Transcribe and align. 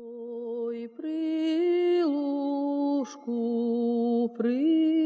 Ой, 0.00 0.88
при 0.96 2.04
лужку, 2.04 3.32
при 4.38 4.97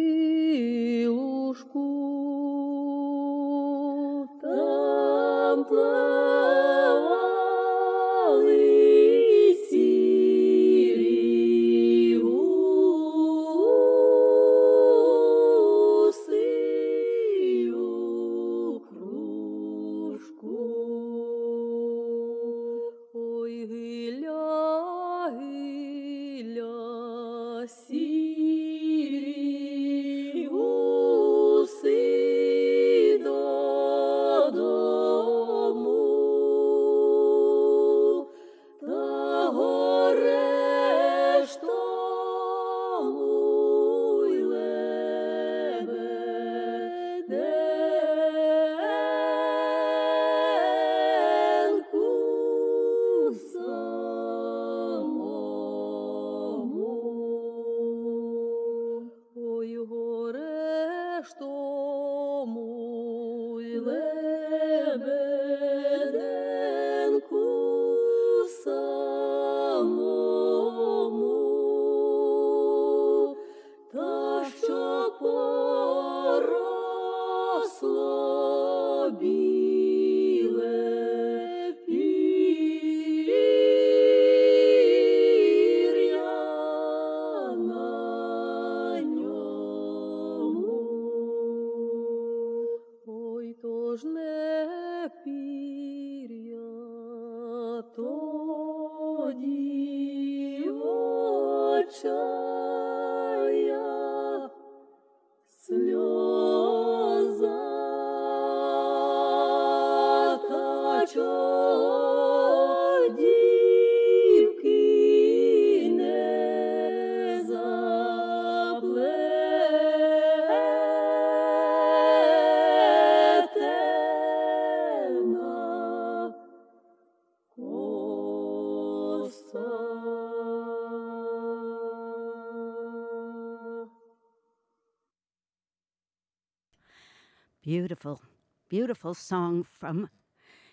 Beautiful, 137.93 138.23
beautiful 138.71 139.13
song 139.13 139.67
from 139.71 140.09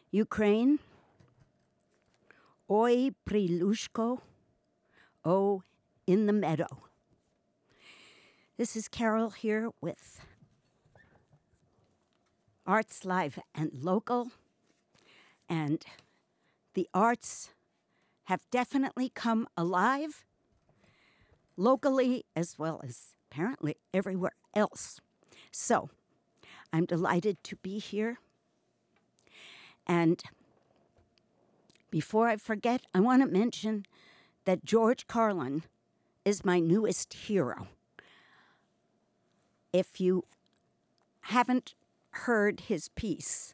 Ukraine. 0.10 0.80
Oi 2.72 3.10
Prilushko, 3.26 4.22
Oh 5.26 5.64
in 6.08 6.28
the 6.28 6.32
Meadow. 6.32 6.88
This 8.56 8.78
is 8.78 8.88
Carol 8.88 9.32
here 9.32 9.70
with 9.82 10.22
Arts 12.66 13.04
Live 13.04 13.38
and 13.54 13.74
Local. 13.74 14.32
And 15.50 15.84
the 16.74 16.88
arts 16.94 17.50
have 18.28 18.50
definitely 18.50 19.12
come 19.14 19.46
alive 19.58 20.24
locally 21.58 22.24
as 22.34 22.58
well 22.58 22.80
as 22.82 23.14
apparently 23.30 23.76
everywhere 23.94 24.38
else. 24.56 25.02
So, 25.52 25.90
I'm 26.72 26.86
delighted 26.86 27.44
to 27.46 27.56
be 27.58 27.80
here. 27.80 28.20
And 29.88 30.22
before 31.90 32.28
I 32.28 32.38
forget, 32.38 32.82
I 32.94 33.00
want 33.00 33.22
to 33.24 33.28
mention 33.28 33.86
that 34.46 34.64
George 34.64 35.08
Carlin 35.08 35.64
is 36.24 36.46
my 36.46 36.60
newest 36.60 37.14
hero. 37.14 37.68
If 39.74 40.00
you 40.00 40.26
haven't 41.22 41.74
heard 42.12 42.62
his 42.62 42.90
piece 42.90 43.54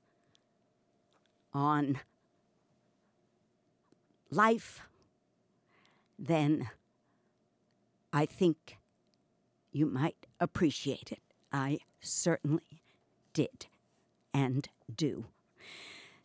on 1.53 1.99
life, 4.29 4.81
then 6.17 6.69
I 8.11 8.25
think 8.25 8.77
you 9.71 9.85
might 9.85 10.27
appreciate 10.39 11.11
it. 11.11 11.21
I 11.51 11.79
certainly 12.01 12.81
did 13.35 13.67
and 14.33 14.69
do. 14.93 15.25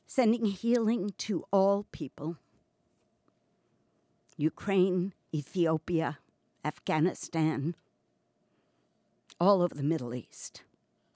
Sending 0.06 0.46
healing 0.46 1.12
to 1.18 1.44
all 1.52 1.84
people 1.92 2.36
Ukraine, 4.38 5.12
Ethiopia, 5.34 6.18
Afghanistan, 6.64 7.74
all 9.38 9.60
over 9.60 9.74
the 9.74 9.82
Middle 9.82 10.14
East, 10.14 10.62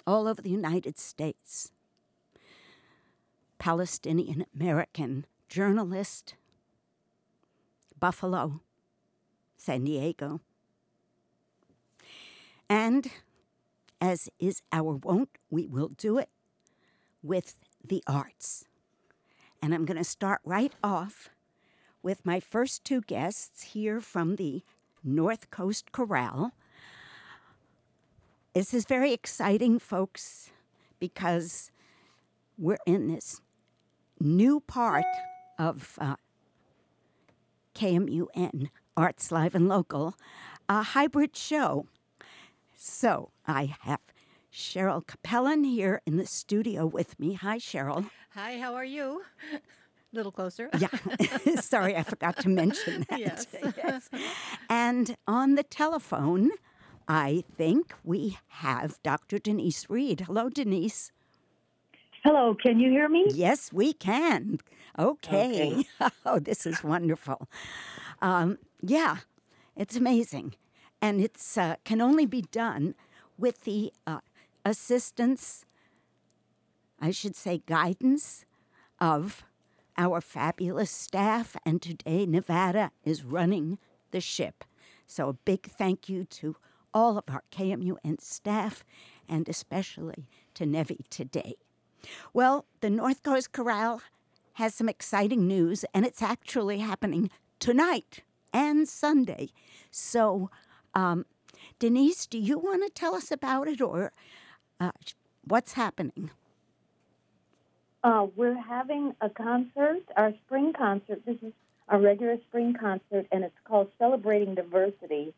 all 0.06 0.28
over 0.28 0.42
the 0.42 0.50
United 0.50 0.98
States. 0.98 1.72
Palestinian 3.58 4.44
American 4.54 5.24
journalist, 5.48 6.34
Buffalo, 7.98 8.60
San 9.56 9.84
Diego. 9.84 10.40
And 12.68 13.10
as 14.00 14.28
is 14.38 14.62
our 14.72 14.94
wont, 14.96 15.30
we 15.50 15.66
will 15.66 15.88
do 15.88 16.18
it 16.18 16.28
with 17.22 17.58
the 17.82 18.02
arts. 18.06 18.64
And 19.62 19.74
I'm 19.74 19.84
going 19.84 19.96
to 19.96 20.04
start 20.04 20.40
right 20.44 20.72
off 20.82 21.30
with 22.02 22.26
my 22.26 22.38
first 22.38 22.84
two 22.84 23.00
guests 23.00 23.62
here 23.62 24.00
from 24.00 24.36
the 24.36 24.62
North 25.02 25.50
Coast 25.50 25.90
Chorale. 25.92 26.52
This 28.54 28.74
is 28.74 28.84
very 28.84 29.12
exciting, 29.12 29.78
folks, 29.78 30.50
because 31.00 31.70
we're 32.56 32.78
in 32.86 33.08
this 33.08 33.40
new 34.20 34.60
part 34.60 35.04
of 35.58 35.98
uh, 36.00 36.16
KMUN 37.74 38.68
Arts 38.96 39.32
Live 39.32 39.54
and 39.54 39.68
Local, 39.68 40.14
a 40.68 40.82
hybrid 40.82 41.36
show. 41.36 41.86
So 42.76 43.30
I 43.46 43.74
have 43.80 44.00
Cheryl 44.52 45.04
Capellen 45.04 45.64
here 45.64 46.00
in 46.06 46.16
the 46.16 46.26
studio 46.26 46.86
with 46.86 47.18
me. 47.18 47.34
Hi, 47.34 47.58
Cheryl. 47.58 48.08
Hi, 48.34 48.58
how 48.58 48.74
are 48.74 48.84
you? 48.84 49.22
A 49.52 49.58
little 50.12 50.32
closer. 50.32 50.70
Yeah, 50.78 50.88
sorry, 51.60 51.96
I 51.96 52.02
forgot 52.02 52.38
to 52.38 52.48
mention 52.48 53.04
that. 53.08 53.18
Yes. 53.18 53.46
yes. 53.76 54.08
And 54.68 55.16
on 55.26 55.54
the 55.56 55.62
telephone, 55.62 56.50
I 57.08 57.44
think 57.56 57.94
we 58.04 58.38
have 58.48 59.02
Dr. 59.02 59.38
Denise 59.38 59.88
Reed. 59.90 60.22
Hello, 60.22 60.48
Denise. 60.48 61.12
Hello, 62.22 62.54
can 62.54 62.80
you 62.80 62.90
hear 62.90 63.08
me? 63.08 63.26
Yes, 63.30 63.72
we 63.72 63.92
can. 63.92 64.58
Okay. 64.98 65.84
oh, 66.24 66.38
this 66.38 66.64
is 66.64 66.82
wonderful. 66.82 67.48
Um, 68.22 68.58
yeah, 68.80 69.18
it's 69.76 69.96
amazing. 69.96 70.54
And 71.04 71.20
it 71.20 71.38
uh, 71.58 71.76
can 71.84 72.00
only 72.00 72.24
be 72.24 72.40
done 72.40 72.94
with 73.36 73.64
the 73.64 73.92
uh, 74.06 74.20
assistance, 74.64 75.66
I 76.98 77.10
should 77.10 77.36
say, 77.36 77.60
guidance 77.66 78.46
of 78.98 79.44
our 79.98 80.22
fabulous 80.22 80.90
staff, 80.90 81.58
and 81.66 81.82
today 81.82 82.24
Nevada 82.24 82.90
is 83.04 83.22
running 83.22 83.76
the 84.12 84.20
ship. 84.22 84.64
So, 85.06 85.28
a 85.28 85.34
big 85.34 85.66
thank 85.66 86.08
you 86.08 86.24
to 86.40 86.56
all 86.94 87.18
of 87.18 87.24
our 87.28 87.42
KMUN 87.52 88.22
staff 88.22 88.82
and 89.28 89.46
especially 89.46 90.26
to 90.54 90.64
Nevi 90.64 91.06
today. 91.10 91.56
Well, 92.32 92.64
the 92.80 92.88
North 92.88 93.22
Coast 93.22 93.52
Chorale 93.52 94.00
has 94.54 94.74
some 94.74 94.88
exciting 94.88 95.46
news, 95.46 95.84
and 95.92 96.06
it's 96.06 96.22
actually 96.22 96.78
happening 96.78 97.30
tonight 97.58 98.22
and 98.54 98.88
Sunday. 98.88 99.50
So, 99.90 100.48
um, 100.94 101.26
Denise, 101.78 102.26
do 102.26 102.38
you 102.38 102.58
want 102.58 102.82
to 102.84 102.90
tell 102.90 103.14
us 103.14 103.30
about 103.30 103.68
it 103.68 103.80
or 103.80 104.12
uh, 104.80 104.92
what's 105.44 105.72
happening? 105.72 106.30
Uh, 108.02 108.26
we're 108.36 108.60
having 108.60 109.14
a 109.20 109.30
concert, 109.30 110.02
our 110.16 110.32
spring 110.44 110.72
concert. 110.76 111.22
This 111.24 111.38
is 111.42 111.52
our 111.88 112.00
regular 112.00 112.36
spring 112.48 112.74
concert, 112.78 113.26
and 113.32 113.44
it's 113.44 113.54
called 113.64 113.88
Celebrating 113.98 114.54
Diversity 114.54 115.34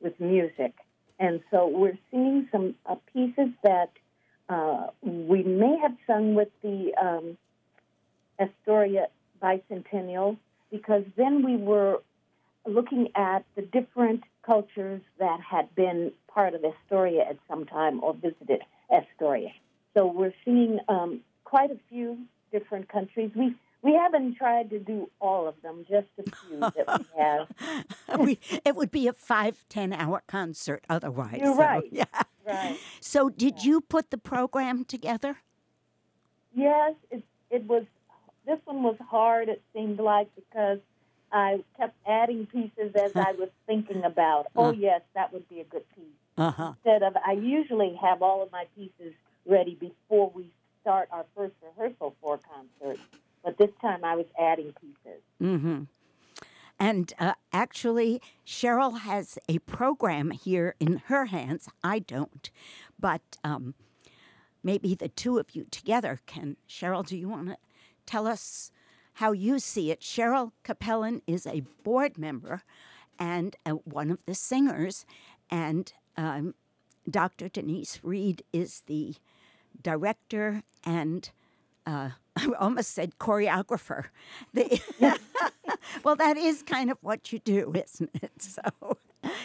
with 0.00 0.18
Music. 0.20 0.74
And 1.18 1.40
so 1.50 1.68
we're 1.68 1.98
singing 2.10 2.48
some 2.50 2.74
uh, 2.86 2.96
pieces 3.12 3.48
that 3.62 3.90
uh, 4.48 4.88
we 5.02 5.42
may 5.42 5.78
have 5.80 5.96
sung 6.06 6.34
with 6.34 6.48
the 6.62 6.92
um, 7.00 7.38
Astoria 8.38 9.06
Bicentennial, 9.42 10.36
because 10.70 11.04
then 11.16 11.44
we 11.44 11.56
were 11.56 12.02
looking 12.66 13.08
at 13.14 13.44
the 13.56 13.62
different 13.62 14.22
cultures 14.44 15.00
that 15.18 15.40
had 15.40 15.74
been 15.74 16.12
part 16.28 16.54
of 16.54 16.62
Astoria 16.64 17.22
at 17.28 17.38
some 17.48 17.64
time 17.66 18.02
or 18.02 18.14
visited 18.14 18.62
Astoria. 18.92 19.50
So 19.94 20.06
we're 20.06 20.34
seeing 20.44 20.78
um, 20.88 21.20
quite 21.44 21.70
a 21.70 21.78
few 21.88 22.18
different 22.50 22.88
countries. 22.88 23.30
We 23.34 23.54
we 23.82 23.94
haven't 23.94 24.36
tried 24.36 24.70
to 24.70 24.78
do 24.78 25.10
all 25.20 25.48
of 25.48 25.60
them, 25.62 25.84
just 25.88 26.06
a 26.18 26.22
few 26.22 26.60
that 26.60 27.00
we 27.00 27.06
have. 28.08 28.20
we, 28.20 28.38
it 28.64 28.76
would 28.76 28.92
be 28.92 29.08
a 29.08 29.12
five, 29.12 29.64
ten 29.68 29.92
hour 29.92 30.22
concert 30.28 30.84
otherwise. 30.88 31.38
You're 31.38 31.54
so, 31.54 31.60
right. 31.60 31.88
Yeah. 31.90 32.04
Right. 32.46 32.78
So, 33.00 33.28
did 33.28 33.64
you 33.64 33.80
put 33.80 34.10
the 34.10 34.18
program 34.18 34.84
together? 34.84 35.38
Yes, 36.54 36.94
it 37.10 37.24
it 37.50 37.66
was. 37.66 37.84
This 38.46 38.58
one 38.64 38.82
was 38.82 38.96
hard. 39.08 39.48
It 39.48 39.62
seemed 39.72 39.98
like 39.98 40.28
because 40.34 40.78
I 41.32 41.64
kept 41.76 41.96
adding 42.06 42.46
pieces 42.46 42.94
as 42.94 43.16
I 43.16 43.32
was 43.32 43.48
thinking 43.66 44.04
about. 44.04 44.46
Oh 44.54 44.72
yes, 44.72 45.00
that 45.14 45.32
would 45.32 45.48
be 45.48 45.60
a 45.60 45.64
good 45.64 45.84
piece. 45.94 46.04
Uh 46.36 46.50
huh. 46.50 46.72
Instead 46.76 47.02
of, 47.02 47.16
I 47.26 47.32
usually 47.32 47.98
have 48.00 48.22
all 48.22 48.42
of 48.42 48.52
my 48.52 48.66
pieces 48.76 49.14
ready 49.46 49.74
before 49.74 50.30
we 50.34 50.50
start 50.80 51.08
our 51.10 51.24
first 51.36 51.54
rehearsal 51.62 52.14
for 52.20 52.34
a 52.34 52.38
concert. 52.38 53.00
But 53.44 53.58
this 53.58 53.70
time 53.80 54.04
I 54.04 54.14
was 54.14 54.26
adding 54.38 54.72
pieces. 54.80 55.20
Mm-hmm. 55.40 55.82
And 56.78 57.12
uh, 57.18 57.34
actually, 57.52 58.20
Cheryl 58.46 59.00
has 59.00 59.38
a 59.48 59.58
program 59.60 60.30
here 60.30 60.74
in 60.80 61.02
her 61.06 61.26
hands. 61.26 61.68
I 61.82 62.00
don't, 62.00 62.50
but 62.98 63.22
um, 63.44 63.74
maybe 64.62 64.94
the 64.94 65.08
two 65.08 65.38
of 65.38 65.54
you 65.54 65.66
together 65.70 66.20
can. 66.26 66.56
Cheryl, 66.68 67.06
do 67.06 67.16
you 67.16 67.28
want 67.28 67.48
to 67.48 67.56
tell 68.06 68.26
us 68.26 68.72
how 69.14 69.32
you 69.32 69.58
see 69.58 69.90
it? 69.90 70.00
Cheryl 70.00 70.52
Capellen 70.64 71.20
is 71.26 71.46
a 71.46 71.62
board 71.82 72.18
member 72.18 72.62
and 73.18 73.56
uh, 73.66 73.72
one 73.84 74.10
of 74.10 74.24
the 74.24 74.34
singers, 74.34 75.04
and 75.50 75.92
um, 76.16 76.54
Dr. 77.08 77.48
Denise 77.48 78.00
Reed 78.02 78.42
is 78.52 78.82
the 78.86 79.14
director 79.82 80.62
and 80.84 81.30
uh, 81.86 82.10
I 82.36 82.48
almost 82.58 82.92
said 82.92 83.18
choreographer. 83.18 84.06
The, 84.54 84.80
well, 86.04 86.16
that 86.16 86.36
is 86.36 86.62
kind 86.62 86.90
of 86.90 86.98
what 87.00 87.32
you 87.32 87.38
do, 87.38 87.72
isn't 87.74 88.10
it? 88.14 88.30
So, 88.40 88.96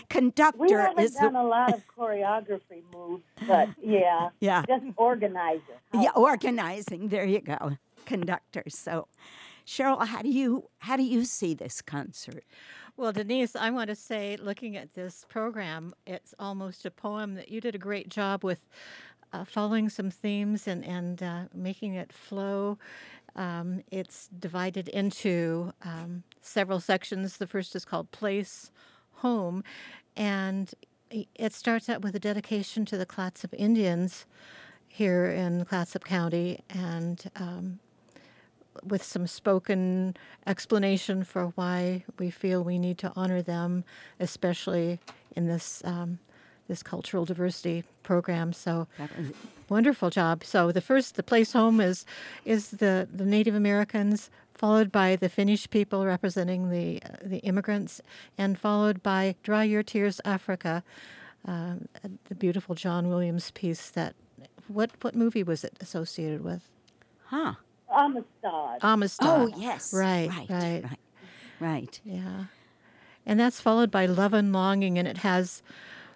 conductor. 0.09 0.59
We 0.59 0.71
haven't 0.71 1.03
is 1.03 1.13
done 1.13 1.33
the, 1.33 1.41
a 1.41 1.43
lot 1.43 1.73
of 1.73 1.83
choreography 1.95 2.81
moves, 2.91 3.23
but 3.47 3.69
yeah, 3.81 4.29
yeah, 4.39 4.63
just 4.67 4.85
organizer. 4.97 5.61
yeah, 5.93 6.09
organizing. 6.15 7.09
There 7.09 7.25
you 7.25 7.41
go, 7.41 7.77
conductor. 8.05 8.63
So, 8.69 9.07
Cheryl, 9.67 10.07
how 10.07 10.21
do 10.21 10.29
you 10.29 10.69
how 10.79 10.95
do 10.95 11.03
you 11.03 11.25
see 11.25 11.53
this 11.53 11.81
concert? 11.81 12.45
Well, 12.95 13.11
Denise, 13.11 13.55
I 13.55 13.69
want 13.69 13.89
to 13.89 13.95
say, 13.95 14.37
looking 14.37 14.77
at 14.77 14.95
this 14.95 15.25
program, 15.29 15.93
it's 16.07 16.33
almost 16.39 16.85
a 16.85 16.91
poem 16.91 17.35
that 17.35 17.49
you 17.49 17.61
did 17.61 17.75
a 17.75 17.77
great 17.77 18.09
job 18.09 18.43
with 18.43 18.61
uh, 19.33 19.43
following 19.43 19.89
some 19.89 20.09
themes 20.09 20.67
and, 20.67 20.83
and 20.83 21.21
uh, 21.21 21.43
making 21.53 21.93
it 21.93 22.11
flow. 22.13 22.79
Um, 23.35 23.83
it's 23.91 24.29
divided 24.39 24.87
into 24.87 25.73
um, 25.83 26.23
several 26.41 26.79
sections. 26.79 27.37
The 27.37 27.45
first 27.45 27.75
is 27.75 27.85
called 27.85 28.09
Place, 28.11 28.71
Home, 29.17 29.63
and 30.15 30.73
it 31.11 31.53
starts 31.53 31.87
out 31.89 32.01
with 32.01 32.15
a 32.15 32.19
dedication 32.19 32.85
to 32.85 32.97
the 32.97 33.05
Clatsop 33.05 33.53
Indians 33.53 34.25
here 34.87 35.27
in 35.27 35.65
Clatsop 35.65 36.03
County 36.03 36.61
and 36.69 37.29
um, 37.35 37.79
with 38.83 39.03
some 39.03 39.27
spoken 39.27 40.15
explanation 40.45 41.24
for 41.24 41.47
why 41.56 42.03
we 42.19 42.29
feel 42.29 42.63
we 42.63 42.79
need 42.79 42.97
to 43.00 43.12
honor 43.15 43.41
them, 43.41 43.83
especially 44.19 45.00
in 45.35 45.47
this 45.47 45.81
um, 45.85 46.19
this 46.68 46.83
cultural 46.83 47.25
diversity 47.25 47.83
program. 48.03 48.53
So 48.53 48.88
wonderful 49.69 50.09
job. 50.09 50.44
So 50.44 50.71
the 50.71 50.81
first, 50.81 51.15
the 51.15 51.24
place 51.24 51.53
home 51.53 51.79
is 51.79 52.06
is 52.45 52.71
the 52.71 53.07
the 53.13 53.25
Native 53.25 53.56
Americans, 53.56 54.29
followed 54.53 54.91
by 54.91 55.15
the 55.15 55.29
Finnish 55.29 55.69
people 55.69 56.06
representing 56.06 56.69
the 56.69 57.01
uh, 57.03 57.18
the 57.24 57.39
immigrants, 57.39 58.01
and 58.38 58.57
followed 58.57 59.01
by 59.03 59.35
Dry 59.44 59.63
Your 59.63 59.83
Tears, 59.83 60.21
Africa, 60.25 60.83
um, 61.45 61.88
the 62.25 62.35
beautiful 62.35 62.75
John 62.75 63.09
Williams 63.09 63.51
piece. 63.51 63.89
That 63.89 64.15
what 64.68 64.91
what 65.01 65.15
movie 65.15 65.44
was 65.44 65.63
it 65.63 65.74
associated 65.79 66.44
with? 66.44 66.69
Huh? 67.25 67.56
Amistad. 67.95 68.80
Amistad. 68.81 69.28
Oh 69.28 69.48
yes. 69.57 69.94
Right, 69.94 70.30
Right. 70.30 70.50
right. 70.50 70.84
Right. 70.84 71.00
Right. 71.60 72.01
Yeah. 72.04 72.45
And 73.25 73.39
that's 73.39 73.60
followed 73.60 73.92
by 73.92 74.06
Love 74.06 74.34
and 74.34 74.54
Longing 74.54 74.98
and 74.98 75.07
it 75.07 75.18
has 75.18 75.62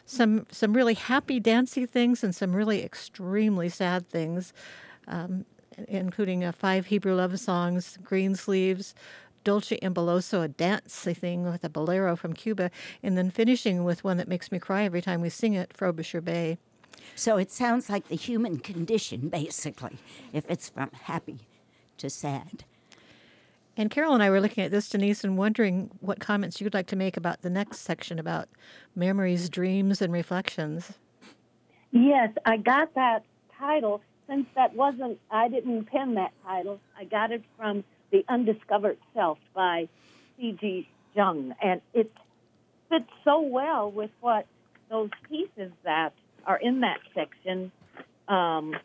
some 0.06 0.46
some 0.52 0.74
really 0.74 0.94
happy 0.94 1.40
dancey 1.40 1.86
things 1.86 2.24
and 2.24 2.36
some 2.36 2.56
really 2.56 2.84
extremely 2.84 3.70
sad 3.70 4.08
things, 4.08 4.54
um, 5.08 5.46
including 5.88 6.44
uh, 6.44 6.52
five 6.52 6.88
Hebrew 6.88 7.16
love 7.16 7.40
songs, 7.40 7.98
Green 8.04 8.36
Sleeves, 8.36 8.94
Dolce 9.44 9.78
and 9.82 9.96
Beloso, 9.96 10.44
a 10.44 10.48
dancey 10.48 11.14
thing 11.14 11.44
with 11.44 11.64
a 11.64 11.70
bolero 11.70 12.16
from 12.16 12.34
Cuba, 12.34 12.72
and 13.02 13.18
then 13.18 13.30
finishing 13.32 13.84
with 13.84 14.04
one 14.04 14.18
that 14.18 14.28
makes 14.28 14.52
me 14.52 14.60
cry 14.60 14.84
every 14.84 15.02
time 15.02 15.22
we 15.22 15.30
sing 15.30 15.54
it, 15.54 15.72
Frobisher 15.74 16.22
Bay. 16.22 16.58
So 17.16 17.38
it 17.38 17.52
sounds 17.52 17.90
like 17.90 18.08
the 18.08 18.16
human 18.16 18.60
condition, 18.60 19.30
basically, 19.30 19.98
if 20.34 20.50
it's 20.50 20.70
from 20.70 20.92
happy 20.92 21.40
to 22.02 22.10
sad. 22.10 22.64
And 23.78 23.90
Carol 23.90 24.14
and 24.14 24.22
I 24.22 24.30
were 24.30 24.42
looking 24.42 24.64
at 24.64 24.72
this, 24.72 24.90
Denise, 24.90 25.24
and 25.24 25.38
wondering 25.38 25.90
what 26.02 26.20
comments 26.20 26.60
you'd 26.60 26.74
like 26.74 26.88
to 26.88 26.96
make 26.96 27.16
about 27.16 27.42
the 27.42 27.50
next 27.50 27.80
section 27.80 28.20
about 28.20 28.50
memories, 28.96 29.50
dreams, 29.50 30.02
and 30.02 30.12
reflections. 30.12 30.94
Yes, 31.92 32.32
I 32.46 32.58
got 32.58 32.94
that 32.96 33.24
title. 33.58 34.02
Since 34.28 34.48
that 34.56 34.76
wasn't, 34.76 35.20
I 35.30 35.48
didn't 35.48 35.86
pen 35.86 36.16
that 36.16 36.34
title. 36.46 36.80
I 36.98 37.06
got 37.06 37.32
it 37.32 37.44
from 37.58 37.84
The 38.12 38.26
Undiscovered 38.28 38.98
Self 39.14 39.40
by 39.54 39.88
C.G. 40.38 40.88
Jung. 41.16 41.54
And 41.62 41.82
it 41.94 42.12
fits 42.90 43.10
so 43.24 43.42
well 43.42 43.90
with 43.90 44.12
what 44.20 44.46
those 44.90 45.10
pieces 45.30 45.72
that 45.84 46.14
are 46.46 46.58
in 46.58 46.82
that 46.82 47.00
section, 47.14 47.72
um, 48.28 48.76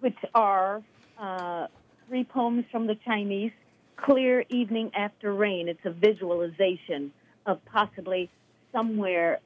which 0.00 0.18
are 0.34 0.82
uh, 1.18 1.66
three 2.08 2.24
poems 2.24 2.64
from 2.70 2.86
the 2.86 2.96
Chinese 3.04 3.52
Clear 3.96 4.44
Evening 4.48 4.90
After 4.94 5.32
Rain. 5.32 5.68
It's 5.68 5.84
a 5.84 5.90
visualization 5.90 7.12
of 7.46 7.64
possibly 7.66 8.30
somewhere 8.72 9.40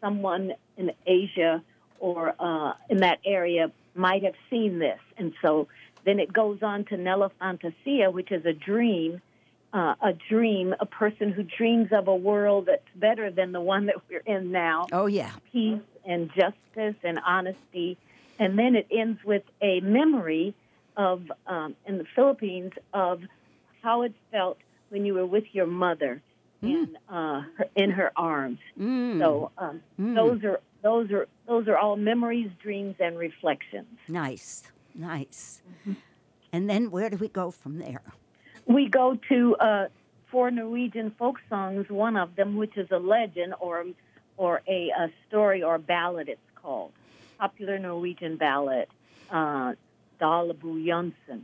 someone 0.00 0.52
in 0.76 0.92
Asia 1.06 1.62
or 1.98 2.34
uh, 2.38 2.72
in 2.88 2.98
that 2.98 3.18
area 3.24 3.70
might 3.94 4.24
have 4.24 4.34
seen 4.50 4.78
this. 4.78 4.98
And 5.16 5.32
so 5.42 5.68
then 6.04 6.18
it 6.18 6.32
goes 6.32 6.58
on 6.62 6.84
to 6.86 6.96
Nella 6.96 7.30
Fantasia, 7.38 8.10
which 8.10 8.32
is 8.32 8.44
a 8.44 8.52
dream, 8.52 9.20
uh, 9.72 9.94
a 10.02 10.12
dream, 10.28 10.74
a 10.80 10.86
person 10.86 11.30
who 11.32 11.42
dreams 11.42 11.88
of 11.92 12.08
a 12.08 12.16
world 12.16 12.66
that's 12.66 12.82
better 12.96 13.30
than 13.30 13.52
the 13.52 13.60
one 13.60 13.86
that 13.86 13.96
we're 14.08 14.20
in 14.20 14.50
now 14.50 14.86
Oh 14.92 15.06
yeah. 15.06 15.32
peace 15.52 15.80
and 16.04 16.30
justice 16.34 16.96
and 17.04 17.20
honesty. 17.24 17.96
And 18.38 18.58
then 18.58 18.74
it 18.74 18.86
ends 18.90 19.22
with 19.24 19.44
a 19.60 19.80
memory 19.80 20.54
of, 20.96 21.22
um, 21.46 21.74
in 21.86 21.98
the 21.98 22.06
Philippines, 22.14 22.72
of 22.92 23.22
how 23.82 24.02
it 24.02 24.14
felt 24.30 24.58
when 24.90 25.04
you 25.04 25.14
were 25.14 25.26
with 25.26 25.44
your 25.52 25.66
mother 25.66 26.22
in, 26.62 26.96
uh, 27.08 27.42
her, 27.56 27.66
in 27.74 27.90
her 27.90 28.12
arms. 28.16 28.58
Mm. 28.78 29.18
So 29.18 29.50
um, 29.58 29.82
Mm. 30.00 30.14
those 30.14 30.44
are 30.44 30.60
those 30.82 31.10
are 31.12 31.26
those 31.46 31.68
are 31.68 31.76
all 31.76 31.96
memories, 31.96 32.50
dreams, 32.62 32.96
and 32.98 33.16
reflections. 33.18 33.98
Nice, 34.08 34.64
nice. 34.94 35.62
And 36.52 36.68
then 36.68 36.90
where 36.90 37.08
do 37.10 37.16
we 37.16 37.28
go 37.28 37.50
from 37.50 37.78
there? 37.78 38.02
We 38.66 38.88
go 38.88 39.18
to 39.28 39.56
uh, 39.56 39.88
four 40.30 40.50
Norwegian 40.50 41.12
folk 41.18 41.38
songs. 41.48 41.88
One 41.88 42.16
of 42.16 42.36
them, 42.36 42.56
which 42.56 42.76
is 42.76 42.88
a 42.90 42.98
legend 42.98 43.54
or 43.60 43.84
or 44.36 44.62
a, 44.68 44.88
a 44.90 45.08
story 45.28 45.62
or 45.62 45.78
ballad, 45.78 46.28
it's 46.28 46.40
called 46.54 46.92
popular 47.38 47.78
Norwegian 47.78 48.36
ballad, 48.36 48.86
uh, 49.30 49.72
Dalabu 50.22 50.84
Jonsson. 50.84 51.42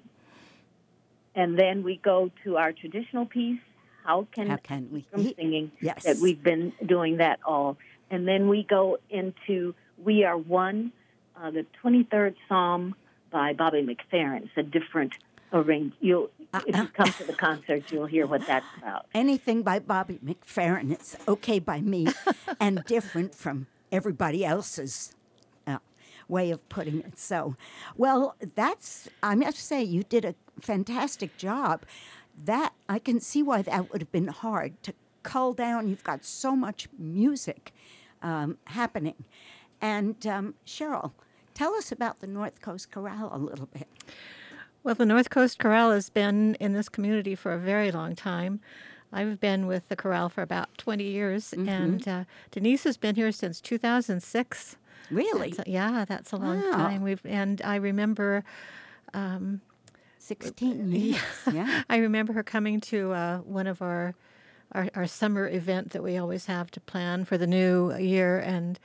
And 1.34 1.58
then 1.58 1.82
we 1.82 1.96
go 1.96 2.30
to 2.44 2.56
our 2.56 2.72
traditional 2.72 3.26
piece. 3.26 3.60
How 4.04 4.26
can, 4.32 4.48
How 4.48 4.56
can 4.56 4.88
we? 4.92 5.06
from 5.10 5.24
singing? 5.34 5.72
Yes. 5.80 6.04
That 6.04 6.18
we've 6.18 6.42
been 6.42 6.72
doing 6.86 7.18
that 7.18 7.40
all, 7.44 7.76
and 8.10 8.26
then 8.26 8.48
we 8.48 8.62
go 8.62 8.98
into 9.10 9.74
We 10.02 10.24
Are 10.24 10.38
One, 10.38 10.92
uh, 11.36 11.50
the 11.50 11.66
23rd 11.84 12.34
Psalm 12.48 12.94
by 13.30 13.52
Bobby 13.52 13.82
McFerrin. 13.82 14.44
It's 14.44 14.56
a 14.56 14.62
different 14.62 15.12
arrange. 15.52 15.92
You'll 16.00 16.30
if 16.54 16.76
you 16.76 16.88
come 16.88 17.12
to 17.12 17.24
the 17.24 17.34
concert, 17.34 17.92
you'll 17.92 18.06
hear 18.06 18.26
what 18.26 18.46
that's 18.46 18.66
about. 18.78 19.06
Anything 19.14 19.62
by 19.62 19.78
Bobby 19.78 20.18
McFerrin 20.24 20.98
is 20.98 21.16
okay 21.26 21.58
by 21.58 21.80
me 21.80 22.06
and 22.60 22.82
different 22.84 23.34
from 23.34 23.66
everybody 23.92 24.44
else's 24.44 25.14
way 26.28 26.50
of 26.50 26.66
putting 26.68 27.00
it. 27.00 27.18
So, 27.18 27.56
well, 27.96 28.36
that's, 28.54 29.08
I 29.22 29.34
must 29.34 29.58
say, 29.58 29.82
you 29.82 30.02
did 30.02 30.24
a 30.24 30.34
fantastic 30.60 31.36
job. 31.36 31.84
That, 32.44 32.72
I 32.88 32.98
can 32.98 33.20
see 33.20 33.42
why 33.42 33.62
that 33.62 33.90
would 33.90 34.00
have 34.02 34.12
been 34.12 34.28
hard 34.28 34.80
to 34.84 34.94
cull 35.22 35.52
down. 35.52 35.88
You've 35.88 36.04
got 36.04 36.24
so 36.24 36.54
much 36.54 36.88
music 36.98 37.72
um, 38.22 38.58
happening. 38.64 39.24
And 39.80 40.26
um, 40.26 40.54
Cheryl, 40.66 41.12
tell 41.54 41.74
us 41.74 41.92
about 41.92 42.20
the 42.20 42.26
North 42.26 42.60
Coast 42.60 42.90
Chorale 42.90 43.30
a 43.32 43.38
little 43.38 43.66
bit. 43.66 43.88
Well, 44.82 44.94
the 44.94 45.06
North 45.06 45.30
Coast 45.30 45.58
Chorale 45.58 45.92
has 45.92 46.08
been 46.08 46.54
in 46.56 46.72
this 46.72 46.88
community 46.88 47.34
for 47.34 47.52
a 47.52 47.58
very 47.58 47.90
long 47.90 48.14
time. 48.14 48.60
I've 49.12 49.40
been 49.40 49.66
with 49.66 49.88
the 49.88 49.96
chorale 49.96 50.28
for 50.28 50.42
about 50.42 50.76
20 50.78 51.02
years, 51.04 51.52
and 51.52 52.06
uh, 52.06 52.24
Denise 52.50 52.84
has 52.84 52.96
been 52.96 53.14
here 53.14 53.32
since 53.32 53.60
2006. 53.60 54.76
Really? 55.10 55.50
That's 55.50 55.68
a- 55.68 55.70
yeah, 55.70 56.04
that's 56.06 56.32
a 56.32 56.36
long 56.36 56.60
Wow. 56.62 56.70
time. 56.72 57.02
We've 57.02 57.24
and 57.24 57.60
I 57.62 57.76
remember 57.76 58.44
Um, 59.14 59.60
16 60.18 60.92
years. 60.92 61.20
yeah. 61.52 61.82
I 61.90 61.96
remember 61.98 62.32
her 62.34 62.42
coming 62.42 62.80
to 62.82 63.12
uh, 63.12 63.38
one 63.38 63.66
of 63.66 63.80
our, 63.80 64.14
our 64.72 64.88
our 64.94 65.06
summer 65.06 65.48
event 65.48 65.90
that 65.92 66.02
we 66.02 66.18
always 66.18 66.46
have 66.46 66.70
to 66.72 66.80
plan 66.80 67.24
for 67.24 67.38
the 67.38 67.46
new 67.46 67.94
year, 67.96 68.38
and 68.38 68.78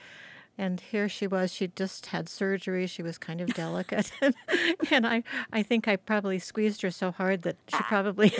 and 0.57 0.79
here 0.79 1.09
she 1.09 1.27
was. 1.27 1.51
She 1.53 1.67
just 1.67 2.05
had 2.07 2.29
surgery. 2.29 2.87
She 2.87 3.03
was 3.03 3.17
kind 3.17 3.41
of 3.41 3.53
delicate, 3.53 4.11
and 4.91 5.05
I 5.05 5.23
I 5.51 5.63
think 5.63 5.87
I 5.89 5.97
probably 5.97 6.39
squeezed 6.39 6.81
her 6.83 6.91
so 6.91 7.11
hard 7.11 7.41
that 7.41 7.57
she 7.67 7.83
probably. 7.83 8.31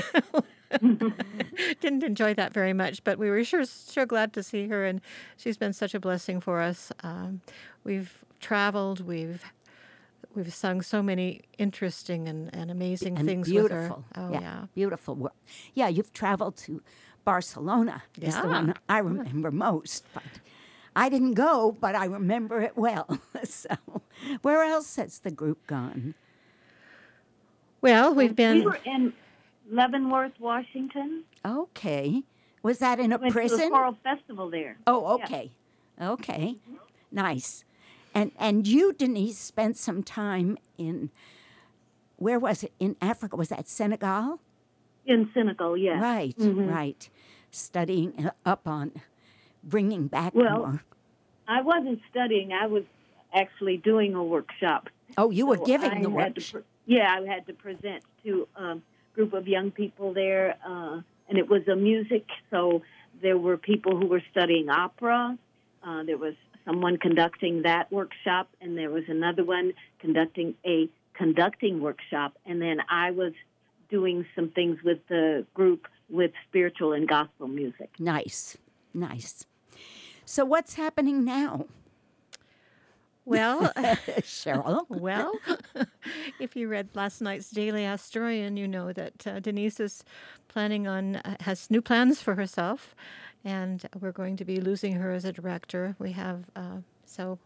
Didn't 1.81 2.03
enjoy 2.03 2.33
that 2.35 2.53
very 2.53 2.73
much, 2.73 3.03
but 3.03 3.17
we 3.17 3.29
were 3.29 3.43
sure 3.43 3.63
sure 3.65 4.05
glad 4.05 4.33
to 4.33 4.43
see 4.43 4.67
her, 4.67 4.85
and 4.85 5.01
she's 5.37 5.57
been 5.57 5.73
such 5.73 5.93
a 5.93 5.99
blessing 5.99 6.41
for 6.41 6.61
us. 6.61 6.91
Um, 7.01 7.41
we've 7.83 8.23
traveled, 8.39 9.05
we've 9.05 9.43
we've 10.35 10.53
sung 10.53 10.81
so 10.81 11.03
many 11.03 11.41
interesting 11.57 12.27
and, 12.27 12.53
and 12.55 12.71
amazing 12.71 13.17
and 13.17 13.27
things 13.27 13.49
beautiful. 13.49 14.03
with 14.09 14.17
her. 14.17 14.23
Oh 14.23 14.31
yeah, 14.31 14.41
yeah. 14.41 14.65
beautiful 14.73 15.15
work. 15.15 15.33
Yeah, 15.73 15.87
you've 15.87 16.13
traveled 16.13 16.57
to 16.57 16.81
Barcelona. 17.25 18.03
Yeah. 18.17 18.29
Is 18.29 18.35
the 18.35 18.47
one 18.47 18.73
I 18.89 18.99
remember 18.99 19.51
most. 19.51 20.05
But 20.13 20.23
I 20.95 21.09
didn't 21.09 21.33
go, 21.33 21.75
but 21.79 21.95
I 21.95 22.05
remember 22.05 22.61
it 22.61 22.77
well. 22.77 23.19
so, 23.43 23.75
where 24.41 24.63
else 24.63 24.95
has 24.97 25.19
the 25.19 25.31
group 25.31 25.65
gone? 25.67 26.15
Well, 27.81 28.13
we've 28.13 28.35
been 28.35 28.59
We 28.59 28.65
were 28.65 28.79
in 28.85 29.13
Leavenworth, 29.69 30.33
Washington. 30.39 31.23
Okay, 31.45 32.23
was 32.61 32.79
that 32.79 32.99
in 32.99 33.11
a 33.11 33.17
Went 33.17 33.21
to 33.21 33.27
the 33.27 33.31
prison? 33.33 33.69
choral 33.69 33.97
festival 34.03 34.49
there. 34.49 34.77
Oh, 34.87 35.17
Yeah. 35.17 35.25
okay, 35.25 35.51
okay, 36.01 36.57
nice. 37.11 37.63
And 38.13 38.31
and 38.37 38.67
you, 38.67 38.93
Denise, 38.93 39.37
spent 39.39 39.77
some 39.77 40.03
time 40.03 40.57
in. 40.77 41.09
Where 42.17 42.39
was 42.39 42.63
it? 42.63 42.71
In 42.79 42.95
Africa? 43.01 43.35
Was 43.35 43.49
that 43.49 43.67
Senegal? 43.67 44.39
In 45.05 45.29
Senegal, 45.33 45.75
yes. 45.75 46.01
Right, 46.01 46.37
Mhm. 46.37 46.69
right. 46.73 47.09
Studying 47.51 48.25
uh, 48.25 48.31
up 48.45 48.67
on 48.67 48.91
bringing 49.63 50.07
back 50.07 50.33
Well, 50.33 50.57
more. 50.57 50.83
I 51.47 51.61
wasn't 51.61 51.99
studying. 52.09 52.53
I 52.53 52.67
was 52.67 52.83
actually 53.33 53.77
doing 53.77 54.13
a 54.13 54.23
workshop. 54.23 54.89
Oh, 55.17 55.29
you 55.31 55.45
were 55.47 55.57
So 55.57 55.65
giving 55.65 55.91
I 55.91 56.01
the 56.01 56.09
workshop. 56.09 56.61
pre- 56.61 56.95
yeah, 56.95 57.15
I 57.19 57.25
had 57.25 57.45
to 57.47 57.53
present 57.53 58.03
to 58.23 58.47
a 58.55 58.77
group 59.15 59.33
of 59.33 59.47
young 59.47 59.71
people 59.71 60.13
there, 60.13 60.57
uh, 60.65 61.01
and 61.29 61.37
it 61.37 61.49
was 61.49 61.67
a 61.67 61.75
music. 61.75 62.25
So 62.51 62.81
there 63.21 63.37
were 63.37 63.57
people 63.57 63.97
who 63.97 64.07
were 64.07 64.23
studying 64.31 64.69
opera. 64.69 65.37
Uh, 65.85 66.03
there 66.03 66.17
was 66.17 66.33
someone 66.65 66.97
conducting 66.97 67.63
that 67.63 67.91
workshop, 67.91 68.49
and 68.61 68.77
there 68.77 68.89
was 68.89 69.03
another 69.07 69.43
one 69.43 69.73
conducting 69.99 70.55
a 70.65 70.89
conducting 71.13 71.81
workshop, 71.81 72.37
and 72.45 72.61
then 72.61 72.77
I 72.89 73.11
was 73.11 73.33
doing 73.89 74.25
some 74.35 74.49
things 74.49 74.79
with 74.83 74.99
the 75.07 75.45
group 75.53 75.87
with 76.09 76.31
spiritual 76.47 76.93
and 76.93 77.07
gospel 77.07 77.47
music. 77.47 77.89
Nice, 77.99 78.57
nice. 78.93 79.45
So 80.25 80.45
what's 80.45 80.75
happening 80.75 81.23
now, 81.23 81.67
well, 83.25 83.71
Cheryl? 84.21 84.85
well. 84.89 85.33
if 86.39 86.55
you 86.55 86.67
read 86.67 86.89
last 86.93 87.21
night's 87.21 87.49
Daily 87.49 87.83
Astorian, 87.83 88.57
you 88.57 88.67
know 88.67 88.93
that 88.93 89.27
uh, 89.27 89.39
Denise 89.39 89.79
is 89.79 90.03
planning 90.47 90.87
on 90.87 91.17
uh, 91.17 91.37
has 91.41 91.69
new 91.71 91.81
plans 91.81 92.21
for 92.21 92.35
herself, 92.35 92.95
and 93.43 93.85
we're 93.99 94.11
going 94.11 94.37
to 94.37 94.45
be 94.45 94.59
losing 94.59 94.93
her 94.93 95.11
as 95.11 95.25
a 95.25 95.31
director. 95.31 95.95
We 95.99 96.11
have 96.13 96.45
uh, 96.55 96.77
so 97.05 97.37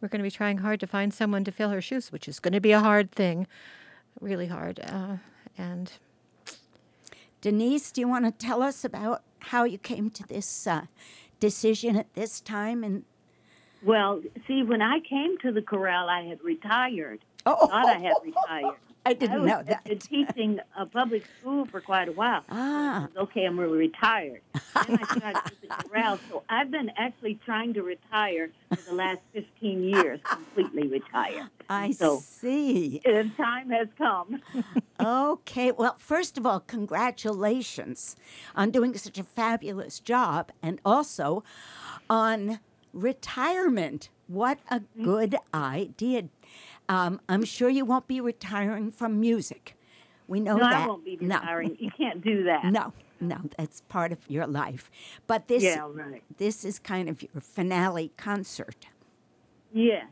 we're 0.00 0.08
going 0.08 0.18
to 0.18 0.24
be 0.24 0.30
trying 0.30 0.58
hard 0.58 0.80
to 0.80 0.86
find 0.86 1.14
someone 1.14 1.44
to 1.44 1.52
fill 1.52 1.70
her 1.70 1.80
shoes, 1.80 2.10
which 2.10 2.28
is 2.28 2.40
going 2.40 2.54
to 2.54 2.60
be 2.60 2.72
a 2.72 2.80
hard 2.80 3.12
thing, 3.12 3.46
really 4.20 4.48
hard. 4.48 4.80
Uh, 4.80 5.16
and 5.56 5.92
Denise, 7.40 7.92
do 7.92 8.00
you 8.00 8.08
want 8.08 8.24
to 8.24 8.32
tell 8.32 8.62
us 8.62 8.84
about 8.84 9.22
how 9.38 9.64
you 9.64 9.78
came 9.78 10.10
to 10.10 10.26
this 10.26 10.66
uh, 10.66 10.82
decision 11.38 11.96
at 11.96 12.12
this 12.14 12.40
time? 12.40 12.82
And 12.82 13.04
Well, 13.84 14.22
see, 14.46 14.62
when 14.62 14.82
I 14.82 15.00
came 15.00 15.38
to 15.38 15.52
the 15.52 15.62
chorale, 15.62 16.08
I 16.08 16.22
had 16.22 16.42
retired. 16.44 17.20
oh, 17.46 17.66
Thought 17.66 17.86
I 17.86 17.98
had 17.98 18.14
retired. 18.24 18.76
I 18.76 18.76
I 19.10 19.14
didn't 19.14 19.42
was 19.42 19.50
know 19.50 19.62
that. 19.64 19.82
been 19.82 19.98
teaching 19.98 20.60
a 20.78 20.86
public 20.86 21.24
school 21.40 21.64
for 21.66 21.80
quite 21.80 22.08
a 22.08 22.12
while. 22.12 22.44
Ah, 22.48 23.08
Okay, 23.16 23.44
I'm 23.44 23.58
really 23.58 23.78
retired. 23.78 24.42
Then 24.86 25.00
I 25.02 25.16
started 25.16 25.52
the 25.60 25.66
chorale, 25.82 26.20
so 26.30 26.44
I've 26.48 26.70
been 26.70 26.88
actually 26.96 27.34
trying 27.44 27.74
to 27.74 27.82
retire 27.82 28.50
for 28.68 28.76
the 28.76 28.94
last 28.94 29.18
15 29.32 29.82
years, 29.82 30.20
completely 30.24 30.86
retire. 30.86 31.48
I 31.68 31.90
So- 31.90 32.18
see. 32.20 33.00
The 33.04 33.28
time 33.36 33.70
has 33.70 33.88
come. 33.98 34.40
Okay, 35.00 35.72
well, 35.72 35.96
first 35.98 36.38
of 36.38 36.46
all, 36.46 36.60
congratulations 36.60 38.14
on 38.54 38.70
doing 38.70 38.96
such 38.96 39.18
a 39.18 39.24
fabulous 39.24 39.98
job 39.98 40.52
and 40.62 40.80
also 40.84 41.42
on 42.08 42.60
retirement. 42.92 44.08
What 44.26 44.58
a 44.70 44.80
good 45.02 45.36
idea. 45.52 46.24
Um, 46.88 47.20
I'm 47.28 47.44
sure 47.44 47.68
you 47.68 47.84
won't 47.84 48.06
be 48.08 48.20
retiring 48.20 48.90
from 48.90 49.20
music. 49.20 49.76
We 50.28 50.40
know 50.40 50.56
No, 50.56 50.64
that. 50.70 50.82
I 50.82 50.86
won't 50.86 51.04
be 51.04 51.16
No. 51.20 51.36
retiring. 51.38 51.76
You 51.78 51.90
can't 51.96 52.22
do 52.22 52.44
that. 52.44 52.64
No, 52.64 52.92
no, 53.20 53.38
that's 53.56 53.82
part 53.82 54.12
of 54.12 54.18
your 54.28 54.46
life. 54.46 54.90
But 55.26 55.48
this 55.48 55.62
Yeah, 55.62 55.88
right. 55.92 56.22
this 56.38 56.64
is 56.64 56.78
kind 56.78 57.08
of 57.08 57.22
your 57.22 57.40
finale 57.40 58.12
concert. 58.16 58.86
Yeah. 59.72 60.04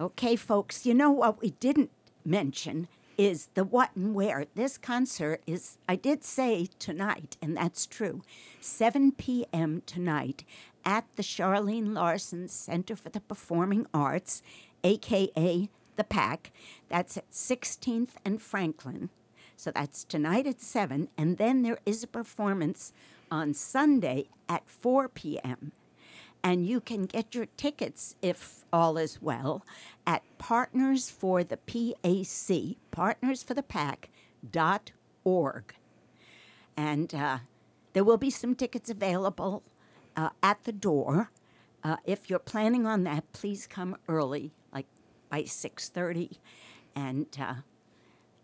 Okay, 0.00 0.36
folks, 0.36 0.84
you 0.84 0.94
know 0.94 1.10
what 1.10 1.40
we 1.40 1.50
didn't 1.50 1.90
mention 2.24 2.88
is 3.16 3.48
the 3.54 3.62
what 3.64 3.90
and 3.94 4.12
where. 4.14 4.46
This 4.54 4.76
concert 4.76 5.40
is, 5.46 5.78
I 5.88 5.94
did 5.94 6.24
say 6.24 6.66
tonight, 6.80 7.36
and 7.40 7.56
that's 7.56 7.86
true, 7.86 8.22
7 8.60 9.12
p.m. 9.12 9.82
tonight 9.86 10.44
at 10.84 11.04
the 11.16 11.22
Charlene 11.22 11.94
Larsen 11.94 12.48
Center 12.48 12.96
for 12.96 13.08
the 13.08 13.20
Performing 13.20 13.86
Arts, 13.92 14.42
aka 14.82 15.68
the 15.96 16.04
PAC. 16.04 16.50
That's 16.88 17.16
at 17.16 17.30
16th 17.30 18.10
and 18.24 18.42
Franklin. 18.42 19.10
So 19.56 19.70
that's 19.70 20.04
tonight 20.04 20.46
at 20.46 20.60
7, 20.60 21.08
and 21.16 21.38
then 21.38 21.62
there 21.62 21.78
is 21.86 22.02
a 22.02 22.08
performance 22.08 22.92
on 23.30 23.54
Sunday 23.54 24.28
at 24.48 24.68
4 24.68 25.08
p.m 25.08 25.72
and 26.44 26.66
you 26.66 26.78
can 26.78 27.06
get 27.06 27.34
your 27.34 27.46
tickets 27.56 28.14
if 28.20 28.66
all 28.70 28.98
is 28.98 29.20
well 29.22 29.64
at 30.06 30.22
partners 30.36 31.08
for 31.08 31.42
the 31.42 31.56
pac 31.56 32.76
partners 32.90 33.42
for 33.42 33.54
the 33.54 33.62
pac 33.62 34.10
dot 34.48 34.92
org 35.24 35.74
and 36.76 37.14
uh, 37.14 37.38
there 37.94 38.04
will 38.04 38.18
be 38.18 38.30
some 38.30 38.54
tickets 38.54 38.90
available 38.90 39.62
uh, 40.16 40.30
at 40.42 40.64
the 40.64 40.72
door 40.72 41.30
uh, 41.82 41.96
if 42.04 42.30
you're 42.30 42.38
planning 42.38 42.86
on 42.86 43.04
that 43.04 43.30
please 43.32 43.66
come 43.66 43.96
early 44.08 44.52
like 44.72 44.86
by 45.28 45.42
6.30 45.42 46.38
and 46.94 47.26
uh, 47.40 47.54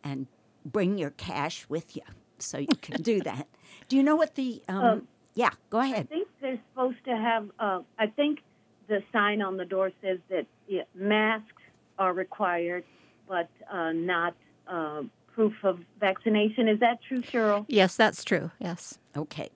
and 0.03 0.27
bring 0.65 0.99
your 0.99 1.11
cash 1.11 1.67
with 1.69 1.97
you 1.97 2.03
so 2.39 2.59
you 2.59 2.67
can 2.81 3.03
do 3.03 3.21
that. 3.25 3.47
Do 3.89 3.97
you 3.97 4.03
know 4.03 4.17
what 4.17 4.35
the? 4.35 4.63
Um, 4.69 4.85
Um, 4.85 5.09
yeah, 5.35 5.51
go 5.71 5.79
ahead. 5.79 6.09
I 6.11 6.15
think 6.15 6.29
they're 6.41 6.61
supposed 6.73 7.05
to 7.05 7.17
have. 7.17 7.51
Uh, 7.59 7.81
I 7.99 8.09
think 8.09 8.41
the 8.89 9.03
sign 9.13 9.43
on 9.43 9.57
the 9.57 9.65
door 9.65 9.93
says 10.03 10.19
that 10.29 10.47
yeah, 10.67 10.83
masks 10.95 11.63
are 11.99 12.13
required, 12.13 12.85
but 13.29 13.49
uh, 13.71 13.93
not 13.93 14.35
uh, 14.67 15.03
proof 15.35 15.55
of 15.63 15.81
vaccination. 16.01 16.69
Is 16.69 16.81
that 16.81 16.99
true, 17.07 17.23
Cheryl? 17.23 17.65
Yes, 17.69 17.97
that's 17.97 18.25
true. 18.25 18.51
Yes. 18.59 18.99
Okay. 19.17 19.51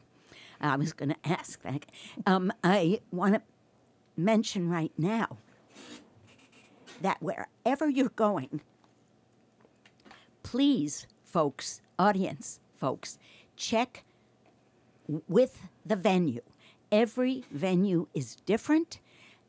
I 0.65 0.77
was 0.77 0.93
going 0.93 1.11
to 1.11 1.29
ask 1.29 1.63
that. 1.63 1.87
Um, 2.27 2.53
I 2.63 3.01
want 3.11 3.35
to 3.35 3.43
mention 4.17 4.69
right 4.69 4.93
now 4.97 5.39
that 7.01 7.23
wherever 7.23 7.89
you're 7.89 8.09
going, 8.09 8.61
please, 10.43 11.07
folks, 11.25 11.81
audience 11.99 12.61
folks, 12.77 13.19
check 13.57 14.05
with 15.29 15.69
the 15.85 15.97
venue. 15.97 16.43
Every 16.91 17.45
venue 17.51 18.09
is 18.15 18.37
different, 18.47 19.01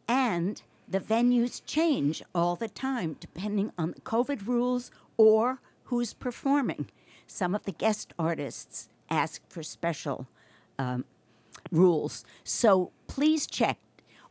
and 0.07 0.61
the 0.87 0.99
venues 0.99 1.61
change 1.65 2.23
all 2.33 2.55
the 2.55 2.67
time 2.67 3.15
depending 3.19 3.71
on 3.77 3.91
the 3.91 4.01
COVID 4.01 4.47
rules 4.47 4.91
or 5.17 5.59
who's 5.85 6.13
performing. 6.13 6.87
Some 7.27 7.55
of 7.55 7.65
the 7.65 7.71
guest 7.71 8.13
artists 8.19 8.89
ask 9.09 9.41
for 9.49 9.63
special 9.63 10.27
um, 10.79 11.05
rules. 11.71 12.23
So 12.43 12.91
please 13.07 13.47
check, 13.47 13.77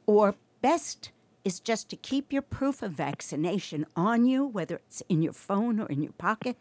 or 0.07 0.35
best 0.63 1.11
is 1.45 1.61
just 1.61 1.91
to 1.91 1.97
keep 1.97 2.33
your 2.33 2.43
proof 2.43 2.83
of 2.83 2.93
vaccination 2.93 3.85
on 3.95 4.25
you, 4.25 4.47
whether 4.47 4.77
it's 4.77 5.03
in 5.09 5.21
your 5.23 5.35
phone 5.35 5.79
or 5.79 5.87
in 5.87 6.03
your 6.03 6.13
pocket, 6.13 6.57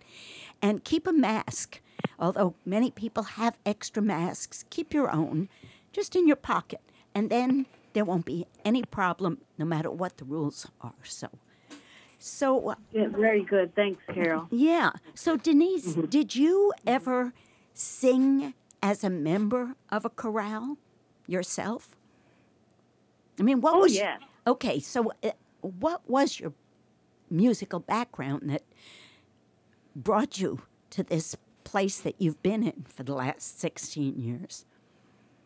and 0.61 0.83
keep 0.83 1.07
a 1.07 1.13
mask. 1.13 1.79
Although 2.19 2.55
many 2.65 2.91
people 2.91 3.23
have 3.23 3.57
extra 3.65 4.01
masks, 4.01 4.65
keep 4.69 4.93
your 4.93 5.09
own 5.09 5.47
just 5.93 6.15
in 6.15 6.27
your 6.27 6.35
pocket, 6.35 6.81
and 7.15 7.29
then 7.29 7.65
there 7.93 8.03
won't 8.03 8.25
be 8.25 8.45
any 8.65 8.83
problem 8.83 9.37
no 9.57 9.63
matter 9.65 9.89
what 9.89 10.17
the 10.17 10.25
rules 10.25 10.67
are. 10.81 10.93
So, 11.03 11.29
so 12.19 12.69
uh, 12.69 12.75
Yeah, 12.91 13.07
very 13.07 13.43
good. 13.43 13.73
Thanks, 13.75 14.01
Carol. 14.13 14.47
yeah. 14.51 14.91
So, 15.13 15.37
Denise, 15.37 15.93
did 15.93 16.35
you 16.35 16.73
ever 16.85 17.33
sing 17.73 18.53
as 18.83 19.01
a 19.03 19.09
member 19.09 19.75
of 19.89 20.03
a 20.05 20.09
chorale 20.09 20.77
yourself? 21.25 21.95
I 23.39 23.43
mean, 23.43 23.61
what 23.61 23.73
Oh, 23.75 23.79
was? 23.79 23.95
yeah. 23.95 24.17
Okay, 24.45 24.79
so 24.79 25.13
uh, 25.23 25.31
what 25.61 26.07
was 26.07 26.39
your 26.39 26.53
musical 27.31 27.79
background 27.79 28.41
that 28.49 28.61
brought 29.95 30.37
you 30.39 30.61
to 30.91 31.01
this 31.01 31.35
place 31.63 32.01
that 32.01 32.15
you've 32.19 32.43
been 32.43 32.61
in 32.61 32.83
for 32.87 33.03
the 33.03 33.15
last 33.15 33.57
16 33.59 34.19
years? 34.19 34.65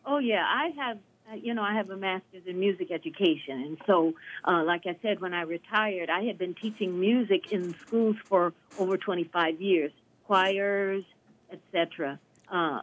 Oh 0.04 0.18
yeah, 0.18 0.44
I 0.46 0.70
have. 0.76 0.98
uh, 1.30 1.36
You 1.36 1.54
know, 1.54 1.62
I 1.62 1.74
have 1.74 1.90
a 1.90 1.96
master's 1.96 2.42
in 2.46 2.58
music 2.58 2.90
education, 2.90 3.60
and 3.66 3.78
so, 3.86 4.14
uh, 4.44 4.64
like 4.64 4.82
I 4.86 4.96
said, 5.00 5.20
when 5.20 5.32
I 5.32 5.42
retired, 5.42 6.10
I 6.10 6.22
had 6.24 6.38
been 6.38 6.54
teaching 6.54 6.98
music 6.98 7.52
in 7.52 7.74
schools 7.86 8.16
for 8.28 8.52
over 8.78 8.96
25 8.96 9.60
years, 9.60 9.92
choirs, 10.26 11.04
etc. 11.52 12.18
Uh, 12.50 12.80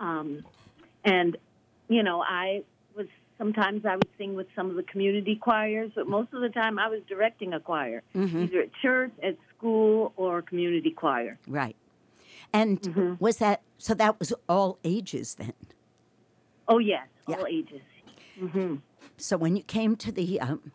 um, 0.00 0.44
and 1.04 1.36
you 1.88 2.02
know, 2.02 2.20
I 2.22 2.62
was 2.96 3.06
sometimes 3.38 3.84
I 3.84 3.96
would 3.96 4.08
sing 4.18 4.34
with 4.34 4.46
some 4.56 4.70
of 4.70 4.76
the 4.76 4.82
community 4.82 5.36
choirs, 5.36 5.92
but 5.94 6.06
most 6.08 6.32
of 6.32 6.40
the 6.40 6.48
time 6.48 6.78
I 6.78 6.88
was 6.88 7.00
directing 7.08 7.52
a 7.52 7.60
choir, 7.60 8.02
Mm-hmm. 8.14 8.44
either 8.44 8.60
at 8.62 8.70
church, 8.82 9.12
at 9.22 9.36
school, 9.56 10.12
or 10.16 10.42
community 10.42 10.90
choir. 10.90 11.38
Right. 11.46 11.76
And 12.52 12.80
Mm-hmm. 12.80 13.14
was 13.18 13.36
that 13.38 13.62
so? 13.78 13.94
That 13.94 14.18
was 14.18 14.32
all 14.48 14.78
ages 14.84 15.34
then. 15.34 15.52
Oh 16.68 16.78
yes, 16.78 17.06
Yeah. 17.28 17.36
all 17.36 17.46
ages. 17.46 17.82
hmm 18.38 18.76
So 19.18 19.36
when 19.36 19.56
you 19.56 19.62
came 19.62 19.96
to 19.96 20.10
the 20.12 20.40
um, 20.40 20.72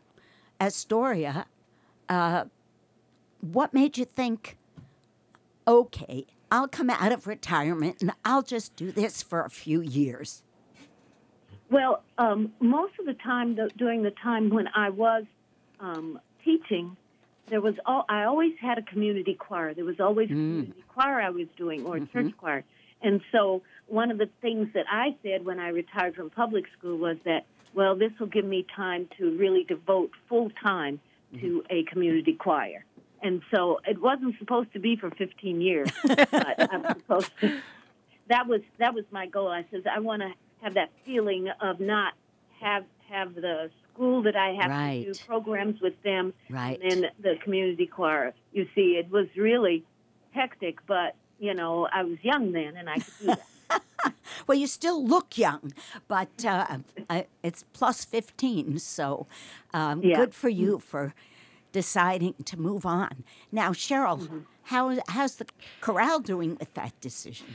Astoria, 0.59 1.45
uh, 2.09 2.45
what 3.41 3.73
made 3.73 3.97
you 3.97 4.05
think, 4.05 4.57
okay, 5.67 6.25
I'll 6.51 6.67
come 6.67 6.89
out 6.89 7.13
of 7.13 7.25
retirement 7.27 8.01
and 8.01 8.11
I'll 8.25 8.41
just 8.41 8.75
do 8.75 8.91
this 8.91 9.23
for 9.23 9.41
a 9.41 9.49
few 9.49 9.81
years? 9.81 10.43
Well, 11.69 12.03
um, 12.17 12.51
most 12.59 12.99
of 12.99 13.05
the 13.05 13.13
time, 13.13 13.55
th- 13.55 13.71
during 13.77 14.03
the 14.03 14.11
time 14.11 14.49
when 14.49 14.67
I 14.75 14.89
was 14.89 15.23
um, 15.79 16.19
teaching, 16.43 16.97
there 17.47 17.61
was 17.61 17.75
all, 17.85 18.03
I 18.09 18.25
always 18.25 18.51
had 18.59 18.77
a 18.77 18.81
community 18.81 19.33
choir. 19.33 19.73
There 19.73 19.85
was 19.85 20.01
always 20.01 20.29
a 20.29 20.33
community 20.33 20.83
choir 20.89 21.21
I 21.21 21.29
was 21.29 21.47
doing 21.55 21.85
or 21.85 21.95
a 21.95 22.05
church 22.05 22.33
choir. 22.37 22.65
And 23.01 23.21
so 23.31 23.61
one 23.87 24.11
of 24.11 24.17
the 24.17 24.29
things 24.41 24.67
that 24.73 24.85
I 24.91 25.15
said 25.23 25.45
when 25.45 25.59
I 25.59 25.69
retired 25.69 26.15
from 26.15 26.29
public 26.29 26.65
school 26.77 26.97
was 26.97 27.17
that, 27.23 27.45
well, 27.73 27.95
this 27.95 28.11
will 28.19 28.27
give 28.27 28.45
me 28.45 28.65
time 28.75 29.07
to 29.17 29.37
really 29.37 29.63
devote 29.63 30.11
full 30.27 30.51
time 30.61 30.99
to 31.39 31.63
a 31.69 31.83
community 31.83 32.33
choir. 32.33 32.83
And 33.23 33.41
so 33.53 33.79
it 33.87 34.01
wasn't 34.01 34.37
supposed 34.39 34.73
to 34.73 34.79
be 34.79 34.95
for 34.95 35.11
15 35.11 35.61
years, 35.61 35.89
but 36.07 36.71
I'm 36.71 36.83
supposed 36.95 37.31
to 37.41 37.61
that 38.27 38.47
was 38.47 38.61
that 38.79 38.93
was 38.93 39.03
my 39.11 39.27
goal. 39.27 39.49
I 39.49 39.65
says 39.71 39.83
I 39.93 39.99
want 39.99 40.21
to 40.21 40.31
have 40.61 40.73
that 40.75 40.89
feeling 41.05 41.49
of 41.61 41.79
not 41.79 42.13
have 42.59 42.85
have 43.09 43.35
the 43.35 43.69
school 43.93 44.21
that 44.23 44.35
I 44.35 44.49
have 44.59 44.71
to 45.05 45.13
do 45.13 45.19
programs 45.27 45.81
with 45.81 46.01
them, 46.03 46.33
Right. 46.49 46.79
and 46.81 47.03
then 47.03 47.11
the 47.21 47.35
community 47.43 47.85
choir. 47.87 48.33
You 48.53 48.67
see, 48.73 48.95
it 48.97 49.09
was 49.11 49.27
really 49.35 49.83
hectic, 50.31 50.79
but 50.87 51.15
you 51.39 51.53
know 51.53 51.87
I 51.91 52.03
was 52.03 52.17
young 52.23 52.51
then, 52.53 52.77
and 52.77 52.89
I 52.89 52.95
could 52.95 53.13
do 53.19 53.25
that. 53.27 53.41
Well, 54.47 54.57
you 54.57 54.65
still 54.67 55.05
look 55.05 55.37
young, 55.37 55.73
but 56.07 56.43
uh, 56.43 56.79
it's 57.43 57.63
plus 57.73 58.03
15, 58.03 58.79
so 58.79 59.27
um, 59.73 60.01
Yeah. 60.03 60.17
good 60.17 60.33
for 60.33 60.49
you 60.49 60.79
for 60.79 61.13
deciding 61.71 62.33
to 62.45 62.59
move 62.59 62.85
on. 62.85 63.23
Now, 63.51 63.71
Cheryl, 63.71 64.19
Mm-hmm. 64.19 64.39
how, 64.63 64.97
how's 65.07 65.35
the 65.37 65.45
chorale 65.81 66.19
doing 66.19 66.57
with 66.59 66.73
that 66.75 66.99
decision? 67.01 67.47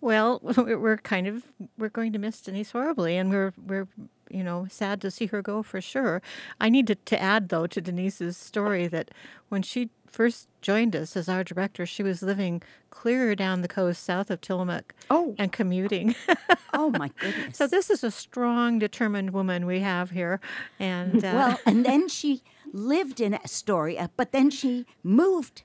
Well, 0.00 0.40
we're 0.56 0.98
kind 0.98 1.26
of 1.26 1.44
we're 1.78 1.88
going 1.88 2.12
to 2.12 2.18
miss 2.18 2.40
Denise 2.40 2.72
horribly, 2.72 3.16
and 3.16 3.30
we're 3.30 3.52
we're 3.66 3.88
you 4.30 4.42
know 4.44 4.66
sad 4.70 5.00
to 5.02 5.10
see 5.10 5.26
her 5.26 5.42
go 5.42 5.62
for 5.62 5.80
sure. 5.80 6.22
I 6.60 6.68
need 6.68 6.86
to, 6.88 6.94
to 6.94 7.20
add 7.20 7.48
though 7.48 7.66
to 7.66 7.80
Denise's 7.80 8.36
story 8.36 8.86
that 8.88 9.10
when 9.48 9.62
she 9.62 9.90
first 10.14 10.48
joined 10.62 10.94
us 10.94 11.16
as 11.16 11.28
our 11.28 11.42
director, 11.44 11.84
she 11.86 12.02
was 12.02 12.22
living 12.22 12.62
clearer 12.90 13.34
down 13.34 13.60
the 13.62 13.68
coast 13.68 14.02
south 14.04 14.30
of 14.30 14.40
Tillamook 14.40 14.94
Oh, 15.10 15.34
and 15.38 15.52
commuting. 15.52 16.14
oh 16.72 16.90
my 16.98 17.10
goodness. 17.18 17.56
so 17.58 17.66
this 17.66 17.90
is 17.90 18.04
a 18.04 18.10
strong, 18.10 18.78
determined 18.78 19.30
woman 19.30 19.66
we 19.66 19.80
have 19.80 20.10
here, 20.10 20.40
and 20.78 21.24
uh, 21.24 21.32
Well, 21.34 21.60
and 21.66 21.84
then 21.84 22.08
she 22.08 22.42
lived 22.72 23.20
in 23.20 23.34
Astoria, 23.34 24.10
but 24.16 24.30
then 24.32 24.50
she 24.50 24.86
moved 25.02 25.62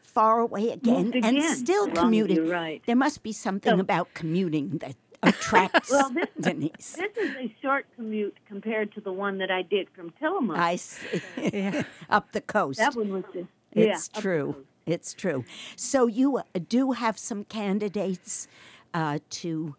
far 0.00 0.40
away 0.40 0.70
again, 0.70 1.04
Moved 1.10 1.24
and 1.24 1.42
still 1.42 1.88
commuted. 1.90 2.36
you're 2.36 2.46
right. 2.46 2.82
There 2.86 2.96
must 2.96 3.22
be 3.22 3.32
something 3.32 3.74
So- 3.76 3.80
about 3.80 4.12
commuting 4.14 4.78
that 4.78 4.94
attracts 5.22 5.90
Well, 5.96 6.10
this- 6.10 6.28
Denise. 6.40 6.96
This 6.98 7.16
is 7.16 7.34
a 7.36 7.54
short 7.62 7.86
commute 7.96 8.36
compared 8.46 8.92
to 8.94 9.00
the 9.00 9.12
one 9.12 9.38
that 9.38 9.50
I 9.50 9.62
did 9.62 9.88
from 9.96 10.10
Tillamook. 10.20 10.58
I 10.58 10.76
see. 10.76 11.22
yeah. 11.42 11.82
Up 12.10 12.32
the 12.32 12.40
coast. 12.42 12.78
that 12.78 12.94
one 12.94 13.12
was 13.12 13.24
just 13.32 13.48
It's 13.76 14.08
up 14.08 14.14
the 14.14 14.20
true. 14.20 14.52
coast. 14.52 14.66
It's 14.86 15.14
true. 15.14 15.44
So 15.76 16.06
you 16.06 16.38
uh, 16.38 16.42
do 16.68 16.92
have 16.92 17.18
some 17.18 17.44
candidates 17.44 18.46
uh, 18.94 19.18
to. 19.30 19.74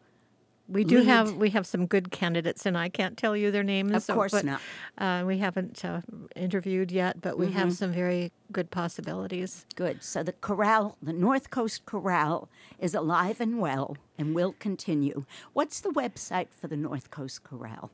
We 0.70 0.84
do 0.84 0.98
lead. 0.98 1.08
have 1.08 1.36
we 1.38 1.50
have 1.52 1.66
some 1.66 1.86
good 1.86 2.12
candidates, 2.12 2.66
and 2.66 2.78
I 2.78 2.90
can't 2.90 3.16
tell 3.18 3.38
you 3.38 3.52
their 3.52 3.64
names. 3.64 3.94
Of 3.94 4.04
so- 4.04 4.14
course 4.16 4.34
but, 4.34 4.44
not. 4.44 4.62
Uh, 4.98 5.24
we 5.26 5.38
haven't 5.38 5.86
uh, 5.86 6.02
interviewed 6.36 6.92
yet, 6.92 7.22
but 7.22 7.38
we 7.40 7.46
Mm-hmm. 7.46 7.56
have 7.58 7.72
some 7.74 7.94
very 7.94 8.34
good 8.52 8.70
possibilities. 8.70 9.66
Good. 9.78 10.04
So 10.04 10.24
the 10.24 10.34
chorale, 10.34 10.98
the 11.02 11.14
North 11.14 11.52
Coast 11.52 11.86
Chorale, 11.86 12.50
is 12.80 12.94
alive 12.94 13.40
and 13.40 13.60
well 13.60 13.96
and 14.18 14.36
will 14.36 14.56
continue. 14.60 15.24
What's 15.54 15.80
the 15.80 15.90
website 15.92 16.48
for 16.52 16.68
the 16.68 16.76
North 16.76 17.12
Coast 17.12 17.46
Chorale? 17.46 17.90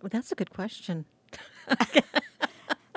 Well, 0.00 0.10
that's 0.10 0.30
a 0.30 0.36
good 0.36 0.50
question, 0.50 1.06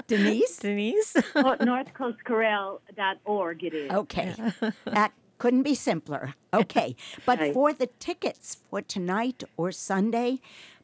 Denise? 0.07 0.57
Denise. 0.57 1.15
Oh, 1.35 1.55
NorthCoastChorale.org 1.59 3.63
it 3.63 3.73
is. 3.73 3.91
Okay. 3.91 4.33
that 4.85 5.11
couldn't 5.37 5.63
be 5.63 5.75
simpler. 5.75 6.33
Okay. 6.53 6.95
But 7.25 7.39
Right. 7.39 7.53
for 7.53 7.73
the 7.73 7.87
tickets 7.99 8.57
for 8.69 8.81
tonight 8.81 9.43
or 9.57 9.71
Sunday, 9.71 10.39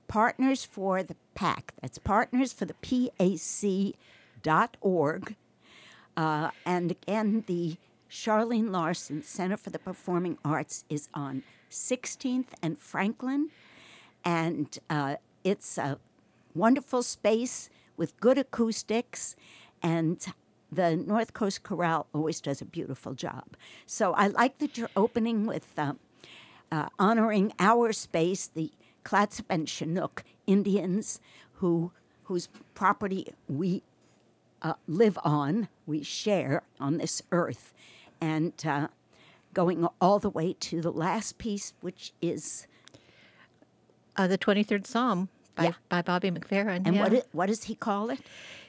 Partners 0.07 0.63
for 0.63 1.03
the 1.03 1.15
PAC, 1.35 1.73
that's 1.81 1.97
Partners 1.97 2.53
for 2.53 2.63
the 2.65 2.73
PAC.org. 4.35 5.35
Uh, 6.15 6.51
and 6.65 6.91
again, 6.91 7.43
the 7.45 7.75
Charlene 8.09 8.71
Larsen 8.71 9.21
Center 9.21 9.57
for 9.57 9.69
the 9.69 9.79
Performing 9.79 10.37
Arts 10.45 10.85
is 10.89 11.09
on 11.13 11.43
16th 11.69 12.47
and 12.63 12.77
Franklin. 12.79 13.49
And 14.23 14.77
uh, 14.89 15.15
it's 15.43 15.77
a 15.77 15.99
wonderful 16.55 17.03
space 17.03 17.69
with 17.97 18.19
good 18.19 18.37
acoustics. 18.37 19.35
And 19.81 20.25
the 20.71 20.95
North 20.95 21.33
Coast 21.33 21.63
Chorale 21.63 22.07
always 22.13 22.39
does 22.41 22.61
a 22.61 22.65
beautiful 22.65 23.13
job. 23.13 23.57
So 23.85 24.13
I 24.13 24.27
like 24.27 24.59
that 24.59 24.77
you're 24.77 24.89
opening 24.95 25.45
with 25.45 25.67
uh, 25.77 25.93
uh, 26.71 26.87
honoring 26.99 27.53
our 27.59 27.91
space, 27.93 28.47
the 28.47 28.71
Clatsop 29.03 29.45
and 29.49 29.67
Chinook 29.67 30.23
Indians, 30.45 31.19
who 31.53 31.91
whose 32.25 32.49
property 32.73 33.33
we 33.47 33.81
uh, 34.61 34.73
live 34.85 35.17
on, 35.23 35.69
we 35.85 36.03
share 36.03 36.61
on 36.77 36.97
this 36.97 37.21
earth, 37.31 37.73
and 38.19 38.53
uh, 38.65 38.89
going 39.53 39.87
all 40.01 40.19
the 40.19 40.29
way 40.29 40.53
to 40.59 40.81
the 40.81 40.91
last 40.91 41.37
piece, 41.37 41.73
which 41.81 42.13
is 42.21 42.67
Uh, 44.17 44.25
the 44.25 44.37
23rd 44.37 44.87
Psalm 44.87 45.29
by, 45.57 45.63
Yeah. 45.65 45.71
by 45.89 46.01
Bobby 46.01 46.31
McFerrin. 46.31 46.83
and 46.85 46.95
yeah. 46.95 47.03
what 47.03 47.27
what 47.31 47.45
does 47.47 47.63
he 47.65 47.75
call 47.75 48.09
it? 48.09 48.19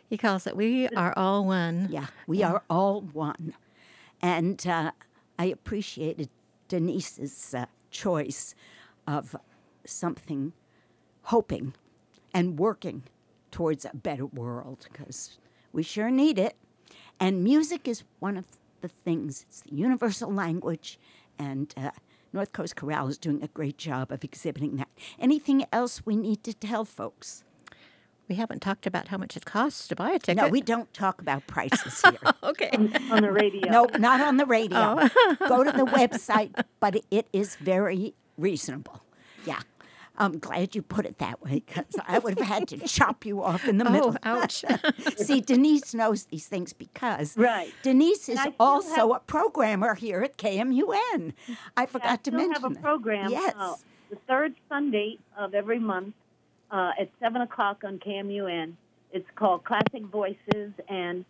he 0.08 0.16
calls 0.16 0.46
it 0.46 0.56
We 0.56 0.88
Are 0.88 1.12
All 1.16 1.44
One. 1.44 1.88
Yeah, 1.90 2.06
we 2.26 2.42
are 2.42 2.62
all 2.70 3.02
one. 3.02 3.54
And 4.22 4.66
uh, 4.66 4.90
I 5.38 5.44
appreciated 5.44 6.28
Denise's 6.66 7.54
uh, 7.54 7.66
choice 7.90 8.54
of 9.06 9.36
something 9.84 10.52
hoping 11.24 11.74
and 12.34 12.58
working 12.58 13.02
towards 13.50 13.84
a 13.84 13.90
better 13.94 14.26
world 14.26 14.86
because 14.90 15.38
we 15.72 15.82
sure 15.82 16.10
need 16.10 16.38
it. 16.38 16.56
And 17.20 17.44
music 17.44 17.86
is 17.86 18.04
one 18.18 18.36
of 18.36 18.46
the 18.80 18.88
things, 18.88 19.44
it's 19.48 19.60
the 19.62 19.74
universal 19.74 20.32
language, 20.32 20.98
and 21.38 21.72
uh, 21.76 21.90
North 22.32 22.52
Coast 22.52 22.76
Chorale 22.76 23.08
is 23.08 23.18
doing 23.18 23.42
a 23.42 23.48
great 23.48 23.78
job 23.78 24.12
of 24.12 24.22
exhibiting 24.24 24.76
that. 24.76 24.88
Anything 25.18 25.64
else 25.72 26.04
we 26.04 26.16
need 26.16 26.44
to 26.44 26.52
tell 26.52 26.84
folks? 26.84 27.44
We 28.28 28.34
haven't 28.34 28.60
talked 28.60 28.86
about 28.86 29.08
how 29.08 29.16
much 29.16 29.36
it 29.38 29.46
costs 29.46 29.88
to 29.88 29.96
buy 29.96 30.10
a 30.10 30.18
ticket. 30.18 30.36
No, 30.36 30.48
we 30.48 30.60
don't 30.60 30.92
talk 30.92 31.20
about 31.22 31.46
prices 31.46 32.02
here. 32.02 32.18
Okay. 32.42 32.70
on 33.10 33.22
the 33.22 33.32
radio. 33.32 33.70
No, 33.70 33.86
not 33.98 34.20
on 34.20 34.36
the 34.36 34.46
radio. 34.46 34.78
Oh. 34.78 35.36
Go 35.48 35.64
to 35.64 35.72
the 35.72 35.84
website, 35.86 36.64
but 36.80 36.96
it 37.10 37.26
is 37.32 37.56
very 37.56 38.14
reasonable. 38.36 39.02
Yeah. 39.44 39.60
I'm 40.18 40.38
glad 40.38 40.74
you 40.74 40.82
put 40.82 41.06
it 41.06 41.18
that 41.18 41.40
way 41.42 41.62
because 41.64 41.84
I 42.06 42.18
would 42.18 42.38
have 42.38 42.46
had 42.46 42.68
to 42.68 42.78
chop 42.86 43.24
you 43.24 43.42
off 43.42 43.66
in 43.66 43.78
the 43.78 43.84
middle. 43.88 44.16
Oh, 44.24 44.42
ouch. 44.42 44.64
See, 45.16 45.40
Denise 45.40 45.94
knows 45.94 46.24
these 46.24 46.46
things 46.46 46.72
because 46.72 47.36
Right. 47.36 47.72
Denise 47.82 48.28
is 48.28 48.40
also 48.58 49.12
have- 49.12 49.16
a 49.16 49.20
programmer 49.20 49.94
here 49.94 50.20
at 50.22 50.36
KMUN. 50.36 51.32
I 51.76 51.86
forgot 51.86 52.10
I 52.10 52.16
to 52.16 52.30
mention 52.32 52.62
have 52.62 52.72
a 52.72 52.74
program 52.80 53.30
Yes. 53.30 53.54
uh, 53.56 53.74
the 54.10 54.16
third 54.26 54.54
Sunday 54.68 55.18
of 55.36 55.54
every 55.54 55.78
month 55.78 56.14
uh, 56.70 56.92
at 56.98 57.08
7 57.20 57.40
o'clock 57.42 57.82
on 57.84 57.98
KMUN. 57.98 58.74
It's 59.12 59.28
called 59.36 59.64
Classic 59.64 60.02
Voices, 60.02 60.72
and 60.88 61.24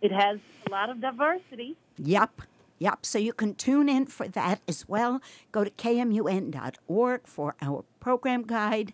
it 0.00 0.12
has 0.12 0.38
a 0.66 0.70
lot 0.70 0.88
of 0.88 1.00
diversity. 1.00 1.76
Yep. 1.98 2.42
Yep. 2.78 3.06
So 3.06 3.18
you 3.18 3.32
can 3.32 3.54
tune 3.54 3.88
in 3.88 4.06
for 4.06 4.28
that 4.28 4.60
as 4.66 4.88
well. 4.88 5.20
Go 5.52 5.64
to 5.64 5.70
kmun.org 5.70 7.26
for 7.26 7.54
our 7.62 7.84
program 8.00 8.42
guide. 8.42 8.92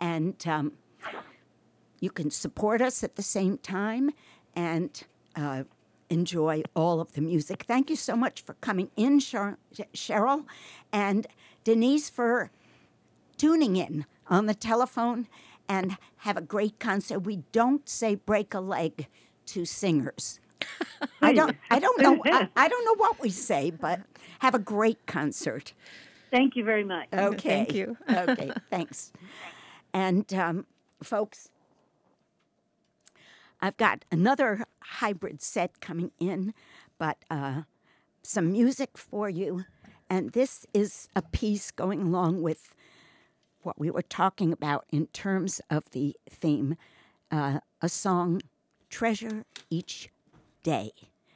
And 0.00 0.34
um, 0.46 0.72
you 2.00 2.10
can 2.10 2.30
support 2.30 2.80
us 2.80 3.04
at 3.04 3.16
the 3.16 3.22
same 3.22 3.58
time 3.58 4.10
and 4.54 5.02
uh, 5.36 5.64
enjoy 6.10 6.62
all 6.74 7.00
of 7.00 7.12
the 7.12 7.20
music. 7.20 7.64
Thank 7.66 7.90
you 7.90 7.96
so 7.96 8.16
much 8.16 8.40
for 8.40 8.54
coming 8.54 8.90
in, 8.96 9.20
Char- 9.20 9.58
Cheryl, 9.94 10.44
and 10.92 11.26
Denise 11.64 12.08
for 12.08 12.50
tuning 13.36 13.76
in 13.76 14.06
on 14.28 14.46
the 14.46 14.54
telephone 14.54 15.28
and 15.68 15.96
have 16.18 16.36
a 16.36 16.42
great 16.42 16.78
concert. 16.78 17.20
We 17.20 17.42
don't 17.52 17.88
say 17.88 18.14
break 18.14 18.54
a 18.54 18.60
leg 18.60 19.06
to 19.46 19.64
singers. 19.64 20.40
I 21.22 21.32
don't 21.32 21.56
I 21.70 21.78
don't 21.78 22.00
know 22.00 22.20
I, 22.24 22.48
I 22.56 22.68
don't 22.68 22.84
know 22.84 22.94
what 22.96 23.20
we 23.20 23.30
say, 23.30 23.70
but 23.70 24.00
have 24.40 24.54
a 24.54 24.58
great 24.58 25.06
concert. 25.06 25.72
Thank 26.30 26.56
you 26.56 26.64
very 26.64 26.84
much. 26.84 27.08
Okay. 27.12 27.48
Thank 27.48 27.74
you. 27.74 27.96
okay, 28.10 28.52
thanks. 28.70 29.12
And 29.92 30.32
um, 30.34 30.66
folks, 31.02 31.48
I've 33.60 33.76
got 33.76 34.04
another 34.12 34.64
hybrid 34.80 35.42
set 35.42 35.80
coming 35.80 36.10
in, 36.20 36.52
but 36.98 37.16
uh, 37.30 37.62
some 38.22 38.52
music 38.52 38.98
for 38.98 39.28
you. 39.28 39.64
And 40.10 40.30
this 40.32 40.66
is 40.72 41.08
a 41.16 41.22
piece 41.22 41.70
going 41.70 42.02
along 42.02 42.42
with 42.42 42.74
what 43.62 43.78
we 43.78 43.90
were 43.90 44.02
talking 44.02 44.52
about 44.52 44.86
in 44.90 45.06
terms 45.08 45.60
of 45.70 45.90
the 45.90 46.16
theme 46.28 46.76
uh, 47.30 47.60
a 47.82 47.88
song, 47.88 48.40
Treasure 48.88 49.44
Each 49.68 50.08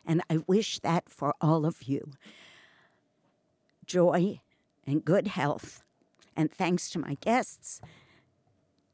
and 0.05 0.23
I 0.29 0.39
wish 0.47 0.79
that 0.81 1.09
for 1.09 1.35
all 1.41 1.65
of 1.65 1.85
you. 1.85 2.13
Joy 3.87 4.41
and 4.87 5.05
good 5.05 5.29
health. 5.29 5.83
And 6.37 6.51
thanks 6.51 6.91
to 6.91 6.99
my 6.99 7.17
guests, 7.21 7.81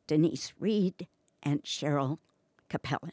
Denise 0.07 0.53
Reed 0.59 1.07
and 1.42 1.62
Cheryl 1.62 2.18
Capellen. 2.70 3.12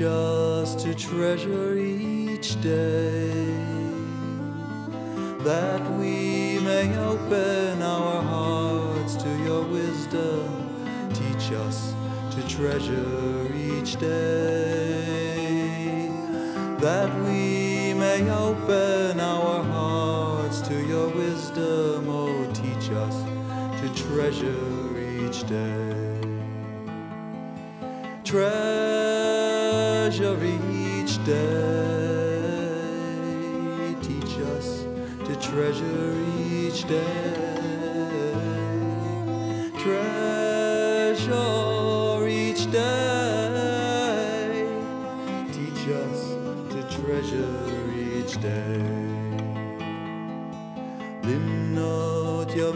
Teach 0.00 0.08
us 0.08 0.74
to 0.82 0.94
treasure 0.94 1.76
each 1.76 2.58
day. 2.62 3.28
That 5.44 5.82
we 5.98 6.58
may 6.60 6.96
open 6.96 7.82
our 7.82 8.22
hearts 8.22 9.16
to 9.16 9.28
your 9.44 9.62
wisdom. 9.64 11.10
Teach 11.12 11.52
us 11.52 11.92
to 12.30 12.48
treasure 12.48 13.54
each 13.54 14.00
day. 14.00 16.08
That 16.78 17.14
we 17.26 17.92
may 17.92 18.22
open 18.30 19.20
our 19.20 19.62
hearts 19.62 20.62
to 20.62 20.82
your 20.82 21.08
wisdom. 21.08 22.08
Oh, 22.08 22.50
teach 22.54 22.90
us 22.90 23.22
to 23.82 24.02
treasure 24.02 25.26
each 25.26 25.46
day. 25.46 25.94
Treasure 28.24 28.79
treasure 39.78 41.38
each 42.28 42.70
day, 42.72 43.86
teach 45.52 45.88
us 45.88 46.20
to 46.72 46.82
treasure 46.90 47.92
each 47.94 48.34
day. 48.40 48.82
Limnot 51.22 52.50
your 52.56 52.74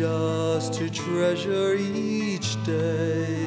Us 0.00 0.68
to 0.78 0.88
treasure 0.88 1.74
each 1.74 2.56
day, 2.64 3.42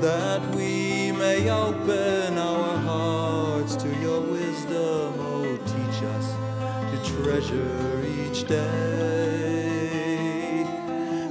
that 0.00 0.40
we 0.54 1.10
may 1.10 1.50
open 1.50 2.38
our 2.38 2.76
hearts 2.78 3.74
to 3.74 3.88
your 4.00 4.20
wisdom. 4.20 5.14
Oh, 5.18 5.58
teach 5.66 6.02
us 6.14 6.36
to 6.90 6.96
treasure 7.22 8.04
each 8.22 8.46
day, 8.46 9.02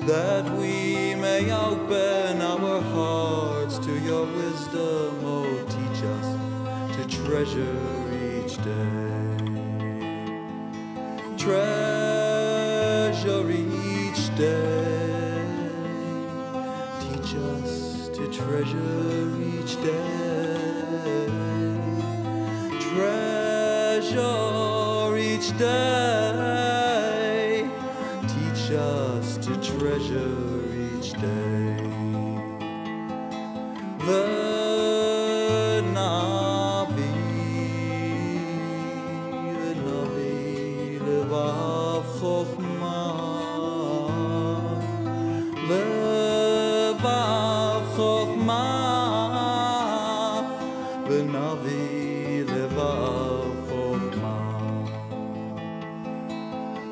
that 0.07 0.45
we 0.57 1.15
may 1.15 1.49
open 1.53 1.80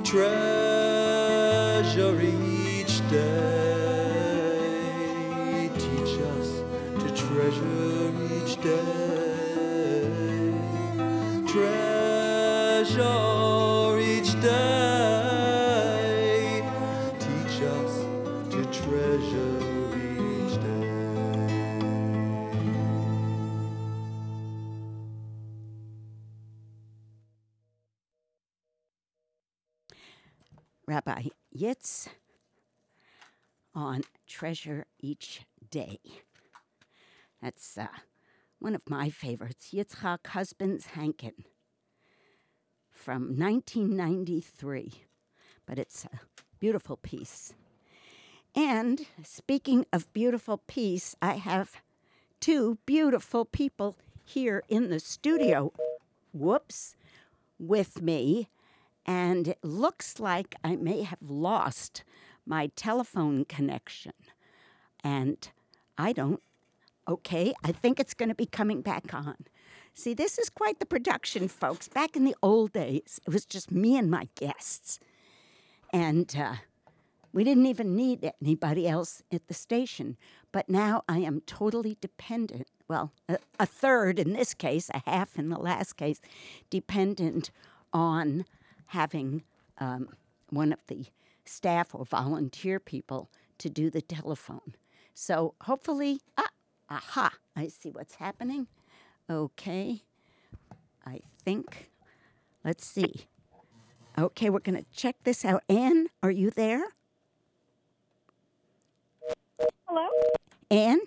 Treasure 0.09 1.91
each 2.19 2.95
day. 3.11 3.29
Teach 5.75 6.15
us 6.33 6.49
to 6.97 7.07
treasure 7.15 8.11
each 8.33 8.55
day. 8.59 10.01
Treasure 11.45 13.28
On 33.75 34.01
Treasure 34.27 34.85
Each 34.99 35.41
Day. 35.69 35.99
That's 37.41 37.77
uh, 37.77 37.87
one 38.59 38.75
of 38.75 38.89
my 38.89 39.09
favorites, 39.09 39.69
Yitzhak 39.73 40.27
Husbands 40.27 40.87
Hankin 40.87 41.45
from 42.91 43.37
1993. 43.37 44.93
But 45.65 45.79
it's 45.79 46.05
a 46.05 46.19
beautiful 46.59 46.97
piece. 46.97 47.53
And 48.55 49.05
speaking 49.23 49.85
of 49.93 50.11
beautiful 50.11 50.57
piece, 50.57 51.15
I 51.21 51.35
have 51.35 51.81
two 52.39 52.77
beautiful 52.85 53.45
people 53.45 53.95
here 54.25 54.63
in 54.67 54.89
the 54.89 54.99
studio. 54.99 55.71
Whoops, 56.33 56.95
with 57.57 58.01
me 58.01 58.49
and 59.09 59.47
it 59.47 59.57
looks 59.63 60.19
like 60.19 60.53
I 60.63 60.75
may 60.75 61.01
have 61.01 61.17
lost 61.19 62.03
my 62.45 62.67
telephone 62.75 63.43
connection. 63.43 64.13
And 65.03 65.49
I 65.97 66.13
don't. 66.13 66.43
Okay, 67.07 67.55
I 67.63 67.71
think 67.71 67.99
it's 67.99 68.13
going 68.13 68.29
to 68.29 68.35
be 68.35 68.45
coming 68.45 68.83
back 68.83 69.11
on. 69.11 69.35
See, 69.95 70.13
this 70.13 70.37
is 70.37 70.51
quite 70.51 70.79
the 70.79 70.85
production, 70.85 71.47
folks. 71.47 71.87
Back 71.87 72.15
in 72.15 72.23
the 72.23 72.35
old 72.43 72.71
days, 72.71 73.19
it 73.25 73.33
was 73.33 73.45
just 73.45 73.71
me 73.71 73.97
and 73.97 74.11
my 74.11 74.27
guests. 74.35 74.99
And 75.91 76.31
uh, 76.37 76.57
we 77.33 77.43
didn't 77.43 77.65
even 77.65 77.95
need 77.95 78.31
anybody 78.39 78.87
else 78.87 79.23
at 79.31 79.47
the 79.47 79.55
station. 79.55 80.17
But 80.51 80.69
now 80.69 81.01
I 81.09 81.17
am 81.17 81.41
totally 81.47 81.97
dependent. 81.99 82.67
Well, 82.87 83.11
a, 83.27 83.39
a 83.59 83.65
third 83.65 84.19
in 84.19 84.33
this 84.33 84.53
case, 84.53 84.91
a 84.93 85.01
half 85.09 85.39
in 85.39 85.49
the 85.49 85.59
last 85.59 85.93
case, 85.97 86.21
dependent 86.69 87.49
on 87.91 88.45
having 88.89 89.43
um, 89.77 90.09
one 90.49 90.73
of 90.73 90.79
the 90.87 91.05
staff 91.45 91.93
or 91.93 92.05
volunteer 92.05 92.79
people 92.79 93.29
to 93.57 93.69
do 93.69 93.89
the 93.89 94.01
telephone. 94.01 94.73
So 95.13 95.53
hopefully, 95.61 96.21
ah, 96.37 96.49
aha, 96.89 97.33
I 97.55 97.67
see 97.67 97.91
what's 97.91 98.15
happening. 98.15 98.67
Okay, 99.29 100.01
I 101.05 101.19
think, 101.43 101.89
let's 102.63 102.85
see. 102.85 103.27
Okay, 104.17 104.49
we're 104.49 104.59
going 104.59 104.77
to 104.77 104.85
check 104.91 105.17
this 105.23 105.45
out. 105.45 105.63
Anne, 105.69 106.07
are 106.23 106.31
you 106.31 106.49
there? 106.49 106.83
Hello? 109.87 110.07
Anne? 110.71 110.99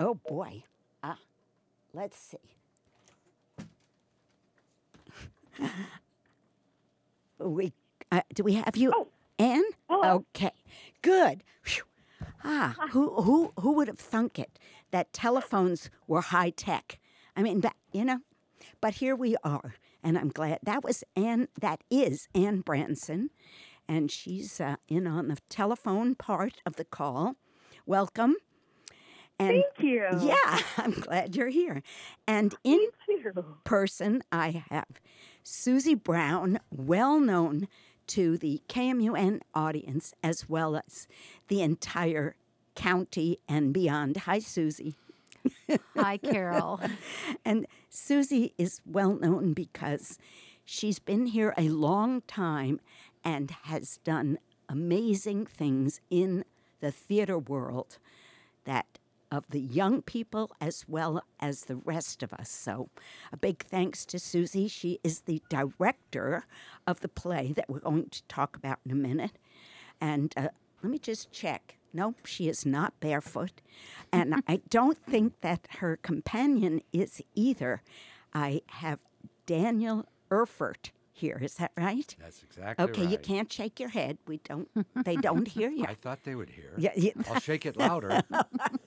Oh 0.00 0.14
boy. 0.28 0.62
Ah, 1.02 1.18
let's 1.92 2.18
see. 2.18 2.38
we 7.38 7.72
uh, 8.12 8.20
do 8.34 8.42
we 8.42 8.54
have 8.54 8.76
you, 8.76 8.92
Oh. 8.94 9.08
Anne? 9.38 9.64
Hello. 9.88 10.24
Okay, 10.34 10.52
good. 11.02 11.42
Phew. 11.62 11.84
Ah, 12.44 12.74
who 12.90 13.10
who 13.22 13.52
who 13.58 13.72
would 13.72 13.88
have 13.88 13.98
thunk 13.98 14.38
it 14.38 14.58
that 14.90 15.12
telephones 15.12 15.90
were 16.06 16.20
high 16.20 16.50
tech? 16.50 16.98
I 17.36 17.42
mean, 17.42 17.62
that, 17.62 17.74
you 17.92 18.04
know, 18.04 18.20
but 18.80 18.94
here 18.94 19.16
we 19.16 19.36
are, 19.42 19.74
and 20.02 20.16
I'm 20.16 20.28
glad 20.28 20.60
that 20.62 20.84
was 20.84 21.02
Anne. 21.16 21.48
That 21.60 21.82
is 21.90 22.28
Anne 22.34 22.60
Branson, 22.60 23.30
and 23.88 24.10
she's 24.10 24.60
uh, 24.60 24.76
in 24.88 25.06
on 25.06 25.28
the 25.28 25.38
telephone 25.48 26.14
part 26.14 26.60
of 26.64 26.76
the 26.76 26.84
call. 26.84 27.34
Welcome. 27.86 28.36
And 29.36 29.64
Thank 29.78 29.80
you. 29.80 30.06
yeah, 30.22 30.58
I'm 30.78 30.92
glad 30.92 31.34
you're 31.34 31.48
here. 31.48 31.82
And 32.28 32.54
in 32.62 32.86
person, 33.64 34.22
I 34.30 34.62
have 34.70 34.86
Susi 35.46 35.94
Brown, 35.94 36.58
well 36.74 37.20
known 37.20 37.68
to 38.06 38.38
the 38.38 38.62
KMUN 38.66 39.40
audience 39.54 40.14
as 40.22 40.48
well 40.48 40.74
as 40.76 41.06
the 41.48 41.60
entire 41.60 42.34
county 42.74 43.38
and 43.46 43.72
beyond. 43.72 44.16
Hi, 44.16 44.38
Susi. 44.38 44.94
Hi, 45.94 46.16
Carol. 46.16 46.80
And 47.44 47.66
Susi 47.90 48.54
is 48.56 48.80
well 48.86 49.14
known 49.16 49.52
because 49.52 50.18
she's 50.64 50.98
been 50.98 51.26
here 51.26 51.52
a 51.58 51.68
long 51.68 52.22
time 52.22 52.80
and 53.22 53.50
has 53.64 53.98
done 54.02 54.38
amazing 54.66 55.44
things 55.44 56.00
in 56.08 56.46
the 56.80 56.90
theater 56.90 57.38
world 57.38 57.98
that 58.64 58.86
of 59.34 59.44
the 59.50 59.60
young 59.60 60.00
people 60.00 60.54
as 60.60 60.84
well 60.86 61.20
as 61.40 61.64
the 61.64 61.74
rest 61.74 62.22
of 62.22 62.32
us. 62.32 62.48
So, 62.48 62.88
a 63.32 63.36
big 63.36 63.64
thanks 63.64 64.06
to 64.06 64.18
Susi. 64.20 64.68
She 64.68 65.00
is 65.02 65.22
the 65.22 65.42
director 65.48 66.46
of 66.86 67.00
the 67.00 67.08
play 67.08 67.52
that 67.56 67.68
we're 67.68 67.80
going 67.80 68.08
to 68.10 68.22
talk 68.28 68.56
about 68.56 68.78
in 68.86 68.92
a 68.92 68.94
minute. 68.94 69.38
And 70.00 70.32
uh, 70.36 70.48
let 70.82 70.90
me 70.92 70.98
just 71.00 71.32
check. 71.32 71.78
Nope, 71.92 72.26
she 72.26 72.48
is 72.48 72.64
not 72.64 72.98
barefoot. 73.00 73.60
And 74.12 74.42
I 74.48 74.60
don't 74.70 74.98
think 74.98 75.40
that 75.40 75.66
her 75.80 75.96
companion 75.96 76.80
is 76.92 77.20
either. 77.34 77.82
I 78.32 78.62
have 78.66 79.00
Daniel 79.46 80.06
Erfurdt 80.30 80.90
here. 81.12 81.38
Is 81.42 81.54
that 81.54 81.72
right? 81.76 82.14
That's 82.20 82.42
exactly 82.42 82.84
Okay, 82.84 83.02
right. 83.02 83.10
you 83.10 83.18
can't 83.18 83.52
shake 83.52 83.80
your 83.80 83.88
head. 83.90 84.18
We 84.28 84.38
don't. 84.44 84.68
They 85.04 85.16
don't 85.28 85.48
hear 85.48 85.70
you. 85.70 85.86
I 85.88 85.94
thought 85.94 86.22
they 86.24 86.34
would 86.36 86.50
hear. 86.50 86.72
Yeah, 86.76 86.92
yeah. 86.96 87.12
I'll 87.30 87.40
shake 87.40 87.66
it 87.66 87.76
louder. 87.76 88.22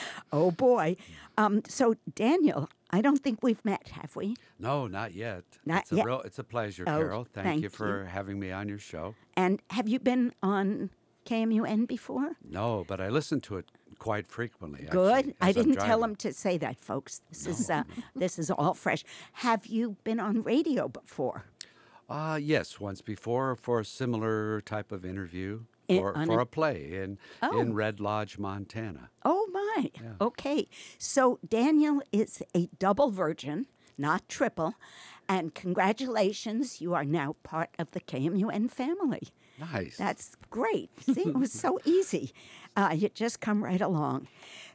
Oh 0.32 0.50
boy. 0.50 0.96
Um, 1.38 1.62
so 1.68 1.94
Daniel, 2.14 2.68
I 2.90 3.00
don't 3.00 3.18
think 3.22 3.42
we've 3.42 3.64
met, 3.64 3.88
have 3.88 4.14
we? 4.16 4.36
no, 4.58 4.86
not 4.86 5.14
yet. 5.14 5.44
Not 5.66 5.82
it's 5.82 5.92
a 5.92 5.96
yet. 5.96 6.06
real 6.06 6.20
it's 6.22 6.38
a 6.38 6.44
pleasure, 6.44 6.84
Oh, 6.86 6.98
Carol. 6.98 7.24
Thank, 7.32 7.46
thank 7.46 7.62
you 7.62 7.68
for 7.68 8.02
you. 8.02 8.06
having 8.08 8.38
me 8.38 8.50
on 8.52 8.68
your 8.68 8.78
show. 8.78 9.14
And 9.36 9.60
have 9.70 9.88
you 9.88 9.98
been 9.98 10.32
on 10.42 10.90
KMUN 11.26 11.86
before? 11.86 12.32
No, 12.48 12.84
but 12.86 13.00
I 13.00 13.08
listen 13.08 13.40
to 13.42 13.56
it 13.56 13.66
quite 13.98 14.26
frequently. 14.26 14.86
Good. 14.90 15.18
actually, 15.18 15.34
I 15.40 15.52
didn't 15.52 15.76
tell 15.76 16.02
him 16.02 16.16
to 16.16 16.32
say 16.32 16.58
that, 16.58 16.78
folks. 16.80 17.20
This 17.30 17.46
is 17.46 17.70
uh, 17.70 17.84
this 18.16 18.38
is 18.38 18.50
all 18.50 18.74
fresh. 18.74 19.04
Have 19.34 19.66
you 19.66 19.96
been 20.04 20.18
on 20.20 20.42
radio 20.42 20.88
before? 20.88 21.44
Uh, 22.08 22.38
yes, 22.42 22.78
once 22.80 23.00
before 23.00 23.54
for 23.56 23.80
a 23.80 23.84
similar 23.84 24.60
type 24.62 24.92
of 24.92 25.04
interview 25.04 25.60
In- 25.88 26.00
for, 26.00 26.12
for 26.26 26.38
a- 26.40 26.42
a 26.42 26.46
play 26.46 26.92
in 27.02 27.18
Oh. 27.42 27.58
in 27.60 27.72
Red 27.74 28.00
Lodge, 28.00 28.38
Montana. 28.38 29.08
Oh 29.24 29.46
my. 29.76 29.90
Okay. 30.20 30.68
So 30.98 31.38
Daniel 31.46 32.02
is 32.12 32.42
a 32.54 32.68
double 32.78 33.10
virgin, 33.10 33.66
not 33.98 34.28
triple, 34.28 34.74
and 35.28 35.54
congratulations, 35.54 36.80
you 36.80 36.94
are 36.94 37.04
now 37.04 37.36
part 37.42 37.70
of 37.78 37.90
the 37.92 38.00
KMUN 38.00 38.70
family. 38.70 39.28
Nice. 39.58 39.96
That's 39.96 40.36
great. 40.50 40.90
See, 41.00 41.22
it 41.22 41.34
was 41.34 41.52
so 41.52 41.78
easy. 41.84 42.32
Uh, 42.76 42.94
you 42.94 43.08
just 43.08 43.40
come 43.40 43.64
right 43.64 43.80
along. 43.80 44.28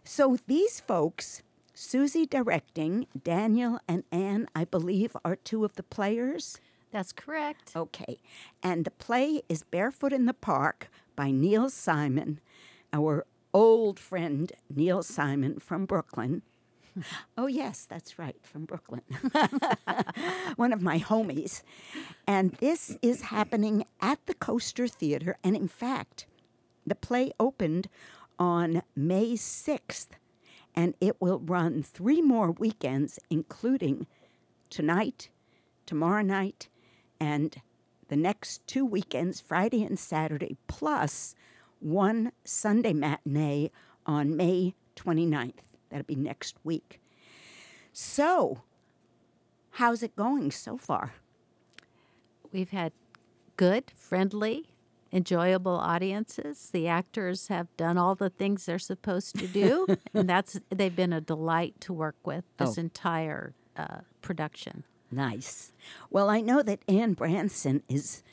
So 0.03 0.37
these 0.47 0.79
folks, 0.79 1.43
Susi 1.73 2.25
directing, 2.25 3.07
Daniel 3.23 3.79
and 3.87 4.03
Ann, 4.11 4.47
I 4.55 4.65
believe, 4.65 5.15
are 5.25 5.35
two 5.35 5.65
of 5.65 5.75
the 5.75 5.83
players. 5.83 6.59
That's 6.91 7.11
correct. 7.11 7.73
Okay. 7.75 8.17
And 8.63 8.85
the 8.85 8.91
play 8.91 9.41
is 9.49 9.63
Barefoot 9.63 10.13
in 10.13 10.25
the 10.25 10.33
Park 10.33 10.89
by 11.15 11.31
Neil 11.31 11.69
Simon, 11.69 12.39
our 12.93 13.25
old 13.57 13.99
friend 13.99 14.51
Neil 14.69 15.01
Simon 15.01 15.57
from 15.57 15.87
Brooklyn. 15.87 16.43
Oh, 17.37 17.45
yes, 17.45 17.85
that's 17.85 18.17
right, 18.17 18.35
from 18.41 18.65
Brooklyn. 18.65 19.03
One 20.55 20.73
of 20.73 20.81
my 20.81 20.97
homies. 20.97 21.61
And 22.25 22.53
this 22.53 22.97
is 23.03 23.21
happening 23.21 23.85
at 24.01 24.17
the 24.25 24.33
Coaster 24.33 24.87
Theatre. 24.87 25.37
And 25.43 25.55
in 25.55 25.67
fact, 25.67 26.25
the 26.87 26.95
play 26.95 27.31
opened 27.39 27.87
on 28.39 28.81
May 28.95 29.33
6th, 29.33 30.07
and 30.75 30.95
it 30.99 31.21
will 31.21 31.37
run 31.37 31.83
three 31.83 32.21
more 32.21 32.51
weekends, 32.51 33.19
including 33.29 34.07
tonight, 34.71 35.29
tomorrow 35.85 36.23
night, 36.23 36.67
and 37.19 37.61
the 38.07 38.17
next 38.17 38.65
two 38.65 38.85
weekends, 38.85 39.39
Friday 39.39 39.83
and 39.83 39.99
Saturday, 39.99 40.57
plus 40.65 41.35
one 41.91 42.31
Sunday 42.43 42.93
matinee 42.93 43.71
on 44.05 44.35
May 44.35 44.75
29th. 44.95 45.53
That'll 45.89 46.05
be 46.05 46.15
next 46.15 46.55
week. 46.63 46.99
So, 47.93 48.61
how's 49.71 50.03
it 50.03 50.15
going 50.15 50.51
so 50.51 50.77
far? 50.77 51.13
We've 52.51 52.69
had 52.69 52.91
good, 53.55 53.91
friendly, 53.95 54.69
enjoyable 55.11 55.77
audiences. 55.77 56.69
The 56.71 56.87
actors 56.87 57.47
have 57.47 57.75
done 57.77 57.97
all 57.97 58.15
the 58.15 58.29
things 58.29 58.65
they're 58.65 58.79
supposed 58.79 59.37
to 59.39 59.47
do, 59.47 59.87
and 60.13 60.29
that's 60.29 60.59
they've 60.69 60.95
been 60.95 61.13
a 61.13 61.21
delight 61.21 61.75
to 61.81 61.93
work 61.93 62.15
with 62.25 62.43
this 62.57 62.77
Oh. 62.77 62.81
entire 62.81 63.53
uh, 63.75 63.99
production. 64.21 64.83
Nice. 65.11 65.71
Well, 66.09 66.29
I 66.29 66.41
know 66.41 66.61
that 66.61 66.79
Ann 66.87 67.13
Branson 67.13 67.81
is 67.87 68.23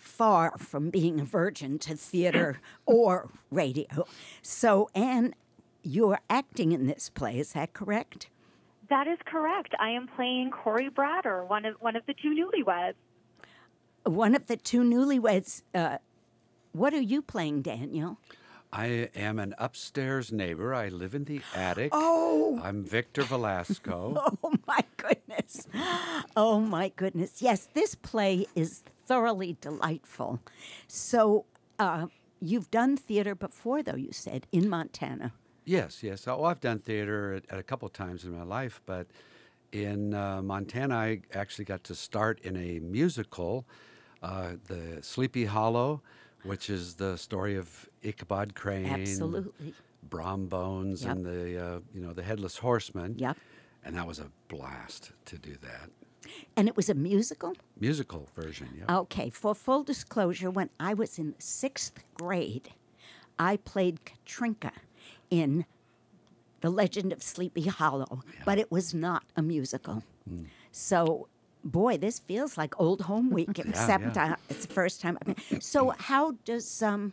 far 0.00 0.56
from 0.58 0.90
being 0.90 1.20
a 1.20 1.24
virgin 1.24 1.78
to 1.78 1.94
theater 1.94 2.60
or 2.86 3.30
radio. 3.50 4.06
So, 4.42 4.88
Ann, 4.94 5.34
you're 5.82 6.20
acting 6.28 6.72
in 6.72 6.86
this 6.86 7.08
play, 7.10 7.38
is 7.38 7.52
that 7.52 7.72
correct? 7.72 8.28
That 8.88 9.06
is 9.06 9.18
correct. 9.24 9.74
I 9.78 9.90
am 9.90 10.08
playing 10.08 10.50
Corie 10.50 10.90
Bratter, 10.90 11.46
one 11.46 11.64
of 11.64 11.76
one 11.80 11.94
of 11.94 12.04
the 12.06 12.14
two 12.14 12.34
newlyweds. 12.34 12.94
One 14.04 14.34
of 14.34 14.46
the 14.46 14.56
two 14.56 14.82
newlyweds. 14.82 15.62
Uh, 15.72 15.98
what 16.72 16.92
are 16.92 17.00
you 17.00 17.22
playing, 17.22 17.62
Daniel? 17.62 18.18
I 18.72 19.10
am 19.16 19.38
an 19.38 19.54
upstairs 19.58 20.30
neighbor. 20.30 20.74
I 20.74 20.88
live 20.88 21.14
in 21.14 21.24
the 21.24 21.40
attic. 21.54 21.90
Oh. 21.92 22.60
I'm 22.62 22.84
Victor 22.84 23.22
Velasco. 23.22 24.14
Oh 24.42 24.54
my 24.66 24.80
goodness. 24.96 25.66
Oh 26.36 26.60
my 26.60 26.92
goodness. 26.94 27.42
Yes, 27.42 27.68
this 27.74 27.96
play 27.96 28.46
is 28.54 28.84
thoroughly 29.10 29.56
delightful. 29.60 30.38
So, 30.86 31.44
uh, 31.80 32.06
you've 32.40 32.70
done 32.70 32.96
theater 32.96 33.34
before, 33.34 33.82
though, 33.82 33.96
you 33.96 34.12
said, 34.12 34.46
in 34.52 34.68
Montana. 34.68 35.32
Yes, 35.64 36.02
yes. 36.04 36.28
Oh, 36.28 36.44
I've 36.44 36.60
done 36.60 36.78
theater 36.78 37.34
at, 37.34 37.44
at 37.50 37.58
a 37.58 37.62
couple 37.64 37.88
times 37.88 38.24
in 38.24 38.30
my 38.30 38.44
life, 38.44 38.80
but 38.86 39.08
in 39.72 40.14
uh, 40.14 40.42
Montana, 40.42 40.94
I 40.96 41.20
actually 41.34 41.64
got 41.64 41.82
to 41.84 41.94
start 41.96 42.38
in 42.42 42.56
a 42.56 42.78
musical, 42.78 43.66
uh, 44.22 44.52
the 44.68 45.02
Sleepy 45.02 45.44
Hollow, 45.46 46.02
which 46.44 46.70
is 46.70 46.94
the 46.94 47.16
story 47.18 47.56
of 47.56 47.88
Ichabod 48.02 48.54
Crane, 48.54 48.86
Absolutely. 48.86 49.74
Brom 50.08 50.46
Bones, 50.46 51.02
Yep. 51.02 51.10
and 51.16 51.26
the 51.26 51.42
uh, 51.66 51.80
you 51.94 52.00
know 52.00 52.12
the 52.12 52.22
Headless 52.22 52.56
Horseman. 52.58 53.16
Yep. 53.18 53.36
And 53.84 53.96
that 53.96 54.06
was 54.06 54.18
a 54.18 54.30
blast 54.48 55.12
to 55.26 55.36
do 55.38 55.54
that 55.62 55.90
And 56.56 56.68
it 56.68 56.76
was 56.76 56.88
a 56.88 56.94
musical? 56.94 57.54
musical 57.78 58.28
version. 58.36 58.68
Yeah. 58.76 58.98
Okay, 58.98 59.30
for 59.30 59.54
full 59.54 59.82
disclosure, 59.82 60.50
when 60.50 60.70
I 60.78 60.94
was 60.94 61.18
in 61.18 61.34
sixth 61.38 62.02
grade, 62.14 62.70
I 63.38 63.56
played 63.56 64.00
Katrinka 64.04 64.72
in 65.30 65.64
The 66.60 66.70
Legend 66.70 67.12
of 67.12 67.22
Sleepy 67.22 67.68
Hollow, 67.68 68.22
but 68.44 68.58
it 68.58 68.70
was 68.70 68.92
not 68.92 69.24
a 69.36 69.42
musical. 69.42 70.02
Hmm. 70.28 70.44
So, 70.72 71.28
boy, 71.64 71.96
this 71.96 72.18
feels 72.18 72.58
like 72.58 72.78
old 72.78 73.02
home 73.02 73.30
week, 73.30 73.58
except 73.58 74.16
yeah. 74.16 74.32
Uh, 74.32 74.36
it's 74.50 74.66
the 74.66 74.72
first 74.74 75.00
time. 75.00 75.18
I've 75.20 75.36
been. 75.48 75.60
So, 75.60 75.94
how 75.98 76.32
does 76.44 76.82
um, 76.82 77.12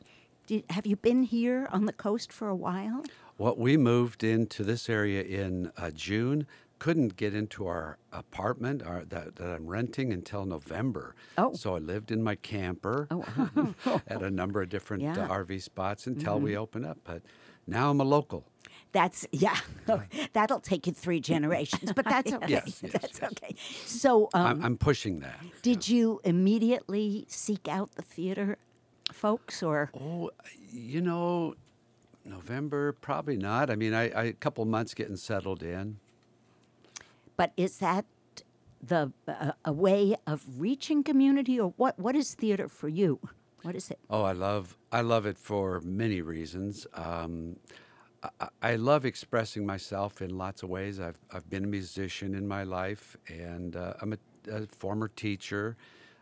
have 0.69 0.85
you 0.85 0.95
been 0.95 1.23
here 1.23 1.67
on 1.71 1.85
the 1.85 1.93
coast 1.93 2.31
for 2.31 2.47
a 2.47 2.55
while? 2.55 3.03
Well, 3.37 3.55
we 3.55 3.77
moved 3.77 4.23
into 4.23 4.63
this 4.63 4.89
area 4.89 5.21
in 5.21 5.71
uh, 5.77 5.91
June. 5.91 6.47
Couldn't 6.79 7.15
get 7.15 7.33
into 7.33 7.65
our 7.65 7.97
apartment 8.11 8.83
our, 8.83 9.03
that, 9.05 9.35
that 9.37 9.49
I'm 9.49 9.65
renting 9.67 10.13
until 10.13 10.45
November. 10.45 11.15
Oh. 11.37 11.53
So 11.53 11.75
I 11.75 11.79
lived 11.79 12.11
in 12.11 12.23
my 12.23 12.35
camper 12.35 13.07
at 14.07 14.21
a 14.21 14.29
number 14.29 14.61
of 14.61 14.69
different 14.69 15.03
Yeah. 15.03 15.15
Mm-hmm. 15.15 15.31
uh, 15.31 15.37
RV 15.37 15.61
spots 15.61 16.07
until 16.07 16.39
we 16.39 16.55
open 16.55 16.85
up. 16.85 16.99
But 17.03 17.23
now 17.65 17.89
I'm 17.89 17.99
a 17.99 18.03
local. 18.03 18.45
That's 18.91 19.27
yeah. 19.31 19.57
That'll 20.33 20.59
take 20.59 20.87
you 20.87 20.93
three 20.93 21.19
generations, 21.19 21.91
but 21.93 22.05
that's 22.05 22.31
okay. 22.37 22.45
Yes, 22.47 22.79
yes, 22.81 22.91
that's 22.93 23.19
yes. 23.21 23.31
okay. 23.31 23.55
So, 23.85 24.29
um, 24.33 24.45
I'm, 24.45 24.65
I'm 24.65 24.77
pushing 24.77 25.19
that. 25.19 25.39
Did 25.61 25.87
you 25.89 26.21
immediately 26.23 27.25
seek 27.27 27.67
out 27.67 27.95
the 27.95 28.01
theater 28.01 28.57
folks 29.11 29.61
or 29.63 29.89
Oh, 29.99 30.31
you 30.71 31.01
know, 31.01 31.55
November, 32.25 32.93
probably 32.93 33.37
not. 33.37 33.69
I 33.69 33.75
mean, 33.75 33.93
I, 33.93 34.09
I 34.09 34.23
a 34.25 34.33
couple 34.33 34.63
months 34.65 34.93
getting 34.93 35.15
settled 35.17 35.63
in. 35.63 35.99
But 37.37 37.53
is 37.55 37.77
that 37.77 38.05
the 38.81 39.11
uh, 39.27 39.51
a 39.65 39.71
way 39.71 40.15
of 40.25 40.43
reaching 40.57 41.03
community 41.03 41.59
or 41.59 41.73
what 41.77 41.97
what 41.97 42.15
is 42.15 42.33
theater 42.33 42.67
for 42.67 42.89
you? 42.89 43.19
What 43.63 43.75
is 43.75 43.89
it? 43.89 43.99
Oh, 44.09 44.23
I 44.23 44.33
love 44.33 44.77
I 44.91 45.01
love 45.01 45.25
it 45.25 45.37
for 45.37 45.81
many 45.81 46.21
reasons. 46.21 46.85
Um, 46.93 47.57
I, 48.63 48.75
love 48.77 49.05
expressing 49.05 49.65
myself 49.65 50.21
in 50.21 50.37
lots 50.37 50.63
of 50.63 50.69
ways. 50.69 50.99
I've 50.99 51.19
I've 51.31 51.49
been 51.49 51.63
a 51.63 51.67
musician 51.67 52.33
in 52.35 52.47
my 52.47 52.63
life, 52.63 53.15
and 53.27 53.75
uh, 53.75 53.93
I'm 54.01 54.13
a, 54.13 54.17
a 54.51 54.65
former 54.65 55.07
teacher. 55.07 55.77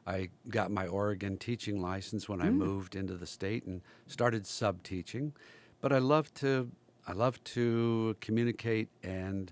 I 0.05 0.29
got 0.49 0.71
my 0.71 0.87
Oregon 0.87 1.37
teaching 1.37 1.81
license 1.81 2.29
when 2.29 2.41
I 2.41 2.49
moved 2.51 2.95
into 2.95 3.15
the 3.15 3.25
state 3.25 3.65
and 3.65 3.81
started 4.07 4.45
sub 4.45 4.83
teaching. 4.83 5.33
But 5.81 5.93
I 5.93 5.97
love 5.99 6.33
to 6.35 6.69
I 7.07 7.13
love 7.13 7.43
to 7.55 8.15
communicate 8.19 8.89
and 9.03 9.51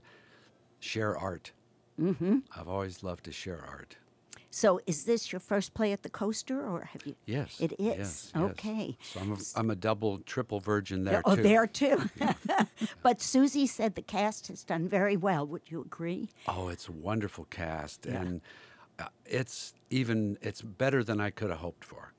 share 0.84 1.18
art. 1.18 1.52
Mm-hmm. 2.00 2.40
I've 2.56 2.68
always 2.68 3.04
loved 3.04 3.26
to 3.26 3.32
share 3.32 3.64
art. 3.68 3.98
So 4.50 4.80
is 4.86 5.06
this 5.06 5.32
your 5.32 5.40
first 5.40 5.74
play 5.74 5.94
at 5.94 6.04
the 6.04 6.10
Coaster 6.10 6.62
or 6.62 6.82
have 6.84 7.08
you 7.08 7.16
Yes, 7.26 7.60
It 7.60 7.72
is. 7.74 7.78
yes, 7.80 7.98
yes. 7.98 8.32
Okay. 8.36 8.98
So 9.02 9.20
I'm 9.20 9.32
a, 9.32 9.38
I'm 9.56 9.70
a 9.72 9.76
double, 9.76 10.20
triple 10.20 10.60
virgin 10.60 11.06
there 11.06 11.24
oh, 11.26 11.36
too. 11.36 11.42
there 11.42 11.66
too. 11.66 12.04
but 13.02 13.20
Susi 13.20 13.66
said 13.66 13.96
the 13.96 14.04
cast 14.04 14.50
has 14.50 14.64
done 14.64 14.88
very 14.88 15.18
well. 15.18 15.48
Would 15.48 15.64
you 15.72 15.82
agree? 15.82 16.30
Oh, 16.48 16.68
it's 16.68 16.88
a 16.88 16.92
wonderful 16.92 17.46
cast, 17.46 18.06
and 18.06 18.42
uh, 19.00 19.08
it's 19.26 19.74
even 19.90 20.38
it's 20.40 20.62
better 20.62 21.04
than 21.04 21.20
I 21.20 21.32
could 21.32 21.50
have 21.50 21.60
hoped 21.60 21.84
for. 21.84 22.14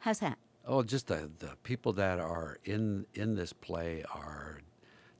How's 0.00 0.18
that? 0.18 0.36
Oh, 0.66 0.82
just 0.82 1.06
the 1.06 1.30
the 1.38 1.52
people 1.62 1.94
that 1.94 2.20
are 2.20 2.58
in 2.64 3.06
in 3.14 3.36
this 3.36 3.54
play 3.54 4.04
are 4.14 4.60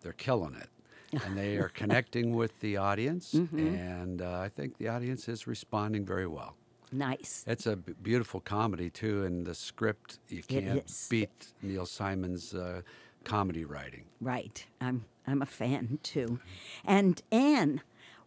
they're 0.03 0.13
killing 0.13 0.55
it, 0.57 0.69
and 1.13 1.37
they 1.37 1.57
are 1.57 1.69
connecting 1.69 2.35
with 2.35 2.59
the 2.61 2.77
audience, 2.77 3.33
Mm-hmm. 3.35 3.59
and 3.59 4.23
uh, 4.23 4.41
I 4.41 4.49
think 4.49 4.79
the 4.79 4.89
audience 4.89 5.29
is 5.29 5.47
responding 5.47 6.05
very 6.07 6.27
well. 6.27 6.55
Nice. 6.93 7.45
It's 7.47 7.67
a 7.67 7.77
b- 7.77 7.95
beautiful 8.03 8.41
comedy 8.41 8.91
too, 8.91 9.25
and 9.25 9.47
the 9.47 9.55
script 9.55 10.19
you 10.29 10.43
can't 10.43 10.91
beat 11.09 11.53
Neil 11.63 11.87
Simon's 11.87 12.53
uh, 12.55 12.83
comedy 13.25 13.65
writing. 13.65 14.05
Right. 14.21 14.67
I'm 14.81 15.05
I'm 15.27 15.43
a 15.43 15.47
fan 15.47 15.99
too. 16.03 16.41
And 16.85 17.23
Ann, 17.31 17.81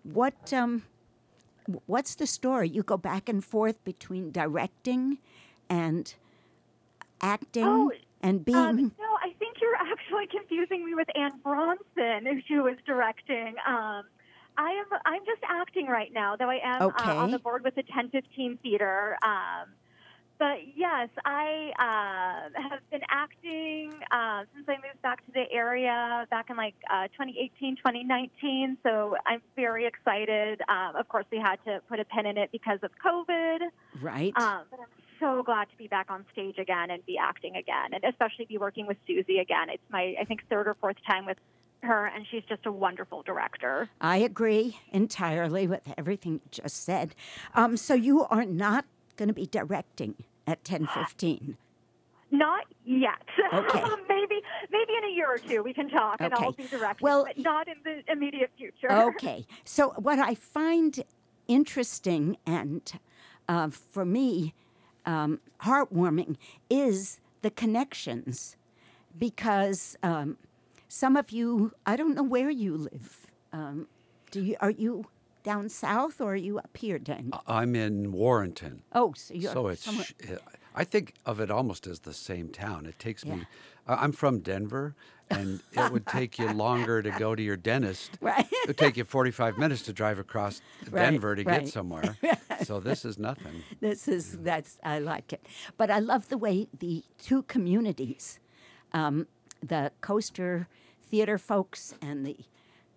what 0.03 0.53
um 0.53 0.84
what's 1.88 2.15
the 2.15 2.27
story? 2.27 2.69
You 2.69 2.84
go 2.84 2.97
back 2.97 3.27
and 3.29 3.43
forth 3.43 3.84
between 3.84 4.31
directing 4.31 5.17
and 5.69 6.13
acting 7.21 7.65
Oh, 7.65 7.91
and 8.21 8.43
being 8.45 8.57
Um, 8.57 8.75
no, 8.77 8.77
I 8.77 8.77
think 8.77 8.93
you're 8.99 9.12
actually 10.14 10.39
confusing 10.39 10.86
me 10.86 10.95
with 10.95 11.07
Anne 11.16 11.39
Bronson, 11.43 12.26
who 12.26 12.39
she 12.47 12.55
was 12.55 12.76
directing. 12.86 13.55
Um, 13.68 14.03
I 14.55 14.72
am 14.72 14.99
I'm 15.05 15.26
just 15.26 15.41
acting 15.49 15.88
right 15.88 16.14
now, 16.14 16.36
though 16.36 16.49
I 16.49 16.59
am 16.64 16.82
uh, 16.82 17.16
on 17.16 17.32
the 17.32 17.39
board 17.39 17.64
with 17.64 17.76
the 17.76 17.82
1015 17.82 18.59
Theater. 18.61 19.18
Um, 19.26 19.70
but 20.38 20.59
yes, 20.76 21.09
I 21.26 21.72
uh, 21.80 22.70
have 22.70 22.80
been 22.91 23.01
acting 23.09 23.93
uh, 24.11 24.43
since 24.53 24.68
I 24.68 24.74
moved 24.74 25.01
back 25.01 25.26
to 25.26 25.32
the 25.32 25.45
area 25.51 26.28
back 26.30 26.49
in 26.49 26.57
like 26.57 26.76
uh, 26.91 27.07
2018, 27.07 27.78
2019. 27.78 28.78
So 28.84 29.16
I'm 29.26 29.41
very 29.55 29.86
excited. 29.86 30.61
Um, 30.68 30.95
of 30.95 31.07
course, 31.07 31.26
we 31.32 31.39
had 31.39 31.57
to 31.66 31.82
put 31.88 31.99
a 31.99 32.05
pin 32.05 32.26
in 32.26 32.38
it 32.38 32.51
because 32.51 32.80
of 32.84 32.91
COVID. 33.03 33.59
Right. 34.01 34.34
Um, 34.38 34.64
but 34.70 34.80
I'm 34.82 35.02
so 35.24 35.41
glad 35.43 35.69
to 35.69 35.78
be 35.78 35.88
back 35.88 36.07
on 36.09 36.26
stage 36.32 36.57
again 36.57 36.91
and 36.91 37.05
be 37.05 37.17
acting 37.17 37.55
again, 37.55 37.93
and 37.93 38.03
especially 38.03 38.45
be 38.45 38.57
working 38.57 38.86
with 38.86 38.97
Susi 39.07 39.39
again. 39.39 39.69
It's 39.69 39.84
my, 39.89 40.15
I 40.19 40.26
think, 40.26 40.41
third 40.49 40.67
or 40.67 40.76
fourth 40.76 40.97
time 41.07 41.26
with 41.26 41.38
her, 41.82 42.07
and 42.07 42.26
she's 42.30 42.43
just 42.47 42.65
a 42.65 42.71
wonderful 42.71 43.24
director. 43.24 43.89
I 44.01 44.17
agree 44.17 44.80
entirely 44.91 45.67
with 45.67 45.82
everything 45.97 46.34
you 46.34 46.41
just 46.51 46.84
said. 46.84 47.15
Um, 47.55 47.78
so 47.78 47.93
you 47.93 48.24
are 48.26 48.45
not 48.45 48.86
going 49.15 49.28
to 49.28 49.34
be 49.34 49.45
directing 49.45 50.15
at 50.45 50.59
1015. 50.67 51.57
Not 52.32 52.65
yet. 52.84 53.11
Okay. 53.53 53.84
maybe, 54.09 54.41
maybe 54.71 54.93
in 54.97 55.09
a 55.09 55.13
year 55.13 55.28
or 55.32 55.38
two 55.38 55.61
we 55.61 55.74
can 55.74 55.89
talk, 55.89 56.17
and 56.19 56.34
I'll 56.34 56.51
be 56.51 56.63
directing, 56.63 57.03
Well, 57.03 57.26
but 57.26 57.38
not 57.38 57.67
in 57.67 57.76
the 57.86 58.11
immediate 58.11 58.51
future. 58.57 58.91
Okay. 58.91 59.45
So 59.63 59.89
what 59.97 60.19
I 60.19 60.36
find 60.36 61.03
interesting 61.47 62.38
and 62.45 62.91
uh, 63.47 63.69
for 63.69 64.05
me 64.05 64.53
um, 65.05 65.39
heartwarming 65.61 66.37
is 66.69 67.19
the 67.41 67.51
connections 67.51 68.55
because 69.17 69.97
um, 70.03 70.37
some 70.87 71.17
of 71.17 71.31
you, 71.31 71.71
I 71.85 71.95
don't 71.95 72.15
know 72.15 72.23
where 72.23 72.49
you 72.49 72.77
live. 72.77 73.27
Um, 73.51 73.87
do 74.31 74.41
you 74.41 74.55
are 74.61 74.71
you 74.71 75.05
down 75.43 75.69
south 75.69 76.21
or 76.21 76.33
are 76.33 76.35
you 76.35 76.57
up 76.57 76.75
here, 76.77 76.97
Dan? 76.97 77.31
I'm 77.47 77.75
in 77.75 78.11
Warrenton. 78.11 78.81
Oh, 78.93 79.13
so 79.15 79.33
you're 79.33 79.51
so 79.53 79.67
it's. 79.67 79.83
Somewhere. 79.83 80.05
I 80.75 80.83
think 80.83 81.13
of 81.25 81.39
it 81.39 81.51
almost 81.51 81.85
as 81.85 81.99
the 81.99 82.13
same 82.13 82.49
town. 82.49 82.87
It 82.87 82.97
takes 82.97 83.23
Yeah. 83.23 83.35
me. 83.35 83.45
I'm 83.87 84.11
from 84.11 84.39
Denver, 84.39 84.95
and 85.38 85.59
it 85.73 85.91
would 85.91 86.05
take 86.07 86.39
you 86.39 86.51
longer 86.51 87.01
to 87.01 87.11
go 87.11 87.36
to 87.36 87.41
your 87.41 87.57
dentist. 87.57 88.11
Right. 88.21 88.47
It 88.51 88.67
would 88.67 88.77
take 88.77 88.95
you 88.97 89.03
45 89.03 89.57
minutes 89.57 89.81
to 89.84 89.93
drive 89.93 90.17
across 90.19 90.61
Right, 90.91 91.11
Denver 91.11 91.36
to 91.36 91.43
right. 91.43 91.61
get 91.61 91.69
somewhere. 91.69 92.17
so 92.63 92.79
this 92.79 93.03
is 93.05 93.17
nothing. 93.17 93.63
This 93.81 94.07
is 94.07 94.38
that's 94.39 94.77
I 94.84 94.99
like 94.99 95.34
it, 95.34 95.45
but 95.77 95.91
I 95.91 95.99
love 95.99 96.29
the 96.29 96.38
way 96.38 96.67
the 96.77 97.03
two 97.17 97.43
communities, 97.43 98.39
um, 98.93 99.27
the 99.61 99.91
Coaster 100.01 100.67
Theatre 101.01 101.38
folks 101.38 101.93
and 102.01 102.25
the 102.25 102.38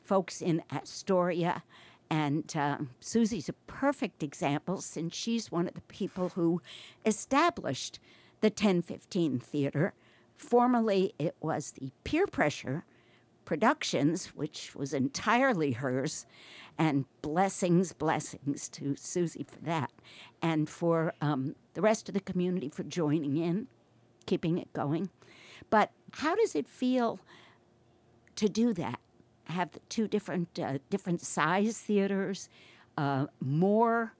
folks 0.05 0.41
in 0.41 0.63
Astoria, 0.73 1.65
and 2.09 2.57
uh, 2.57 2.79
Susi's 3.01 3.49
a 3.49 3.53
perfect 3.67 4.23
example 4.23 4.81
since 4.81 5.15
she's 5.15 5.51
one 5.51 5.67
of 5.67 5.75
the 5.75 5.81
people 5.83 6.31
who 6.31 6.63
established 7.05 7.99
the 8.41 8.49
1015 8.49 9.41
Theater. 9.41 9.95
Formerly, 10.37 11.15
it 11.19 11.35
was 11.41 11.73
the 11.73 11.91
Peer 12.05 12.27
Pressure 12.27 12.85
Productions, 13.45 14.35
which 14.35 14.75
was 14.75 14.93
entirely 14.93 15.73
hers, 15.73 16.27
and 16.77 17.07
blessings, 17.23 17.93
blessings 17.93 18.69
to 18.71 18.97
Susi 18.97 19.45
for 19.49 19.61
that, 19.61 19.93
and 20.43 20.69
for 20.69 21.15
um, 21.21 21.55
the 21.75 21.81
rest 21.81 22.09
of 22.09 22.15
the 22.15 22.21
community 22.21 22.69
for 22.69 22.83
joining 22.83 23.37
in, 23.37 23.69
keeping 24.27 24.59
it 24.59 24.73
going. 24.73 25.11
But 25.71 25.91
how 26.13 26.35
does 26.35 26.55
it 26.55 26.69
feel 26.69 27.21
to 28.35 28.49
do 28.49 28.73
that? 28.75 29.01
Have 29.45 29.71
the 29.73 29.81
two 29.89 30.09
different 30.09 30.59
uh, 30.59 30.79
different 30.91 31.21
size 31.21 31.79
theaters, 31.79 32.49
uh, 32.99 33.27
more 33.41 34.15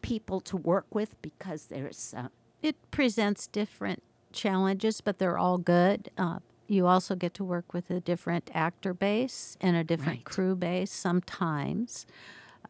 people 0.00 0.40
to 0.40 0.56
work 0.56 0.86
with 0.94 1.20
because 1.22 1.66
there's 1.66 2.14
uh, 2.16 2.28
It 2.62 2.76
presents 2.90 3.46
different 3.48 4.02
challenges, 4.32 5.00
but 5.00 5.18
they're 5.18 5.38
all 5.38 5.58
good. 5.58 6.10
Uh, 6.18 6.38
you 6.66 6.86
also 6.86 7.14
get 7.16 7.34
to 7.34 7.44
work 7.44 7.72
with 7.74 7.90
a 7.90 8.00
different 8.00 8.50
actor 8.54 8.94
base 8.94 9.56
and 9.60 9.76
a 9.76 9.82
different 9.84 10.18
Right. 10.18 10.24
crew 10.24 10.54
base 10.54 10.92
sometimes. 10.92 12.06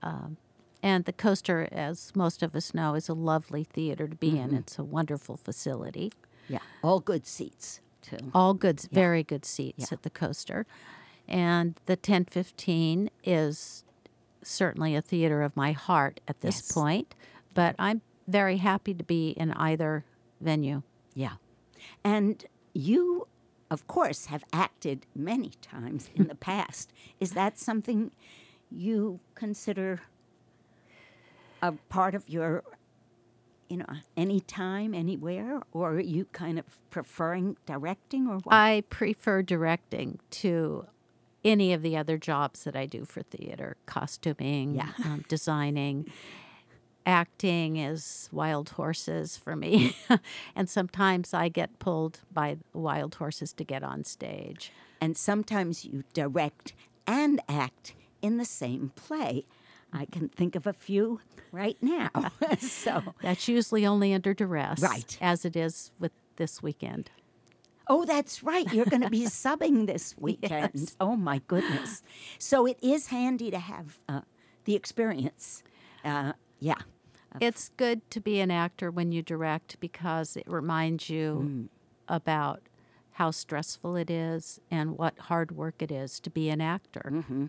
Um, 0.03 0.37
and 0.83 1.05
the 1.05 1.13
coaster, 1.13 1.69
as 1.71 2.13
most 2.17 2.43
of 2.43 2.57
us 2.57 2.73
know, 2.73 2.95
is 2.95 3.09
a 3.11 3.15
lovely 3.15 3.65
theater 3.65 4.09
to 4.09 4.17
be 4.17 4.39
in. 4.39 4.55
It's 4.55 4.79
a 4.79 4.85
wonderful 4.85 5.37
facility. 5.37 6.13
yeah 6.49 6.59
all 6.83 6.99
good 7.01 7.27
seats 7.27 7.81
too. 8.03 8.17
All 8.35 8.55
good, 8.55 8.81
very 8.91 9.23
good 9.23 9.45
seats 9.45 9.79
Yeah. 9.91 9.97
at 9.97 10.03
the 10.03 10.11
coaster. 10.11 10.67
And 11.29 11.75
the 11.85 11.97
1015 11.97 13.11
is 13.23 13.85
certainly 14.43 14.97
a 14.97 15.03
theater 15.03 15.43
of 15.43 15.55
my 15.55 15.73
heart 15.73 16.19
at 16.27 16.41
this 16.41 16.57
Yes. 16.57 16.73
point, 16.73 17.15
but 17.55 17.77
I'm 17.79 18.01
very 18.27 18.57
happy 18.57 18.95
to 18.95 19.05
be 19.05 19.31
in 19.33 19.53
either 19.53 20.05
venue. 20.41 20.83
Yeah. 21.15 21.35
And 22.05 22.45
you, 22.75 23.27
of 23.71 23.87
course, 23.87 24.27
have 24.27 24.45
acted 24.53 25.07
many 25.15 25.53
times 25.63 26.11
in 26.15 26.29
the 26.29 26.35
past. 26.35 26.93
Is 27.19 27.33
that 27.33 27.59
something 27.59 28.11
you 28.71 29.21
consider 29.35 30.01
a 31.63 31.73
part 31.89 32.15
of 32.15 32.29
your, 32.29 32.63
you 33.69 33.77
know, 33.79 33.87
any 34.17 34.41
time, 34.41 34.95
anywhere? 34.95 35.61
Or 35.73 35.93
are 35.95 36.01
you 36.01 36.27
kind 36.33 36.59
of 36.59 36.65
preferring 36.91 37.57
directing 37.67 38.27
or 38.29 38.37
what? 38.39 38.55
I 38.55 38.83
prefer 38.89 39.43
directing 39.43 40.21
to 40.31 40.87
any 41.45 41.73
of 41.73 41.83
the 41.83 41.97
other 41.97 42.19
jobs 42.19 42.65
that 42.65 42.77
I 42.77 42.87
do 42.87 43.05
for 43.05 43.23
theater 43.23 43.77
costuming, 43.87 44.75
Yeah. 44.75 44.91
um, 45.05 45.25
designing. 45.29 46.11
Acting 47.07 47.77
is 47.77 48.29
wild 48.31 48.71
horses 48.71 49.37
for 49.37 49.57
me. 49.57 49.97
and 50.55 50.69
sometimes 50.69 51.33
I 51.35 51.49
get 51.49 51.79
pulled 51.79 52.21
by 52.33 52.59
wild 52.73 53.17
horses 53.17 53.53
to 53.55 53.65
get 53.65 53.83
on 53.83 54.05
stage. 54.05 54.71
and 55.01 55.17
sometimes 55.17 55.85
you 55.85 56.05
direct 56.13 56.75
and 57.07 57.41
act 57.49 57.95
in 58.23 58.37
the 58.37 58.45
same 58.45 58.93
play. 58.95 59.47
I 59.93 60.05
can 60.05 60.29
think 60.29 60.55
of 60.55 60.67
a 60.67 60.73
few 60.73 61.21
right 61.51 61.77
now. 61.81 62.11
so, 62.61 63.15
That's 63.23 63.49
usually 63.49 63.85
only 63.87 64.13
under 64.15 64.35
duress, 64.35 64.81
Right. 64.81 65.19
As 65.21 65.45
it 65.45 65.57
is 65.57 65.91
with 65.99 66.13
this 66.37 66.63
weekend. 66.63 67.11
Oh, 67.89 68.05
that's 68.05 68.45
right. 68.45 68.73
You're 68.73 68.85
going 68.85 69.03
to 69.03 69.11
be 69.11 69.25
subbing 69.25 69.87
this 69.89 70.15
weekend. 70.17 70.71
Yes. 70.75 70.97
Oh, 71.01 71.17
my 71.17 71.41
goodness. 71.49 72.05
So 72.39 72.67
it 72.67 72.79
is 72.81 73.09
handy 73.09 73.51
to 73.51 73.59
have 73.59 73.99
uh, 74.09 74.21
the 74.65 74.77
experience. 74.77 75.65
Uh, 76.05 76.35
yeah. 76.61 76.77
It's 77.41 77.71
good 77.77 78.09
to 78.11 78.21
be 78.21 78.41
an 78.41 78.51
actor 78.51 78.91
when 78.91 79.13
you 79.13 79.23
direct 79.23 79.79
because 79.81 80.37
it 80.37 80.45
reminds 80.49 81.09
you 81.09 81.49
Mm. 81.49 81.69
about 82.09 82.61
how 83.13 83.31
stressful 83.31 83.95
it 83.97 84.11
is 84.11 84.61
and 84.71 84.99
what 84.99 85.17
hard 85.19 85.53
work 85.53 85.81
it 85.81 85.93
is 85.93 86.19
to 86.21 86.31
be 86.31 86.49
an 86.49 86.61
actor. 86.61 87.11
hmm 87.25 87.47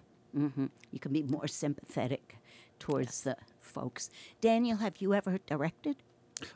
You 0.92 1.00
can 1.00 1.12
be 1.14 1.24
more 1.24 1.48
sympathetic 1.48 2.38
towards 2.80 3.22
the 3.24 3.38
folks. 3.60 4.10
Daniel, 4.40 4.78
have 4.78 4.98
you 5.02 5.14
ever 5.14 5.40
directed? 5.48 5.98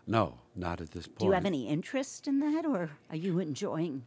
No, 0.08 0.36
not 0.56 0.80
at 0.82 0.92
this 0.92 1.08
point. 1.08 1.20
Do 1.20 1.26
you 1.26 1.32
have 1.32 1.46
any 1.46 1.68
interest 1.68 2.28
in 2.28 2.40
that, 2.40 2.66
or 2.66 2.92
are 3.10 3.16
you 3.16 3.40
enjoying 3.40 4.04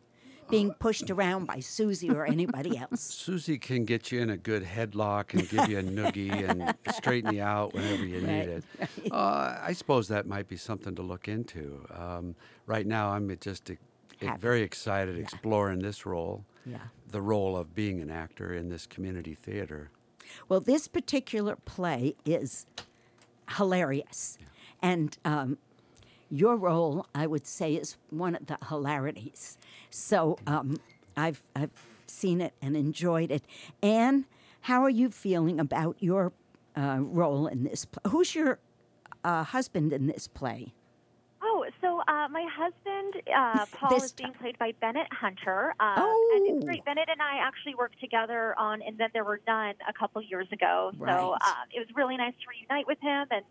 being 0.50 0.72
pushed 0.74 1.10
around 1.10 1.46
by 1.46 1.60
Susi 1.60 2.10
or 2.10 2.26
anybody 2.26 2.76
else? 2.78 3.00
Susi 3.00 3.58
can 3.58 3.84
get 3.84 4.10
you 4.12 4.20
in 4.20 4.30
a 4.30 4.36
good 4.36 4.62
headlock 4.64 5.34
and 5.34 5.48
give 5.48 5.68
you 5.68 5.78
a 5.78 5.82
noogie 5.82 6.48
and 6.48 6.74
straighten 6.94 7.34
you 7.34 7.42
out 7.42 7.74
whenever 7.74 8.04
you 8.04 8.20
need 8.20 8.26
Right, 8.28 8.48
it. 8.48 8.64
Uh, 9.12 9.58
I 9.62 9.72
suppose 9.72 10.08
that 10.08 10.26
might 10.26 10.48
be 10.48 10.56
something 10.56 10.94
to 10.94 11.02
look 11.02 11.28
into. 11.28 11.84
Um, 11.94 12.34
right 12.66 12.86
now, 12.86 13.10
I'm 13.10 13.36
just 13.40 13.70
e- 13.70 13.78
Happy. 14.20 14.40
very 14.40 14.62
excited 14.62 15.18
exploring 15.18 15.80
this 15.80 16.04
role, 16.06 16.44
Yeah. 16.66 16.78
the 17.10 17.20
role 17.22 17.56
of 17.56 17.74
being 17.74 18.00
an 18.00 18.10
actor 18.10 18.52
in 18.52 18.68
this 18.68 18.86
community 18.86 19.34
theater. 19.34 19.90
Well, 20.48 20.60
this 20.60 20.88
particular 20.88 21.56
play 21.56 22.14
is 22.24 22.66
hilarious. 23.56 24.38
And 24.82 25.16
um, 25.24 25.58
your 26.30 26.56
role, 26.56 27.06
I 27.14 27.26
would 27.26 27.46
say, 27.46 27.74
is 27.74 27.96
one 28.10 28.34
of 28.34 28.46
the 28.46 28.58
hilarities. 28.68 29.58
So 29.90 30.38
um, 30.46 30.78
I've, 31.16 31.42
I've 31.56 31.70
seen 32.06 32.40
it 32.40 32.52
and 32.62 32.76
enjoyed 32.76 33.30
it. 33.30 33.42
Ann, 33.82 34.26
how 34.62 34.82
are 34.82 34.90
you 34.90 35.10
feeling 35.10 35.58
about 35.60 35.96
your 36.00 36.32
uh, 36.76 36.98
role 37.00 37.46
in 37.46 37.64
this 37.64 37.84
play? 37.84 38.10
Who's 38.10 38.34
your 38.34 38.58
uh, 39.24 39.44
husband 39.44 39.92
in 39.92 40.06
this 40.06 40.28
play? 40.28 40.72
Oh, 41.40 41.64
so 41.80 42.00
uh, 42.08 42.26
my 42.28 42.44
husband, 42.52 43.22
uh, 43.34 43.64
Paul, 43.78 43.90
This 43.90 44.04
is 44.06 44.12
being 44.12 44.32
played 44.34 44.58
by 44.58 44.72
Bennett 44.80 45.06
Hunter. 45.12 45.74
Um, 45.80 45.98
And 45.98 46.02
Oh. 46.02 46.54
it's 46.56 46.64
great. 46.64 46.84
Bennett 46.84 47.08
and 47.08 47.22
I 47.22 47.38
actually 47.38 47.74
worked 47.76 48.00
together 48.00 48.54
on 48.58 48.82
And 48.82 48.98
Then 48.98 49.10
There 49.12 49.24
Were 49.24 49.40
None 49.46 49.74
a 49.88 49.92
couple 49.92 50.20
years 50.22 50.48
ago. 50.52 50.90
Right. 50.98 51.10
So 51.12 51.32
um, 51.34 51.66
it 51.72 51.78
was 51.78 51.88
really 51.94 52.16
nice 52.16 52.34
to 52.34 52.46
reunite 52.50 52.86
with 52.86 52.98
him. 53.00 53.26
And 53.30 53.44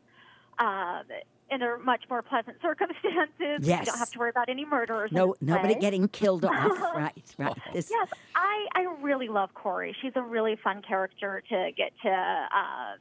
um, 0.60 1.04
in 1.50 1.62
a 1.62 1.78
much 1.78 2.04
more 2.10 2.22
pleasant 2.22 2.58
circumstances. 2.62 3.62
We 3.62 3.68
Yes. 3.68 3.86
don't 3.86 3.98
have 3.98 4.12
to 4.12 4.20
worry 4.20 4.30
about 4.30 4.50
any 4.50 4.66
murders. 4.66 5.12
in 5.12 5.18
No, 5.18 5.36
nobody 5.42 5.74
play. 5.76 5.82
getting 5.82 6.08
killed 6.08 6.44
off. 6.46 6.78
right, 6.96 7.24
right. 7.38 7.58
This, 7.74 7.90
Yes, 7.90 8.10
I, 8.36 8.68
I 8.76 8.82
really 9.02 9.28
love 9.30 9.54
Corie. 9.54 9.96
She's 10.02 10.14
a 10.16 10.22
really 10.22 10.56
fun 10.58 10.82
character 10.82 11.42
to 11.50 11.72
get 11.76 11.92
to 12.04 12.10
uh, 12.10 12.96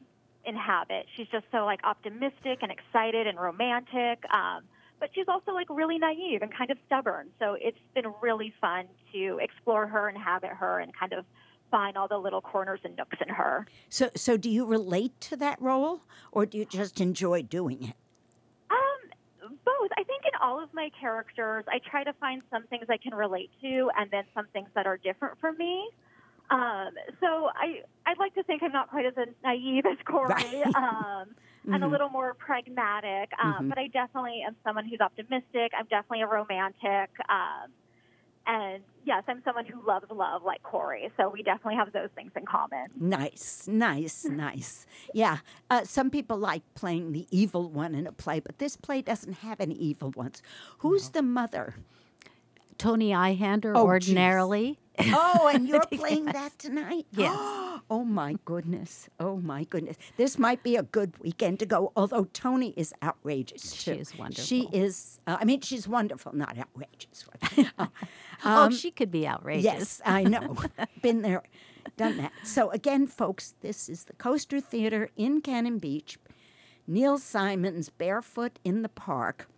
inhabit. 0.44 1.06
She's 1.16 1.26
just 1.28 1.44
so 1.50 1.64
like 1.64 1.80
optimistic 1.84 2.58
and 2.62 2.70
excited 2.70 3.26
and 3.26 3.38
romantic. 3.38 4.22
Um, 4.32 4.62
but 5.00 5.10
she's 5.14 5.26
also 5.28 5.52
like 5.52 5.66
really 5.68 5.98
naive 5.98 6.40
and 6.42 6.54
kind 6.56 6.70
of 6.70 6.78
stubborn. 6.86 7.28
So 7.38 7.56
it's 7.60 7.76
been 7.94 8.06
really 8.22 8.54
fun 8.60 8.86
to 9.12 9.38
explore 9.42 9.86
her, 9.86 10.08
and 10.08 10.16
inhabit 10.16 10.50
her, 10.50 10.78
and 10.80 10.90
kind 10.96 11.12
of 11.12 11.24
find 11.70 11.96
all 11.96 12.08
the 12.08 12.18
little 12.18 12.40
corners 12.40 12.80
and 12.84 12.96
nooks 12.96 13.18
in 13.26 13.32
her. 13.34 13.66
So, 13.88 14.10
so 14.16 14.36
do 14.36 14.50
you 14.50 14.64
relate 14.66 15.20
to 15.22 15.36
that 15.36 15.60
role, 15.60 16.02
or 16.32 16.46
do 16.46 16.58
you 16.58 16.64
just 16.64 17.00
enjoy 17.00 17.42
doing 17.42 17.82
it? 17.82 17.96
Um, 18.70 19.48
both. 19.64 19.90
I 19.96 20.02
think 20.04 20.22
in 20.24 20.32
all 20.42 20.62
of 20.62 20.70
my 20.74 20.90
characters, 20.98 21.64
I 21.68 21.78
try 21.78 22.04
to 22.04 22.12
find 22.14 22.42
some 22.50 22.66
things 22.66 22.86
I 22.88 22.96
can 22.96 23.14
relate 23.14 23.50
to, 23.62 23.90
and 23.96 24.10
then 24.10 24.24
some 24.34 24.46
things 24.52 24.68
that 24.74 24.86
are 24.86 24.96
different 24.96 25.38
from 25.40 25.56
me. 25.56 25.88
Um, 26.50 26.90
so 27.20 27.50
I, 27.54 27.82
I'd 28.06 28.18
like 28.18 28.34
to 28.34 28.42
think 28.44 28.62
I'm 28.62 28.72
not 28.72 28.88
quite 28.90 29.06
as 29.06 29.14
naive 29.42 29.84
as 29.86 29.98
Corie, 30.06 30.62
um, 30.74 31.34
and 31.72 31.82
a 31.82 31.86
Mhm. 31.86 31.90
little 31.90 32.08
more 32.08 32.34
pragmatic. 32.34 33.30
Um, 33.42 33.66
Mhm. 33.66 33.68
But 33.68 33.78
I 33.78 33.88
definitely 33.88 34.42
am 34.46 34.56
someone 34.64 34.86
who's 34.88 35.00
optimistic. 35.00 35.72
I'm 35.76 35.86
definitely 35.86 36.22
a 36.22 36.26
romantic. 36.28 37.10
Um, 37.28 37.72
and 38.46 38.82
yes, 39.04 39.24
I'm 39.28 39.42
someone 39.44 39.64
who 39.66 39.84
loves 39.86 40.06
love 40.10 40.42
like 40.44 40.62
Corie. 40.62 41.10
So 41.16 41.28
we 41.28 41.42
definitely 41.42 41.76
have 41.76 41.92
those 41.92 42.10
things 42.14 42.32
in 42.36 42.44
common. 42.44 42.86
Nice, 42.98 43.66
nice, 43.66 44.24
nice. 44.30 44.86
Yeah, 45.12 45.38
uh, 45.70 45.84
some 45.84 46.10
people 46.10 46.36
like 46.36 46.62
playing 46.74 47.12
the 47.12 47.26
evil 47.30 47.70
one 47.70 47.94
in 47.94 48.06
a 48.06 48.12
play, 48.12 48.40
but 48.40 48.58
this 48.58 48.76
play 48.76 49.02
doesn't 49.02 49.34
have 49.34 49.60
any 49.60 49.74
evil 49.74 50.12
ones. 50.16 50.42
Who's 50.78 51.10
the 51.10 51.22
mother? 51.22 51.74
Tony 52.78 53.10
Ihander 53.10 53.72
Oh, 53.74 53.86
geez. 53.98 54.14
Oh, 55.18 55.50
and 55.52 55.68
you're 55.68 55.84
playing 55.86 56.26
that 56.26 56.58
tonight? 56.58 57.06
Yes. 57.12 57.34
Oh 57.88 58.04
my 58.04 58.36
goodness. 58.44 59.08
Oh 59.20 59.36
my 59.36 59.64
goodness. 59.64 59.96
This 60.16 60.38
might 60.38 60.62
be 60.62 60.76
a 60.76 60.82
good 60.82 61.18
weekend 61.20 61.60
to 61.60 61.66
go, 61.66 61.92
although 61.94 62.24
Tony 62.32 62.74
is 62.76 62.92
outrageous. 63.02 63.74
She 63.74 63.92
too. 63.92 64.00
is 64.00 64.18
wonderful. 64.18 64.44
She 64.44 64.68
is, 64.72 65.20
uh, 65.26 65.36
I 65.40 65.44
mean, 65.44 65.60
she's 65.60 65.86
wonderful, 65.86 66.34
not 66.34 66.58
outrageous. 66.58 67.24
Uh, 67.78 67.86
oh, 68.44 68.64
um, 68.64 68.72
she 68.72 68.90
could 68.90 69.10
be 69.10 69.26
outrageous. 69.26 69.64
Yes, 69.64 70.02
I 70.04 70.24
know. 70.24 70.56
Been 71.02 71.22
there, 71.22 71.42
done 71.96 72.18
that. 72.18 72.32
So, 72.44 72.70
again, 72.70 73.06
folks, 73.06 73.54
this 73.62 73.88
is 73.88 74.04
the 74.04 74.12
Coaster 74.14 74.60
Theatre 74.60 75.08
in 75.16 75.40
Cannon 75.40 75.78
Beach. 75.78 76.18
Neil 76.86 77.16
Simon's 77.18 77.88
Barefoot 77.88 78.58
in 78.62 78.82
the 78.82 78.90
Park. 78.90 79.48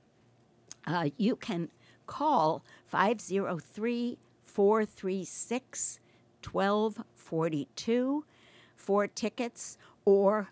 Uh, 0.87 1.11
you 1.17 1.35
can 1.35 1.71
call 2.07 2.65
503 2.87 4.19
436 4.59 6.01
1242 6.43 8.25
for 8.75 9.07
tickets 9.07 9.79
or 10.05 10.51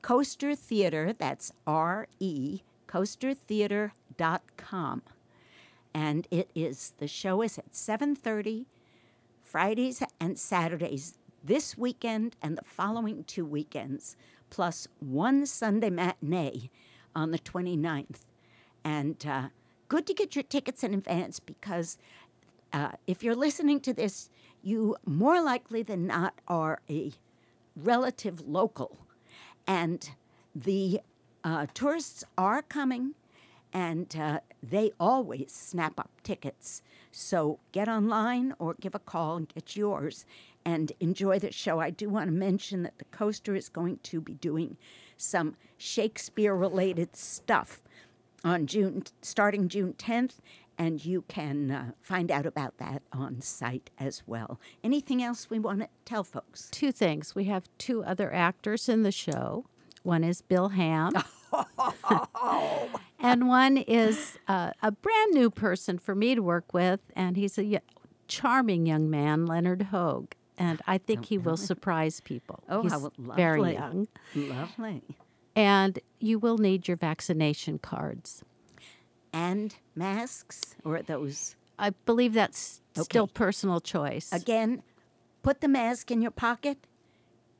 Coaster 0.00 0.54
Theatre, 0.54 1.12
that's 1.12 1.52
R 1.66 2.08
E, 2.18 2.62
coastertheatre.com. 2.88 5.02
And 5.92 6.26
it 6.30 6.48
is, 6.54 6.94
the 6.96 7.06
show 7.06 7.42
is 7.42 7.58
at 7.58 7.72
7.30 7.72 8.64
Fridays 9.42 10.02
and 10.18 10.38
Saturdays 10.38 11.18
this 11.44 11.76
weekend 11.76 12.36
and 12.40 12.56
the 12.56 12.64
following 12.64 13.22
two 13.24 13.44
weekends, 13.44 14.16
plus 14.48 14.88
one 14.98 15.44
Sunday 15.44 15.90
matinee 15.90 16.70
on 17.14 17.32
the 17.32 17.38
29th. 17.38 18.20
And 18.82 19.22
uh, 19.26 19.48
good 19.88 20.06
to 20.06 20.14
get 20.14 20.34
your 20.34 20.42
tickets 20.42 20.82
in 20.82 20.94
advance 20.94 21.38
because 21.38 21.98
uh, 22.72 22.92
if 23.06 23.22
you're 23.22 23.34
listening 23.34 23.80
to 23.80 23.92
this, 23.92 24.30
you 24.62 24.96
more 25.04 25.40
likely 25.42 25.82
than 25.82 26.06
not 26.06 26.40
are 26.48 26.80
a 26.90 27.12
relative 27.76 28.46
local. 28.46 28.98
And 29.66 30.08
the 30.54 31.00
uh, 31.44 31.66
tourists 31.74 32.24
are 32.36 32.62
coming 32.62 33.14
and 33.72 34.16
uh, 34.16 34.40
they 34.62 34.92
always 34.98 35.52
snap 35.52 36.00
up 36.00 36.10
tickets. 36.22 36.82
So 37.12 37.58
get 37.72 37.88
online 37.88 38.54
or 38.58 38.74
give 38.80 38.94
a 38.94 38.98
call 38.98 39.36
and 39.36 39.48
get 39.48 39.76
yours 39.76 40.24
and 40.64 40.92
enjoy 40.98 41.38
the 41.38 41.52
show. 41.52 41.78
I 41.78 41.90
do 41.90 42.08
want 42.08 42.26
to 42.26 42.32
mention 42.32 42.82
that 42.82 42.98
the 42.98 43.04
coaster 43.06 43.54
is 43.54 43.68
going 43.68 43.98
to 44.04 44.20
be 44.20 44.34
doing 44.34 44.76
some 45.16 45.56
Shakespeare 45.78 46.54
related 46.54 47.14
stuff 47.14 47.80
on 48.44 48.66
June 48.66 49.04
starting 49.22 49.68
June 49.68 49.94
10th 49.98 50.34
and 50.78 51.04
you 51.04 51.22
can 51.28 51.70
uh, 51.70 51.90
find 52.00 52.30
out 52.30 52.46
about 52.46 52.78
that 52.78 53.02
on 53.12 53.40
site 53.40 53.90
as 53.98 54.22
well. 54.26 54.60
Anything 54.84 55.22
else 55.22 55.48
we 55.48 55.58
want 55.58 55.80
to 55.80 55.88
tell 56.04 56.24
folks? 56.24 56.68
Two 56.70 56.92
things. 56.92 57.34
We 57.34 57.44
have 57.44 57.68
two 57.78 58.04
other 58.04 58.32
actors 58.32 58.88
in 58.88 59.02
the 59.02 59.12
show. 59.12 59.66
One 60.02 60.22
is 60.22 60.42
Bill 60.42 60.68
Ham. 60.68 61.12
and 63.18 63.48
one 63.48 63.78
is 63.78 64.38
uh, 64.46 64.70
a 64.82 64.92
brand 64.92 65.34
new 65.34 65.50
person 65.50 65.98
for 65.98 66.14
me 66.14 66.34
to 66.34 66.42
work 66.42 66.72
with, 66.72 67.00
and 67.14 67.36
he's 67.36 67.58
a 67.58 67.64
y- 67.64 67.80
charming 68.28 68.86
young 68.86 69.10
man, 69.10 69.46
Leonard 69.46 69.82
Hogue. 69.82 70.32
And 70.58 70.80
I 70.86 70.98
think 70.98 71.26
he 71.26 71.36
will 71.36 71.56
surprise 71.58 72.20
people. 72.20 72.62
Oh, 72.68 72.82
he's 72.82 72.92
how 72.92 73.10
very 73.18 73.74
young. 73.74 74.08
Lovely. 74.34 75.02
And 75.54 75.98
you 76.18 76.38
will 76.38 76.56
need 76.56 76.88
your 76.88 76.96
vaccination 76.96 77.78
cards. 77.78 78.42
And 79.32 79.74
masks 79.96 80.76
or 80.84 81.02
those 81.02 81.56
I 81.78 81.90
believe 81.90 82.32
that's 82.32 82.80
still 82.94 83.26
personal 83.26 83.80
choice. 83.80 84.32
Again, 84.32 84.82
put 85.42 85.60
the 85.60 85.68
mask 85.68 86.10
in 86.10 86.22
your 86.22 86.30
pocket. 86.30 86.78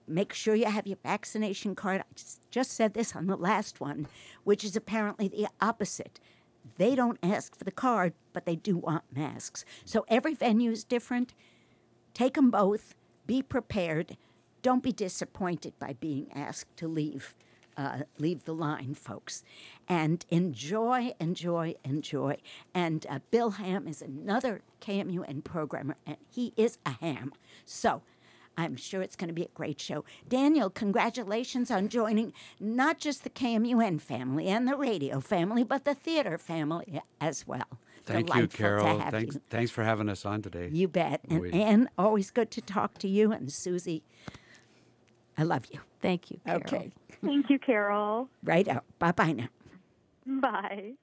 Make 0.09 0.33
sure 0.33 0.55
you 0.55 0.67
have 0.67 0.87
your 0.87 0.99
vaccination 1.03 1.75
card. 1.75 2.01
I 2.01 2.05
just, 2.15 2.51
just 2.51 2.73
said 2.73 2.95
this 2.95 3.15
on 3.15 3.27
the 3.27 3.37
last 3.37 3.81
one, 3.81 4.07
which 4.45 4.65
is 4.65 4.77
apparently 4.77 5.29
the 5.29 5.49
opposite. 5.61 6.21
They 6.79 6.95
don't 6.95 7.19
ask 7.23 7.57
for 7.57 7.65
the 7.65 7.71
card, 7.71 8.13
but 8.33 8.47
they 8.47 8.57
do 8.57 8.77
want 8.77 9.05
masks. 9.13 9.65
So 9.85 10.05
every 10.09 10.35
venue 10.35 10.71
is 10.71 10.85
different. 10.85 11.35
Take 12.15 12.35
them 12.35 12.51
both. 12.51 12.95
Be 13.27 13.43
prepared. 13.43 14.17
Don't 14.63 14.83
be 14.83 14.93
disappointed 14.93 15.75
by 15.79 15.95
being 16.01 16.29
asked 16.35 16.77
to 16.79 16.89
leave. 16.89 17.37
Uh, 17.77 17.99
leave 18.19 18.45
the 18.45 18.55
line, 18.55 18.95
folks, 18.95 19.45
and 19.89 20.25
enjoy, 20.31 21.13
enjoy, 21.21 21.75
enjoy. 21.85 22.37
And 22.75 23.07
uh, 23.09 23.21
Bill 23.31 23.51
Ham 23.51 23.87
is 23.87 24.03
another 24.03 24.63
KMUN 24.81 25.45
programmer, 25.45 25.97
and 26.07 26.17
he 26.29 26.53
is 26.57 26.79
a 26.85 26.91
ham. 26.91 27.33
So 27.65 28.03
I'm 28.57 28.77
sure 28.77 29.03
it's 29.03 29.17
going 29.17 29.29
to 29.29 29.35
be 29.35 29.45
a 29.45 29.49
great 29.55 29.81
show. 29.81 30.05
Daniel, 30.29 30.71
congratulations 30.71 31.71
on 31.71 31.89
joining 31.89 32.33
not 32.59 32.99
just 32.99 33.23
the 33.23 33.31
KMUN 33.31 34.01
family 34.01 34.49
and 34.49 34.67
the 34.67 34.77
radio 34.77 35.21
family, 35.21 35.63
but 35.63 35.85
the 35.85 35.95
theater 35.95 36.39
family 36.39 37.01
as 37.21 37.47
well. 37.47 37.79
Thank 38.05 38.29
you, 38.29 38.35
Delightful 38.35 38.49
to 38.49 38.57
Carol. 38.57 39.01
Thanks, 39.11 39.35
you. 39.35 39.41
thanks 39.51 39.71
for 39.71 39.83
having 39.83 40.09
us 40.09 40.25
on 40.25 40.41
today. 40.41 40.71
You 40.73 40.89
bet. 40.89 41.21
And 41.29 41.41
We- 41.41 41.53
Ann, 41.53 41.91
always 41.99 42.31
good 42.31 42.51
to 42.53 42.61
talk 42.61 42.99
to 42.99 43.09
you. 43.09 43.33
And 43.33 43.53
Susi, 43.53 44.05
I 45.37 45.43
love 45.43 45.67
you. 45.73 45.81
Thank 46.01 46.31
you. 46.31 46.41
Carol. 46.47 46.61
Okay. 46.63 46.93
Thank 47.25 47.51
you, 47.51 47.59
Carol. 47.59 48.29
Right 48.45 48.69
out. 48.69 48.85
Bye 48.99 49.13
bye 49.13 49.33
now. 49.33 49.49
Bye. 50.41 50.95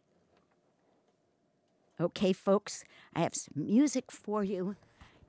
Okay, 2.00 2.34
folks, 2.34 2.84
I 3.16 3.22
have 3.22 3.36
some 3.36 3.66
music 3.66 4.12
for 4.12 4.44
you. 4.44 4.76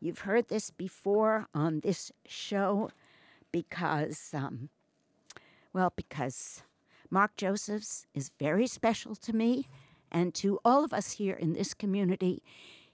You've 0.01 0.21
heard 0.21 0.49
this 0.49 0.71
before 0.71 1.47
on 1.55 1.81
this 1.81 2.11
show 2.27 2.91
because, 3.53 4.31
um, 4.35 4.69
well, 5.73 5.93
because 5.95 6.63
Mark 7.09 7.37
Josephs 7.37 8.07
is 8.15 8.31
very 8.41 8.67
special 8.67 9.15
to 9.17 9.33
me 9.33 9.69
and 10.11 10.35
to 10.35 10.59
all 10.65 10.85
of 10.85 10.93
us 10.93 11.13
here 11.13 11.35
in 11.35 11.53
this 11.53 11.73
community. 11.73 12.43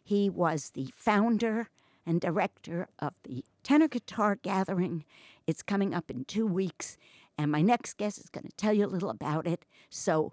He 0.02 0.28
was 0.28 0.70
the 0.70 0.92
founder 0.94 1.70
and 2.04 2.20
director 2.20 2.88
of 2.98 3.14
the 3.22 3.44
Tenor 3.62 3.88
Guitar 3.88 4.36
Gathering. 4.36 5.04
It's 5.46 5.62
coming 5.62 5.94
up 5.94 6.10
in 6.10 6.24
two 6.24 6.46
weeks, 6.46 6.98
and 7.38 7.50
my 7.50 7.62
next 7.62 7.96
guest 7.96 8.18
is 8.18 8.28
going 8.28 8.44
to 8.44 8.56
tell 8.56 8.74
you 8.74 8.84
a 8.84 8.88
little 8.88 9.10
about 9.10 9.46
it. 9.46 9.64
So 9.88 10.32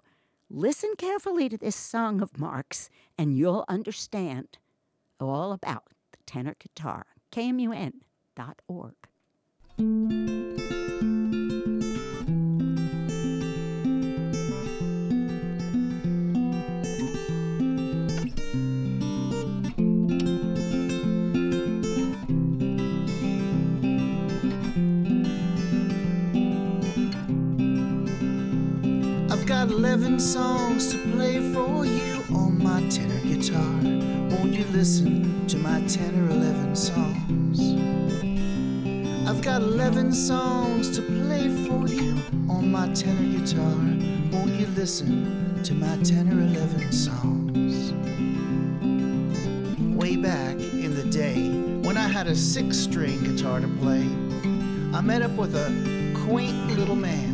listen 0.50 0.94
carefully 0.96 1.48
to 1.48 1.58
this 1.58 1.76
song 1.76 2.20
of 2.20 2.38
Mark's, 2.38 2.90
and 3.16 3.36
you'll 3.36 3.64
understand 3.68 4.58
all 5.20 5.52
about 5.52 5.84
the 6.12 6.18
tenor 6.26 6.54
guitar. 6.58 7.06
KMUN.org. 7.32 8.94
11 29.98 30.20
songs 30.20 30.92
to 30.92 30.98
play 31.10 31.52
for 31.52 31.84
you 31.84 32.22
on 32.32 32.56
my 32.62 32.80
tenor 32.88 33.18
guitar. 33.26 33.58
Won't 34.30 34.52
you 34.52 34.64
listen 34.66 35.44
to 35.48 35.56
my 35.56 35.80
10 35.88 36.14
or 36.14 36.30
11 36.30 36.76
songs? 36.76 37.58
I've 39.28 39.42
got 39.42 39.60
11 39.60 40.12
songs 40.12 40.96
to 40.96 41.02
play 41.02 41.48
for 41.66 41.88
you 41.88 42.16
on 42.48 42.70
my 42.70 42.86
tenor 42.94 43.40
guitar. 43.40 43.74
Won't 44.30 44.54
you 44.60 44.68
listen 44.76 45.60
to 45.64 45.74
my 45.74 45.96
10 46.04 46.28
or 46.28 46.42
11 46.42 46.92
songs? 46.92 47.92
Way 49.96 50.14
back 50.14 50.54
in 50.60 50.94
the 50.94 51.10
day, 51.10 51.50
when 51.82 51.96
I 51.96 52.06
had 52.06 52.28
a 52.28 52.36
six 52.36 52.78
string 52.78 53.20
guitar 53.24 53.58
to 53.58 53.68
play, 53.80 54.06
I 54.96 55.00
met 55.00 55.22
up 55.22 55.32
with 55.32 55.56
a 55.56 56.14
quaint 56.24 56.78
little 56.78 56.94
man. 56.94 57.27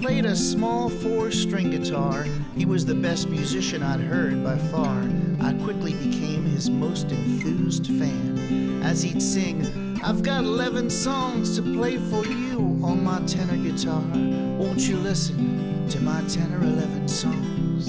Played 0.00 0.24
a 0.24 0.34
small 0.34 0.88
four 0.88 1.30
string 1.30 1.68
guitar. 1.70 2.24
He 2.56 2.64
was 2.64 2.86
the 2.86 2.94
best 2.94 3.28
musician 3.28 3.82
I'd 3.82 4.00
heard 4.00 4.42
by 4.42 4.56
far. 4.56 5.06
I 5.42 5.52
quickly 5.62 5.92
became 5.92 6.42
his 6.46 6.70
most 6.70 7.10
enthused 7.10 7.86
fan. 7.86 8.82
As 8.82 9.02
he'd 9.02 9.20
sing, 9.20 10.00
I've 10.02 10.22
got 10.22 10.44
11 10.44 10.88
songs 10.88 11.54
to 11.56 11.62
play 11.62 11.98
for 11.98 12.24
you 12.24 12.80
on 12.82 13.04
my 13.04 13.20
tenor 13.26 13.58
guitar. 13.58 14.00
Won't 14.58 14.88
you 14.88 14.96
listen 14.96 15.86
to 15.90 16.00
my 16.00 16.22
10 16.22 16.54
or 16.54 16.62
11 16.62 17.06
songs? 17.06 17.86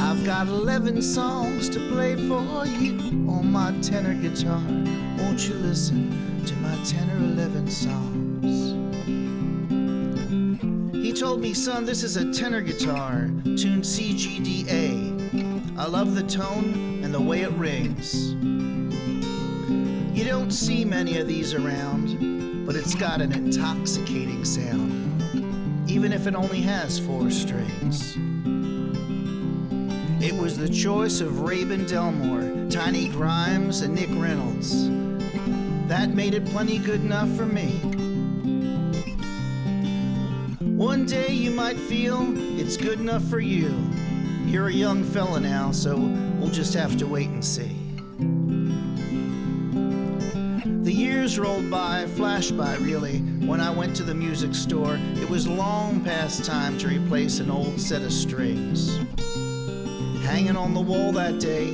I've 0.00 0.24
got 0.24 0.48
11 0.48 1.02
songs 1.02 1.68
to 1.68 1.80
play 1.90 2.14
for 2.14 2.66
you 2.66 2.98
on 3.28 3.52
my 3.52 3.78
tenor 3.82 4.14
guitar. 4.14 4.62
Won't 5.18 5.46
you 5.46 5.54
listen 5.56 6.42
to 6.46 6.56
my 6.56 6.74
10 6.86 7.10
or 7.10 7.16
11 7.16 7.70
songs? 7.70 8.15
Told 11.36 11.44
me, 11.44 11.52
son, 11.52 11.84
this 11.84 12.02
is 12.02 12.16
a 12.16 12.32
tenor 12.32 12.62
guitar, 12.62 13.28
tuned 13.58 13.84
C, 13.86 14.16
G, 14.16 14.38
D, 14.40 14.64
A. 14.70 15.78
I 15.78 15.86
love 15.86 16.14
the 16.14 16.22
tone 16.22 17.02
and 17.04 17.12
the 17.12 17.20
way 17.20 17.42
it 17.42 17.50
rings. 17.50 18.32
You 20.18 20.24
don't 20.24 20.50
see 20.50 20.82
many 20.82 21.18
of 21.18 21.28
these 21.28 21.52
around, 21.52 22.64
but 22.64 22.74
it's 22.74 22.94
got 22.94 23.20
an 23.20 23.32
intoxicating 23.32 24.46
sound, 24.46 25.90
even 25.90 26.10
if 26.10 26.26
it 26.26 26.34
only 26.34 26.62
has 26.62 26.98
four 26.98 27.30
strings. 27.30 28.16
It 30.24 30.32
was 30.40 30.56
the 30.56 30.70
choice 30.70 31.20
of 31.20 31.32
Rabon 31.32 31.86
Delmore, 31.86 32.70
Tiny 32.70 33.08
Grimes, 33.10 33.82
and 33.82 33.94
Nick 33.94 34.08
Reynolds. 34.12 34.88
That 35.86 36.14
made 36.14 36.32
it 36.32 36.46
plenty 36.46 36.78
good 36.78 37.02
enough 37.02 37.28
for 37.36 37.44
me. 37.44 38.05
One 40.96 41.04
day 41.04 41.28
you 41.30 41.50
might 41.50 41.76
feel 41.76 42.24
it's 42.58 42.78
good 42.78 42.98
enough 42.98 43.22
for 43.24 43.38
you. 43.38 43.68
You're 44.46 44.68
a 44.68 44.72
young 44.72 45.04
fella 45.04 45.38
now, 45.38 45.70
so 45.70 45.94
we'll 45.94 46.48
just 46.48 46.72
have 46.72 46.96
to 46.96 47.06
wait 47.06 47.28
and 47.28 47.44
see. 47.44 47.76
The 50.84 50.90
years 50.90 51.38
rolled 51.38 51.70
by, 51.70 52.06
flashed 52.16 52.56
by 52.56 52.76
really. 52.76 53.18
When 53.46 53.60
I 53.60 53.68
went 53.68 53.94
to 53.96 54.04
the 54.04 54.14
music 54.14 54.54
store, 54.54 54.98
it 55.16 55.28
was 55.28 55.46
long 55.46 56.02
past 56.02 56.46
time 56.46 56.78
to 56.78 56.88
replace 56.88 57.40
an 57.40 57.50
old 57.50 57.78
set 57.78 58.00
of 58.00 58.10
strings. 58.10 58.96
Hanging 60.24 60.56
on 60.56 60.72
the 60.72 60.80
wall 60.80 61.12
that 61.12 61.38
day 61.38 61.72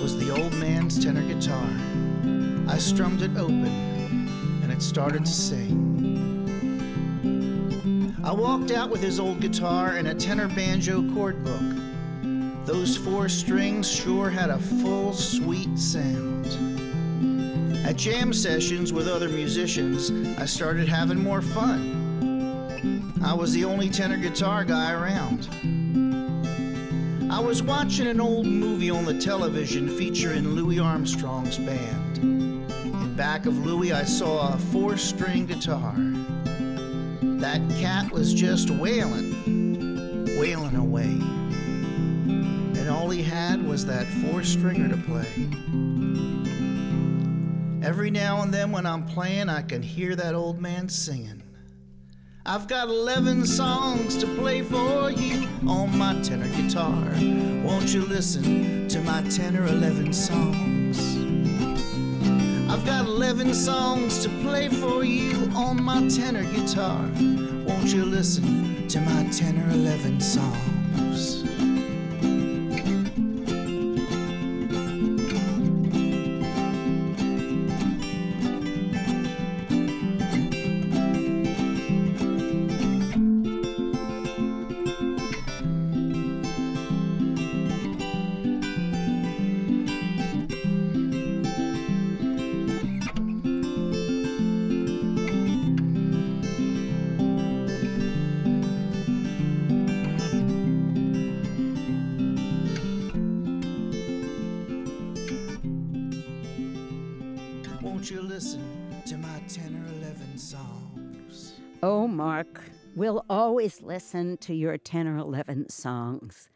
was 0.00 0.16
the 0.16 0.34
old 0.34 0.54
man's 0.54 0.98
tenor 0.98 1.22
guitar. 1.28 1.68
I 2.66 2.78
strummed 2.78 3.20
it 3.20 3.36
open, 3.36 4.30
and 4.62 4.72
it 4.72 4.80
started 4.80 5.26
to 5.26 5.32
sing. 5.32 5.87
I 8.28 8.32
walked 8.32 8.72
out 8.72 8.90
with 8.90 9.00
his 9.00 9.18
old 9.18 9.40
guitar 9.40 9.94
and 9.96 10.08
a 10.08 10.14
tenor 10.14 10.48
banjo 10.48 11.02
chord 11.14 11.42
book. 11.42 12.66
Those 12.66 12.94
four 12.94 13.26
strings 13.26 13.90
sure 13.90 14.28
had 14.28 14.50
a 14.50 14.58
full, 14.58 15.14
sweet 15.14 15.78
sound. 15.78 16.44
At 17.86 17.96
jam 17.96 18.34
sessions 18.34 18.92
with 18.92 19.08
other 19.08 19.30
musicians, 19.30 20.10
I 20.38 20.44
started 20.44 20.90
having 20.90 21.22
more 21.22 21.40
fun. 21.40 23.06
I 23.24 23.32
was 23.32 23.54
the 23.54 23.64
only 23.64 23.88
tenor 23.88 24.18
guitar 24.18 24.62
guy 24.62 24.92
around. 24.92 25.48
I 27.32 27.40
was 27.40 27.62
watching 27.62 28.08
an 28.08 28.20
old 28.20 28.44
movie 28.46 28.90
on 28.90 29.06
the 29.06 29.18
television 29.18 29.88
featuring 29.88 30.50
Louis 30.50 30.78
Armstrong's 30.78 31.56
band. 31.56 32.18
In 32.18 33.14
back 33.16 33.46
of 33.46 33.56
Louis, 33.64 33.90
I 33.94 34.04
saw 34.04 34.52
a 34.52 34.58
four 34.58 34.98
string 34.98 35.46
guitar. 35.46 35.94
That 37.38 37.62
cat 37.78 38.10
was 38.10 38.34
just 38.34 38.68
wailing, 38.68 40.26
wailing 40.40 40.74
away. 40.74 41.04
And 41.04 42.88
all 42.90 43.10
he 43.10 43.22
had 43.22 43.64
was 43.64 43.86
that 43.86 44.06
four 44.06 44.42
stringer 44.42 44.88
to 44.88 44.96
play. 44.96 45.48
Every 47.80 48.10
now 48.10 48.42
and 48.42 48.52
then 48.52 48.72
when 48.72 48.86
I'm 48.86 49.06
playing, 49.06 49.48
I 49.48 49.62
can 49.62 49.82
hear 49.82 50.16
that 50.16 50.34
old 50.34 50.60
man 50.60 50.88
singing. 50.88 51.44
I've 52.44 52.66
got 52.66 52.88
11 52.88 53.46
songs 53.46 54.16
to 54.16 54.26
play 54.34 54.62
for 54.62 55.12
you 55.12 55.46
on 55.68 55.96
my 55.96 56.20
tenor 56.22 56.48
guitar. 56.60 57.04
Won't 57.62 57.94
you 57.94 58.04
listen 58.06 58.88
to 58.88 59.00
my 59.02 59.22
10 59.22 59.56
or 59.56 59.66
11 59.66 60.12
songs? 60.12 61.07
Got 62.88 63.04
11 63.04 63.52
songs 63.52 64.22
to 64.22 64.30
play 64.40 64.70
for 64.70 65.04
you 65.04 65.52
on 65.54 65.82
my 65.82 66.08
tenor 66.08 66.44
guitar. 66.44 66.98
Won't 67.66 67.92
you 67.92 68.02
listen 68.06 68.88
to 68.88 68.98
my 69.02 69.24
10 69.24 69.58
or 69.58 69.68
11 69.72 70.18
songs? 70.22 71.37
Always 113.68 113.82
listen 113.82 114.38
to 114.38 114.54
your 114.54 114.78
10 114.78 115.06
or 115.06 115.18
11 115.18 115.68
songs. 115.68 116.48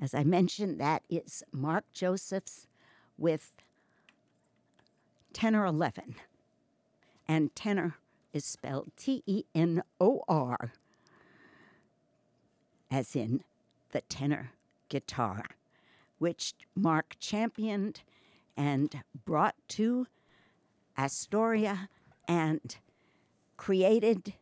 As 0.00 0.14
I 0.14 0.24
mentioned, 0.24 0.80
that 0.80 1.02
is 1.10 1.42
Mark 1.52 1.84
Josephs 1.92 2.66
with 3.18 3.52
10 5.34 5.54
or 5.54 5.66
11. 5.66 6.14
And 7.28 7.54
tenor 7.54 7.96
is 8.32 8.46
spelled 8.46 8.92
T 8.96 9.24
E 9.26 9.44
N 9.54 9.82
O 10.00 10.22
R, 10.26 10.72
as 12.90 13.14
in 13.14 13.42
the 13.90 14.00
tenor 14.00 14.52
guitar, 14.88 15.44
which 16.18 16.54
Mark 16.74 17.16
championed 17.20 18.00
and 18.56 19.02
brought 19.26 19.56
to 19.68 20.06
Astoria 20.96 21.90
and 22.26 22.76
created 23.58 24.32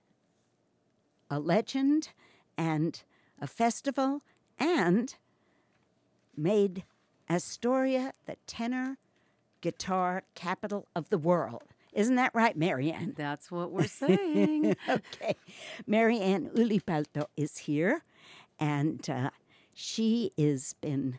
a 1.34 1.40
legend 1.40 2.10
and 2.56 3.02
a 3.40 3.46
festival 3.48 4.22
and 4.56 5.16
made 6.36 6.84
Astoria 7.28 8.12
the 8.26 8.36
tenor 8.46 8.98
guitar 9.60 10.22
capital 10.36 10.86
of 10.94 11.08
the 11.10 11.18
world. 11.18 11.62
Isn't 11.92 12.14
that 12.16 12.32
right, 12.34 12.56
Mary 12.56 12.92
Ann? 12.92 13.14
That's 13.16 13.50
what 13.50 13.72
we're 13.72 13.86
saying. 14.04 14.76
okay. 14.88 15.34
Mary 15.88 16.20
Ann 16.20 16.50
Ylipelto 16.54 17.26
is 17.36 17.58
here, 17.58 18.04
and 18.60 19.08
uh, 19.10 19.30
she 19.74 20.32
has 20.38 20.74
been. 20.80 21.18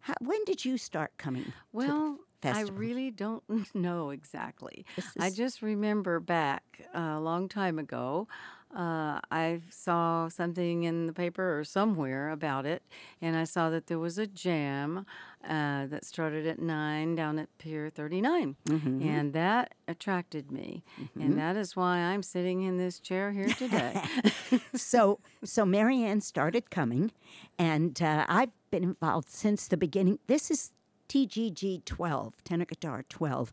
How, 0.00 0.14
when 0.20 0.44
did 0.44 0.64
you 0.64 0.78
start 0.78 1.12
coming? 1.18 1.52
well, 1.72 2.18
I 2.44 2.62
really 2.62 3.10
don't 3.10 3.42
know 3.74 4.10
exactly. 4.10 4.86
I 5.18 5.30
just 5.30 5.62
remember 5.62 6.20
back 6.20 6.80
uh, 6.94 7.14
a 7.16 7.20
long 7.20 7.48
time 7.48 7.78
ago, 7.78 8.28
uh, 8.76 9.20
I 9.30 9.62
saw 9.70 10.28
something 10.28 10.84
in 10.84 11.06
the 11.06 11.12
paper 11.12 11.58
or 11.58 11.64
somewhere 11.64 12.28
about 12.30 12.66
it, 12.66 12.82
and 13.20 13.36
I 13.36 13.44
saw 13.44 13.70
that 13.70 13.86
there 13.86 13.98
was 13.98 14.18
a 14.18 14.26
jam 14.26 15.06
uh, 15.42 15.86
that 15.86 16.04
started 16.04 16.46
at 16.46 16.58
nine 16.58 17.14
down 17.14 17.38
at 17.38 17.48
Pier 17.58 17.88
39, 17.88 18.56
and 19.02 19.32
that 19.32 19.74
attracted 19.86 20.50
me, 20.52 20.82
and 21.18 21.38
that 21.38 21.56
is 21.56 21.76
why 21.76 21.98
I'm 21.98 22.22
sitting 22.22 22.62
in 22.62 22.76
this 22.76 22.98
chair 23.00 23.32
here 23.32 23.48
today. 23.48 24.02
so 24.74 25.20
so 25.44 25.64
Mary 25.64 26.02
Ann 26.02 26.20
started 26.20 26.70
coming, 26.70 27.10
and 27.58 28.00
uh, 28.02 28.26
I've 28.28 28.50
been 28.70 28.84
involved 28.84 29.30
since 29.30 29.66
the 29.66 29.76
beginning. 29.78 30.18
This 30.26 30.50
is 30.50 30.72
TGG 31.08 31.86
12, 31.86 32.44
tenor 32.44 32.66
guitar 32.66 33.04
12, 33.08 33.50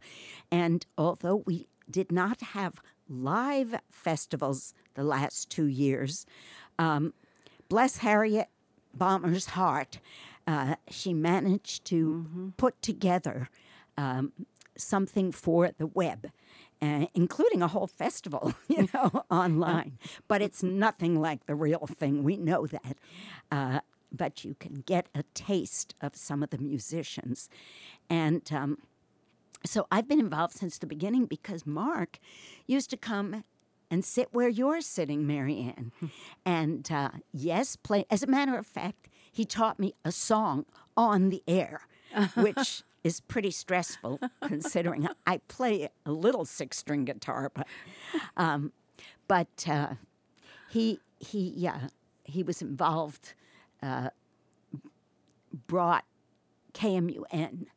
and 0.51 0.85
although 0.97 1.37
we 1.45 1.67
did 1.89 2.11
not 2.11 2.41
have 2.41 2.81
live 3.07 3.75
festivals 3.89 4.73
the 4.95 5.03
last 5.03 5.49
two 5.49 5.65
years, 5.65 6.25
um, 6.79 7.13
bless 7.69 7.97
Harriet 7.97 8.47
Bomber's 8.93 9.47
heart, 9.47 9.99
uh, 10.47 10.75
she 10.89 11.13
managed 11.13 11.85
to 11.85 12.53
put 12.57 12.81
together 12.81 13.49
um, 13.97 14.31
something 14.77 15.31
for 15.31 15.71
the 15.77 15.87
web. 15.87 16.31
Uh, 16.81 17.05
including 17.13 17.61
a 17.61 17.69
whole 17.69 17.87
festival, 17.87 18.53
you 18.67 18.87
know, 18.93 19.23
online. 19.31 19.97
But 20.27 20.41
it's 20.41 20.61
nothing 20.61 21.19
like 21.21 21.45
the 21.45 21.55
real 21.55 21.87
thing. 21.87 22.21
We 22.21 22.35
know 22.35 22.67
that. 22.67 22.97
Uh, 23.49 23.79
but 24.11 24.43
you 24.43 24.55
can 24.59 24.83
get 24.85 25.07
a 25.15 25.23
taste 25.33 25.95
of 26.01 26.17
some 26.17 26.43
of 26.43 26.49
the 26.49 26.57
musicians. 26.57 27.49
And 28.09 28.41
um, 28.51 28.77
so 29.65 29.87
I've 29.91 30.07
been 30.07 30.19
involved 30.19 30.53
since 30.53 30.77
the 30.77 30.85
beginning 30.85 31.25
because 31.25 31.65
Mark 31.65 32.19
used 32.67 32.89
to 32.91 32.97
come 32.97 33.43
and 33.89 34.03
sit 34.03 34.29
where 34.31 34.49
you're 34.49 34.81
sitting, 34.81 35.25
Mary 35.27 35.73
Ann. 35.75 35.91
and 36.45 36.91
uh, 36.91 37.11
yes, 37.31 37.75
play. 37.75 38.05
As 38.09 38.23
a 38.23 38.27
matter 38.27 38.57
of 38.57 38.65
fact, 38.65 39.09
he 39.31 39.45
taught 39.45 39.79
me 39.79 39.93
a 40.03 40.11
song 40.11 40.65
on 40.95 41.29
the 41.29 41.43
air, 41.47 41.81
which 42.35 42.83
is 43.03 43.19
pretty 43.19 43.51
stressful 43.51 44.19
considering 44.41 45.07
I 45.27 45.37
play 45.47 45.89
a 46.05 46.11
little 46.11 46.45
six 46.45 46.77
string 46.77 47.05
guitar, 47.05 47.51
but 47.53 47.67
um, 48.37 48.71
but 49.27 49.65
uh, 49.69 49.93
he 50.69 50.99
he 51.19 51.53
yeah 51.55 51.87
he 52.23 52.43
was 52.43 52.61
involved, 52.61 53.33
uh, 53.83 54.09
brought 55.67 56.05
KMUN 56.73 57.67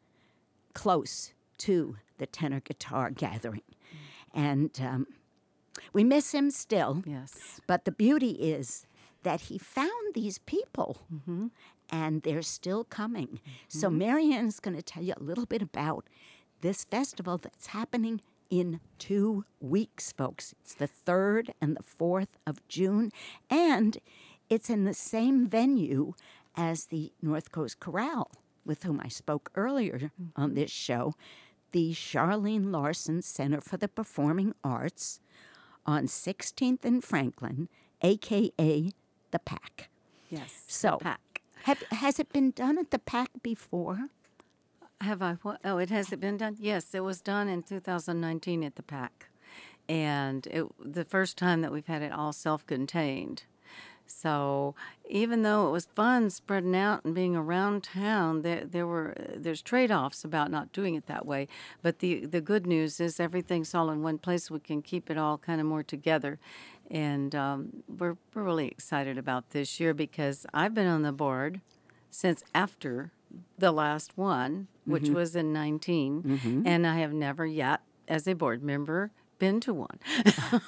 close 0.75 1.33
to 1.59 1.97
the 2.19 2.27
tenor 2.27 2.61
guitar 2.61 3.11
gathering, 3.11 3.63
and 4.33 4.71
um, 4.81 5.07
we 5.93 6.05
miss 6.05 6.33
him 6.33 6.51
still. 6.51 7.03
yes. 7.07 7.61
But 7.67 7.85
the 7.85 7.93
beauty 7.93 8.31
is 8.33 8.87
that 9.23 9.43
he 9.43 9.59
found 9.59 10.15
these 10.15 10.39
people 10.39 10.99
mm-hmm. 11.13 11.49
and 11.91 12.23
they're 12.23 12.43
still 12.43 12.85
coming. 12.85 13.41
So, 13.69 13.89
mm-hmm. 13.89 13.99
Mary 13.99 14.33
Ann's 14.33 14.61
going 14.61 14.77
to 14.77 14.83
tell 14.83 15.03
you 15.03 15.15
a 15.17 15.23
little 15.23 15.47
bit 15.47 15.63
about 15.63 16.09
this 16.61 16.85
festival 16.85 17.39
that's 17.39 17.69
happening 17.69 18.21
in 18.51 18.81
two 18.99 19.45
weeks, 19.61 20.13
folks. 20.13 20.55
It's 20.61 20.75
the 20.75 20.89
3rd 20.89 21.51
and 21.61 21.77
the 21.77 21.83
4th 21.83 22.37
of 22.47 22.67
June, 22.69 23.11
and 23.51 23.99
it's 24.49 24.71
in 24.71 24.85
the 24.85 24.95
same 24.95 25.47
venue 25.47 26.15
as 26.57 26.87
the 26.87 27.13
North 27.23 27.53
Coast 27.53 27.79
Chorale, 27.81 28.31
with 28.65 28.83
whom 28.83 29.01
I 29.03 29.09
spoke 29.09 29.51
earlier 29.55 29.99
mm-hmm. 29.99 30.41
on 30.41 30.55
this 30.55 30.71
show, 30.71 31.15
the 31.73 31.93
Charlene 31.93 32.73
Larsen 32.73 33.23
Center 33.23 33.61
for 33.61 33.77
the 33.77 33.89
Performing 33.89 34.55
Arts 34.65 35.21
on 35.89 36.05
16th 36.05 36.85
and 36.85 37.03
Franklin, 37.03 37.71
aka 38.03 38.91
the 39.31 39.39
Pack. 39.39 39.89
Yes. 40.29 40.65
So, 40.67 40.99
pack. 40.99 41.41
have, 41.63 41.83
has 41.91 42.21
it 42.21 42.31
been 42.31 42.51
done 42.51 42.77
at 42.77 42.91
the 42.91 42.99
Pack 42.99 43.31
before? 43.43 44.11
Have 45.01 45.23
I? 45.23 45.35
What? 45.43 45.61
Oh, 45.65 45.79
it 45.79 45.89
has 45.89 46.13
it 46.13 46.21
been 46.21 46.37
done? 46.37 46.57
Yes, 46.59 46.95
it 46.95 47.03
was 47.03 47.23
done 47.23 47.49
in 47.49 47.63
2019 47.63 48.63
at 48.65 48.77
the 48.77 48.83
Pack, 48.83 49.31
and 49.89 50.47
it 50.49 50.67
the 50.79 51.05
first 51.05 51.39
time 51.39 51.63
that 51.63 51.73
we've 51.73 51.87
had 51.87 52.03
it 52.03 52.13
all 52.13 52.35
self-contained. 52.35 53.45
So 54.11 54.75
even 55.09 55.43
though 55.43 55.69
it 55.69 55.71
was 55.71 55.87
fun 55.95 56.31
spreading 56.31 56.75
out 56.75 57.05
and 57.05 57.15
being 57.15 57.37
around 57.37 57.85
town, 57.85 58.43
there 58.43 58.65
there 58.65 58.87
were 58.87 59.15
there's 59.37 59.63
trade-offs 59.63 60.25
about 60.25 60.51
not 60.51 60.73
doing 60.73 60.95
it 60.95 61.07
that 61.07 61.27
way. 61.27 61.47
But 61.83 62.01
the 62.01 62.27
the 62.27 62.41
good 62.41 62.67
news 62.67 63.01
is 63.01 63.21
everything's 63.21 63.75
all 63.75 63.91
in 63.91 64.03
one 64.03 64.19
place. 64.19 64.51
We 64.51 64.61
can 64.61 64.83
keep 64.83 65.11
it 65.11 65.19
all 65.19 65.39
kind 65.39 65.61
of 65.61 65.67
more 65.67 65.83
together, 65.83 66.39
and 66.91 67.35
um, 67.35 67.83
we're 67.87 68.17
we're 68.35 68.43
really 68.45 68.69
excited 68.69 69.19
about 69.19 69.51
this 69.51 69.79
year 69.79 69.95
because 69.95 70.47
I've 70.53 70.75
been 70.75 70.87
on 70.87 71.03
the 71.03 71.13
board 71.13 71.61
since 72.11 72.43
after 72.55 73.13
the 73.59 73.73
last 73.73 74.17
one, 74.17 74.69
which 74.87 75.09
was 75.15 75.37
in 75.37 75.53
19, 75.53 76.23
and 76.67 76.87
I 76.87 76.99
have 76.99 77.13
never 77.13 77.45
yet, 77.47 77.83
as 78.09 78.27
a 78.27 78.33
board 78.35 78.63
member, 78.63 79.11
been 79.39 79.61
to 79.61 79.75
one. 79.75 79.99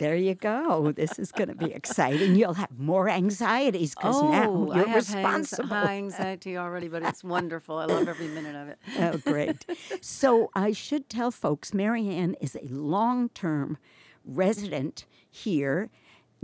There 0.00 0.16
you 0.16 0.34
go. 0.34 0.92
This 0.92 1.18
is 1.18 1.30
going 1.30 1.48
to 1.48 1.54
be 1.54 1.72
exciting. 1.72 2.34
You'll 2.34 2.54
have 2.54 2.78
more 2.78 3.10
anxieties 3.10 3.94
because 3.94 4.16
oh, 4.16 4.30
now 4.30 4.70
I 4.72 4.76
you're 4.76 4.86
have 4.86 4.96
anx- 4.96 5.12
responsible. 5.12 5.68
high 5.68 5.96
anxiety 5.98 6.56
already, 6.56 6.88
but 6.88 7.02
it's 7.02 7.22
wonderful. 7.22 7.76
I 7.76 7.84
love 7.84 8.08
every 8.08 8.28
minute 8.28 8.56
of 8.56 8.68
it. 8.68 8.78
oh, 8.98 9.18
great. 9.30 9.66
So 10.00 10.50
I 10.54 10.72
should 10.72 11.10
tell 11.10 11.30
folks 11.30 11.74
Marianne 11.74 12.34
is 12.40 12.56
a 12.56 12.66
long 12.72 13.28
term 13.28 13.76
resident 14.24 15.04
here. 15.30 15.90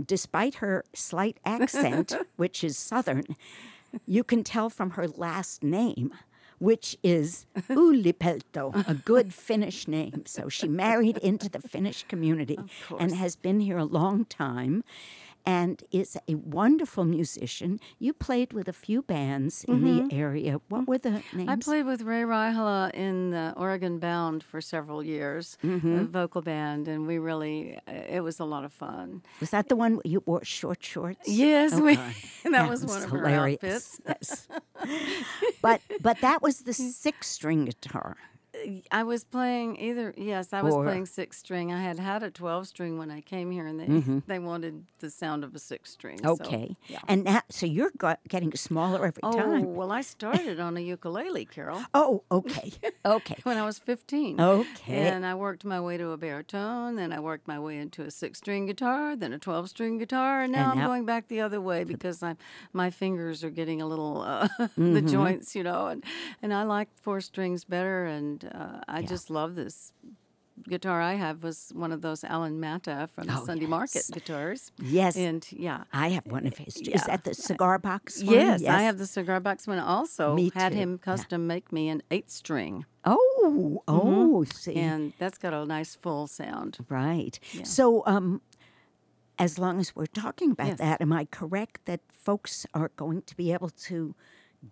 Despite 0.05 0.55
her 0.55 0.85
slight 0.93 1.39
accent, 1.43 2.15
which 2.35 2.63
is 2.63 2.77
Southern, 2.77 3.23
you 4.05 4.23
can 4.23 4.43
tell 4.43 4.69
from 4.69 4.91
her 4.91 5.07
last 5.07 5.63
name, 5.63 6.13
which 6.59 6.97
is 7.03 7.45
Ylipelto, 7.69 8.87
a 8.87 8.93
good 8.93 9.33
Finnish 9.33 9.87
name. 9.87 10.23
So 10.25 10.49
she 10.49 10.67
married 10.67 11.17
into 11.17 11.49
the 11.49 11.59
Finnish 11.59 12.03
community 12.07 12.57
and 12.99 13.13
has 13.15 13.35
been 13.35 13.59
here 13.59 13.77
a 13.77 13.85
long 13.85 14.25
time 14.25 14.83
and 15.47 15.81
is 15.91 16.17
a 16.27 16.35
wonderful 16.35 17.05
musician. 17.05 17.79
You 17.99 18.11
played 18.11 18.51
with 18.51 18.67
a 18.67 18.73
few 18.73 19.01
bands 19.01 19.63
in 19.63 19.81
the 19.81 20.01
mm-hmm. 20.01 20.19
area. 20.19 20.59
What 20.67 20.89
were 20.89 20.97
the 20.97 21.23
names? 21.33 21.47
I 21.47 21.55
played 21.55 21.85
with 21.85 22.01
Ray 22.01 22.23
Raihala 22.23 22.93
in 22.93 23.29
the 23.29 23.53
Oregon 23.55 23.97
Bound 23.97 24.43
for 24.43 24.59
several 24.59 25.01
years, 25.01 25.57
a 25.63 25.67
mm-hmm. 25.67 26.03
vocal 26.07 26.41
band, 26.41 26.89
and 26.89 27.07
we 27.07 27.17
really, 27.17 27.79
uh, 27.87 27.91
it 28.17 28.19
was 28.19 28.41
a 28.41 28.43
lot 28.43 28.65
of 28.65 28.73
fun. 28.73 29.23
Was 29.39 29.51
that 29.51 29.69
the 29.69 29.77
one 29.77 30.01
you 30.03 30.21
wore 30.25 30.43
short 30.43 30.83
shorts? 30.83 31.29
Yes, 31.29 31.71
oh, 31.73 31.81
we, 31.81 31.93
Okay. 31.93 32.13
that, 32.51 32.69
was, 32.69 32.85
one 32.85 33.03
of 33.03 33.09
her 33.09 33.27
outfits. 33.27 34.01
Yes. 34.05 34.47
but 35.61 35.79
but 36.01 36.19
that 36.19 36.41
was 36.41 36.59
the 36.59 36.73
six 37.03 37.27
string 37.27 37.63
guitar. 37.63 38.17
I 38.91 39.03
was 39.03 39.23
playing 39.23 39.79
either. 39.79 40.13
Yes, 40.17 40.51
I 40.53 40.61
was 40.61 40.73
Or- 40.73 40.83
playing 40.83 41.05
six 41.05 41.37
string. 41.37 41.71
I 41.71 41.81
had 41.81 41.99
had 41.99 42.23
a 42.23 42.29
twelve 42.31 42.67
string 42.67 42.97
when 42.97 43.09
I 43.11 43.21
came 43.21 43.51
here, 43.51 43.65
and 43.65 43.79
they 43.79 44.21
they 44.27 44.39
wanted 44.39 44.85
the 44.99 45.09
sound 45.09 45.43
of 45.43 45.55
a 45.55 45.59
six 45.59 45.91
string. 45.91 46.19
so, 46.23 46.31
Okay. 46.33 46.75
yeah. 46.87 46.99
And 47.07 47.23
now, 47.23 47.41
so 47.49 47.65
you're 47.65 47.91
got, 47.97 48.19
getting 48.27 48.51
smaller 48.55 49.05
every 49.05 49.21
Oh 49.23 49.31
time. 49.33 49.65
Oh 49.65 49.67
well, 49.79 49.91
I 49.91 50.01
started 50.01 50.59
on 50.59 50.75
a 50.75 50.79
ukulele, 50.81 51.45
Carol, 51.45 51.81
Oh, 51.93 52.23
okay. 52.31 52.71
Okay. 53.05 53.37
when 53.43 53.57
I 53.57 53.65
was 53.65 53.79
fifteen. 53.79 54.39
Okay. 54.41 55.07
And 55.09 55.25
I 55.25 55.35
worked 55.35 55.63
my 55.63 55.79
way 55.79 55.97
to 55.97 56.09
a 56.11 56.17
baritone, 56.17 56.95
then 56.95 57.11
I 57.13 57.19
worked 57.19 57.47
my 57.47 57.59
way 57.59 57.77
into 57.77 58.01
a 58.03 58.11
six 58.11 58.39
string 58.39 58.65
guitar, 58.65 59.15
then 59.15 59.33
a 59.33 59.39
twelve 59.39 59.69
string 59.69 59.97
guitar, 59.97 60.41
and 60.41 60.51
now 60.51 60.71
And 60.71 60.79
I'm 60.81 60.87
going 60.87 61.05
back 61.05 61.27
the 61.27 61.41
other 61.41 61.61
way 61.61 61.83
because 61.83 62.21
I'm 62.23 62.37
my 62.73 62.89
fingers 62.89 63.43
are 63.43 63.49
getting 63.49 63.81
a 63.81 63.87
little 63.87 64.21
uh, 64.21 64.47
the 64.57 64.67
Mm-hmm. 64.97 65.07
joints, 65.07 65.55
you 65.55 65.63
know, 65.63 65.87
and 65.87 66.03
and 66.41 66.53
I 66.53 66.63
like 66.63 66.89
four 67.01 67.21
strings 67.21 67.63
better, 67.63 68.05
and 68.05 68.43
uh, 68.59 68.79
I 68.87 69.01
just 69.03 69.29
love 69.29 69.55
this. 69.55 69.93
Guitar 70.67 70.99
I 70.99 71.13
have 71.13 71.43
was 71.43 71.71
one 71.75 71.91
of 71.91 72.01
those 72.01 72.23
Alan 72.23 72.59
Matta 72.59 73.07
from 73.13 73.27
the 73.27 73.37
Oh, 73.37 73.45
Sunday 73.45 73.67
Market 73.67 74.05
guitars. 74.11 74.71
Yes. 74.81 75.15
And 75.15 75.45
yeah. 75.51 75.83
I 75.93 76.09
have 76.09 76.25
one 76.25 76.47
of 76.47 76.57
his. 76.57 76.77
Is 76.77 76.87
Yeah. 76.87 77.03
that 77.05 77.23
the 77.25 77.35
cigar 77.35 77.77
box 77.77 78.23
one? 78.23 78.33
Yes, 78.33 78.63
I 78.65 78.81
have 78.81 78.97
the 78.97 79.05
cigar 79.05 79.39
box 79.39 79.67
one. 79.67 79.77
Also, 79.77 80.33
Me 80.33 80.51
had 80.55 80.71
too. 80.71 80.79
him 80.79 80.91
Yeah. 80.93 80.97
custom 80.97 81.45
make 81.45 81.71
me 81.71 81.89
an 81.89 82.01
eight 82.09 82.31
string, 82.31 82.85
Oh, 83.05 83.83
oh. 83.87 84.43
Mm-hmm. 84.47 84.77
and 84.77 85.13
that's 85.19 85.37
got 85.37 85.53
a 85.53 85.63
nice 85.63 85.93
full 85.93 86.25
sound. 86.25 86.79
Right. 86.89 87.39
So, 87.63 88.01
um, 88.07 88.41
as 89.37 89.59
long 89.59 89.79
as 89.79 89.95
we're 89.95 90.07
talking 90.07 90.49
about 90.51 90.67
Yes. 90.69 90.77
that, 90.79 91.01
am 91.01 91.13
I 91.13 91.25
correct 91.25 91.81
that 91.85 91.99
folks 92.11 92.65
are 92.73 92.89
going 92.95 93.21
to 93.29 93.37
be 93.37 93.53
able 93.53 93.69
to 93.69 94.15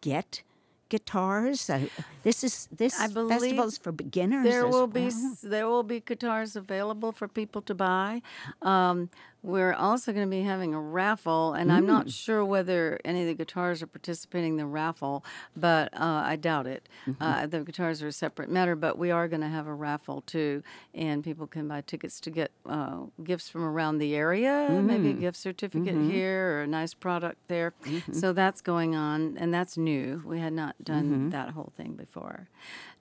get 0.02 0.42
guitars? 0.90 1.70
Uh, 1.70 1.88
this 2.24 2.44
is 2.44 2.68
this 2.72 3.00
I 3.00 3.08
believe 3.08 3.40
festival's 3.40 3.78
for 3.78 3.92
beginners. 3.92 4.46
There 4.46 4.68
will 4.68 4.88
be 4.88 5.08
well. 5.08 5.34
s 5.34 5.42
there 5.42 5.68
will 5.68 5.84
be 5.84 6.00
guitars 6.00 6.56
available 6.56 7.12
for 7.12 7.28
people 7.28 7.62
to 7.70 7.76
buy. 7.76 8.22
Um, 8.62 9.10
We're 9.46 9.74
also 9.74 10.12
going 10.12 10.26
to 10.26 10.30
be 10.30 10.42
having 10.42 10.74
a 10.74 10.82
raffle, 10.82 11.54
and 11.54 11.72
I'm 11.72 11.84
Mm. 11.84 11.88
not 11.88 12.10
sure 12.10 12.44
whether 12.44 13.00
any 13.06 13.22
of 13.22 13.28
the 13.28 13.36
guitars 13.36 13.84
are 13.84 13.88
participating 13.88 14.54
in 14.54 14.58
the 14.58 14.66
raffle, 14.66 15.24
but 15.56 15.94
uh, 15.94 16.24
I 16.26 16.36
doubt 16.36 16.66
it. 16.66 16.90
Mm-hmm. 17.08 17.22
Uh, 17.22 17.46
the 17.46 17.60
guitars 17.64 18.02
are 18.02 18.08
a 18.08 18.12
separate 18.12 18.50
matter, 18.50 18.76
but 18.76 18.98
we 18.98 19.12
are 19.12 19.28
going 19.28 19.42
to 19.42 19.48
have 19.48 19.68
a 19.68 19.74
raffle 19.74 20.22
too, 20.22 20.64
and 20.96 21.24
people 21.24 21.46
can 21.46 21.68
buy 21.68 21.82
tickets 21.82 22.20
to 22.22 22.32
get 22.32 22.52
uh, 22.66 23.02
gifts 23.24 23.48
from 23.48 23.64
around 23.64 24.00
the 24.00 24.16
area, 24.16 24.68
maybe 24.82 25.10
a 25.12 25.14
Mm. 25.14 25.20
gift 25.20 25.38
certificate 25.38 25.94
Mm-hmm. 25.96 26.10
here 26.10 26.58
or 26.58 26.62
a 26.64 26.68
nice 26.68 26.96
product 26.96 27.38
there. 27.48 27.74
So 28.12 28.34
that's 28.34 28.62
going 28.62 28.96
on, 28.96 29.38
and 29.38 29.54
that's 29.54 29.78
new. 29.78 30.24
We 30.26 30.40
had 30.40 30.54
not 30.54 30.74
done 30.84 31.06
Mm-hmm. 31.06 31.30
that 31.30 31.50
whole 31.52 31.72
thing 31.78 31.94
before. 31.94 32.48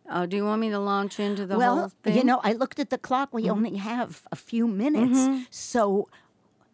Uh, 0.07 0.27
do 0.27 0.37
you 0.37 0.45
want 0.45 0.61
me 0.61 0.69
to 0.69 0.79
launch 0.79 1.19
into 1.19 1.47
the 1.47 1.57
well, 1.57 1.77
whole 1.79 1.89
thing? 2.03 2.13
Mm-hmm. 2.13 2.19
you 2.19 2.25
know, 2.25 2.41
I 2.45 2.53
looked 2.53 2.79
at 2.79 2.91
the 2.91 2.99
clock. 2.99 3.33
We 3.33 3.49
only 3.49 3.77
have 3.79 4.11
a 4.31 4.37
few 4.37 4.67
minutes, 4.69 5.19
so 5.49 6.09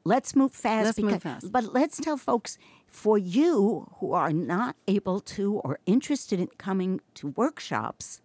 let's 0.04 0.34
move 0.36 0.52
fast. 0.52 0.86
Let's 0.86 0.98
move 0.98 1.22
fast. 1.22 1.52
But 1.52 1.72
let's 1.72 1.98
tell 1.98 2.16
folks 2.16 2.58
for 2.86 3.16
you 3.16 3.88
who 3.98 4.12
are 4.12 4.32
not 4.32 4.76
able 4.88 5.20
to 5.20 5.54
or 5.56 5.78
interested 5.86 6.40
in 6.40 6.48
coming 6.58 7.00
to 7.14 7.28
workshops, 7.28 8.20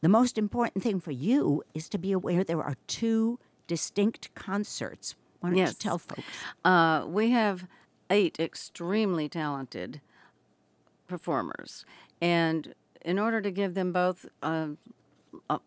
the 0.00 0.08
most 0.08 0.36
important 0.36 0.82
thing 0.82 1.00
for 1.00 1.12
you 1.12 1.62
is 1.72 1.88
to 1.90 1.98
be 1.98 2.12
aware 2.12 2.44
there 2.44 2.62
are 2.62 2.76
two 2.86 3.38
distinct 3.66 4.34
concerts. 4.34 5.14
Why 5.40 5.50
don't 5.50 5.58
you 5.58 5.72
tell 5.72 5.98
folks? 5.98 6.22
Uh, 6.64 7.04
we 7.06 7.30
have 7.30 7.66
eight 8.10 8.38
extremely 8.40 9.28
talented 9.28 10.00
performers, 11.06 11.84
and 12.20 12.74
in 13.02 13.18
order 13.18 13.40
to 13.40 13.50
give 13.50 13.74
them 13.74 13.92
both 13.92 14.26
uh, 14.42 14.68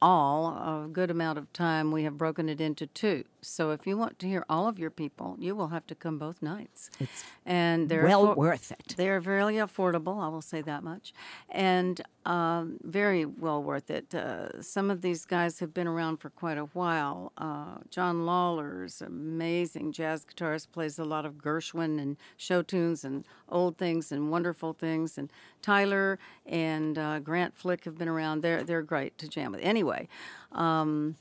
all 0.02 0.48
a 0.48 0.88
good 0.92 1.12
amount 1.12 1.38
of 1.38 1.52
time, 1.54 1.92
we 1.92 2.04
have 2.04 2.18
broken 2.18 2.50
it 2.50 2.60
into 2.60 2.88
two. 2.88 3.24
So 3.48 3.72
if 3.72 3.88
you 3.88 3.98
want 3.98 4.20
to 4.20 4.28
hear 4.28 4.46
all 4.50 4.68
of 4.68 4.78
your 4.78 4.90
people, 4.90 5.36
you 5.40 5.56
will 5.56 5.70
have 5.70 5.88
to 5.88 5.96
come 5.96 6.18
both 6.18 6.42
nights. 6.42 6.90
It's 7.00 7.24
and 7.46 7.90
they're 7.90 8.04
well 8.04 8.36
worth 8.36 8.72
it. 8.72 8.96
They 8.98 9.10
are 9.10 9.20
very 9.20 9.56
affordable. 9.56 10.22
I 10.22 10.28
will 10.28 10.42
say 10.42 10.62
that 10.62 10.84
much, 10.84 11.14
and 11.50 12.02
um, 12.26 12.78
very 12.84 13.26
well 13.26 13.64
worth 13.64 13.90
it. 13.90 14.14
Uh, 14.14 14.62
some 14.62 14.92
of 14.92 15.02
these 15.02 15.26
guys 15.26 15.60
have 15.60 15.74
been 15.74 15.88
around 15.88 16.18
for 16.18 16.30
quite 16.30 16.58
a 16.58 16.66
while. 16.66 17.32
Uh, 17.38 17.78
John 17.90 18.26
Lawler's 18.26 19.02
amazing 19.02 19.92
jazz 19.94 20.26
guitarist, 20.26 20.72
plays 20.72 21.00
a 21.00 21.06
lot 21.06 21.26
of 21.26 21.36
Gershwin 21.36 22.00
and 22.02 22.18
show 22.36 22.62
tunes 22.62 23.04
and 23.04 23.26
old 23.50 23.78
things 23.78 24.12
and 24.12 24.30
wonderful 24.30 24.74
things. 24.74 25.18
And 25.18 25.32
Tyler 25.62 26.20
and 26.46 26.98
uh, 26.98 27.20
Grant 27.20 27.58
Flick 27.58 27.86
have 27.86 27.98
been 27.98 28.10
around. 28.10 28.42
They're 28.42 28.64
they're 28.64 28.82
great 28.82 29.18
to 29.20 29.28
jam 29.28 29.52
with. 29.52 29.62
Anyway. 29.62 30.08
Um, 30.52 31.16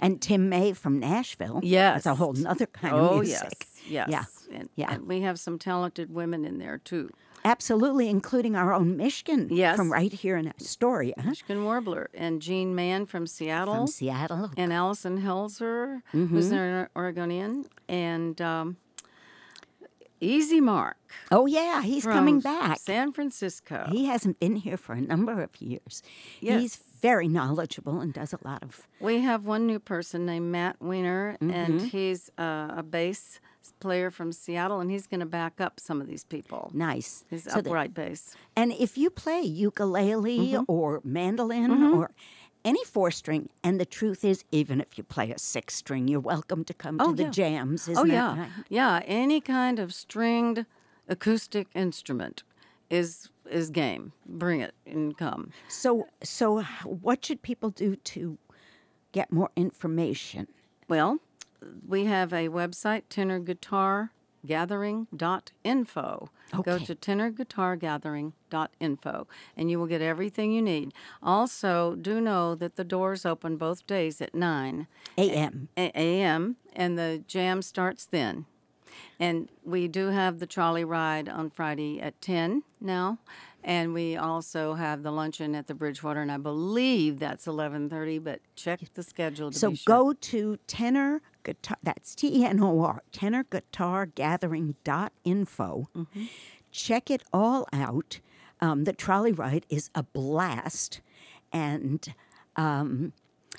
And 0.00 0.20
Tim 0.22 0.48
May 0.48 0.72
from 0.72 0.98
Nashville. 0.98 1.60
Yes. 1.62 2.04
That's 2.04 2.06
a 2.06 2.14
whole 2.14 2.34
other 2.46 2.66
kind 2.66 2.94
oh 2.94 3.18
of 3.18 3.24
music. 3.24 3.66
yes, 3.88 4.06
yes, 4.08 4.08
Yeah. 4.50 4.56
And, 4.58 4.68
Yeah. 4.76 4.92
and 4.92 5.06
we 5.06 5.20
have 5.22 5.38
some 5.40 5.58
talented 5.58 6.12
women 6.14 6.44
in 6.44 6.58
there 6.58 6.78
too. 6.78 7.10
Absolutely, 7.44 8.08
including 8.08 8.56
our 8.56 8.72
own 8.72 8.96
Michigan 8.96 9.48
Yes. 9.50 9.76
from 9.76 9.92
right 9.92 10.12
here 10.12 10.36
in 10.36 10.48
Astoria. 10.48 11.14
Michigan 11.24 11.64
Warbler 11.64 12.10
and 12.12 12.42
Jean 12.42 12.74
Mann 12.74 13.06
from 13.06 13.26
Seattle. 13.26 13.74
From 13.74 13.86
Seattle. 13.86 14.50
And 14.56 14.72
Allison 14.72 15.22
Helzer, 15.22 16.02
who's 16.12 16.50
an 16.50 16.88
Oregonian. 16.96 17.66
And 17.88 18.40
um, 18.42 18.76
Easy 20.20 20.60
Mark. 20.60 20.96
Oh, 21.30 21.46
yeah, 21.46 21.82
he's 21.82 22.04
coming 22.04 22.40
back. 22.40 22.78
San 22.78 23.12
Francisco. 23.12 23.86
He 23.90 24.06
hasn't 24.06 24.40
been 24.40 24.56
here 24.56 24.76
for 24.76 24.92
a 24.94 25.00
number 25.00 25.40
of 25.42 25.50
years. 25.60 26.02
Yes. 26.40 26.60
He's 26.60 26.76
very 27.00 27.28
knowledgeable 27.28 28.00
and 28.00 28.12
does 28.12 28.32
a 28.32 28.38
lot 28.44 28.62
of. 28.62 28.86
We 29.00 29.20
have 29.20 29.46
one 29.46 29.66
new 29.66 29.78
person 29.78 30.26
named 30.26 30.50
Matt 30.50 30.76
Weiner, 30.80 31.36
Mm-hmm. 31.40 31.50
and 31.54 31.80
he's 31.80 32.30
uh, 32.38 32.74
a 32.78 32.82
bass 32.82 33.40
player 33.80 34.10
from 34.10 34.32
Seattle, 34.32 34.80
and 34.80 34.90
he's 34.90 35.06
going 35.06 35.20
to 35.20 35.26
back 35.26 35.60
up 35.60 35.78
some 35.78 36.00
of 36.00 36.06
these 36.08 36.24
people. 36.24 36.70
Nice. 36.74 37.24
His 37.30 37.44
So 37.44 37.50
that- 37.50 37.66
upright 37.66 37.94
bass. 37.94 38.34
And 38.56 38.72
if 38.72 38.98
you 38.98 39.10
play 39.10 39.40
ukulele 39.42 40.38
Mm-hmm. 40.54 40.64
or 40.66 41.00
mandolin 41.04 41.70
or 41.94 42.10
any 42.68 42.84
four 42.84 43.10
string, 43.10 43.48
and 43.64 43.80
the 43.80 43.86
truth 43.86 44.24
is, 44.24 44.44
even 44.50 44.80
if 44.80 44.90
you 44.98 45.04
play 45.04 45.30
a 45.30 45.38
six 45.38 45.74
string, 45.74 46.08
you're 46.08 46.20
welcome 46.34 46.62
to 46.64 46.74
come 46.74 46.96
Oh, 47.00 47.10
to 47.10 47.16
the 47.24 47.30
jams. 47.30 47.88
Oh, 47.88 47.92
isn't 47.92 48.10
oh 48.10 48.14
yeah, 48.14 48.38
right? 48.40 48.50
yeah. 48.68 49.02
Any 49.06 49.40
kind 49.40 49.78
of 49.78 49.92
stringed 49.94 50.66
acoustic 51.08 51.66
instrument 51.74 52.42
is 52.90 53.30
is 53.50 53.70
game. 53.70 54.12
Bring 54.26 54.60
it 54.60 54.74
and 54.86 55.16
come. 55.16 55.50
So, 55.68 56.06
so 56.22 56.62
what 56.84 57.24
should 57.24 57.40
people 57.42 57.70
do 57.70 57.96
to 57.96 58.38
get 59.12 59.32
more 59.32 59.50
information? 59.56 60.48
Well, 60.88 61.18
we 61.86 62.04
have 62.04 62.32
a 62.32 62.48
website, 62.48 63.02
tenorguitargathering.info. 64.48 66.28
Go 66.62 66.72
Okay. 66.74 66.84
to 66.86 66.94
tenorguitargathering.info 66.94 69.26
and 69.56 69.70
you 69.70 69.78
will 69.78 69.86
get 69.86 70.00
everything 70.02 70.52
you 70.52 70.62
need. 70.62 70.92
Also, 71.22 71.94
do 71.94 72.20
know 72.20 72.54
that 72.54 72.76
the 72.76 72.84
doors 72.84 73.24
open 73.26 73.56
both 73.56 73.86
days 73.86 74.20
at 74.20 74.34
9 74.34 74.86
A.M. 75.18 75.68
a.m. 75.76 76.56
and 76.74 76.98
the 76.98 77.22
jam 77.26 77.62
starts 77.62 78.04
then. 78.06 78.46
And 79.20 79.50
we 79.64 79.88
do 79.88 80.08
have 80.08 80.38
the 80.38 80.46
trolley 80.46 80.84
ride 80.84 81.28
on 81.28 81.50
Friday 81.50 82.00
at 82.00 82.20
10 82.20 82.62
now. 82.80 83.18
And 83.64 83.92
we 83.92 84.16
also 84.16 84.74
have 84.74 85.02
the 85.02 85.10
luncheon 85.10 85.56
at 85.56 85.66
the 85.66 85.74
Bridgewater, 85.74 86.22
and 86.22 86.30
I 86.30 86.36
believe 86.38 87.18
that's 87.18 87.44
11:30. 87.46 88.22
But 88.22 88.40
check 88.54 88.80
the 88.94 89.02
schedule 89.02 89.50
to 89.50 89.58
So 89.58 89.70
be 89.70 89.76
sure. 89.76 89.96
go 89.96 90.12
to 90.12 90.58
tenor 90.68 91.20
guitar. 91.48 91.78
That's 91.82 92.14
T 92.14 92.40
E 92.40 92.44
N 92.44 92.62
O 92.62 92.80
R. 92.80 93.02
Tenorguitargathering.info. 93.12 95.88
Mm-hmm. 95.96 96.24
Check 96.70 97.10
it 97.10 97.22
all 97.32 97.66
out. 97.72 98.20
Um, 98.60 98.84
the 98.84 98.92
trolley 98.92 99.32
ride 99.32 99.64
is 99.68 99.90
a 99.94 100.02
blast, 100.02 101.00
and 101.52 102.12
um, 102.56 103.12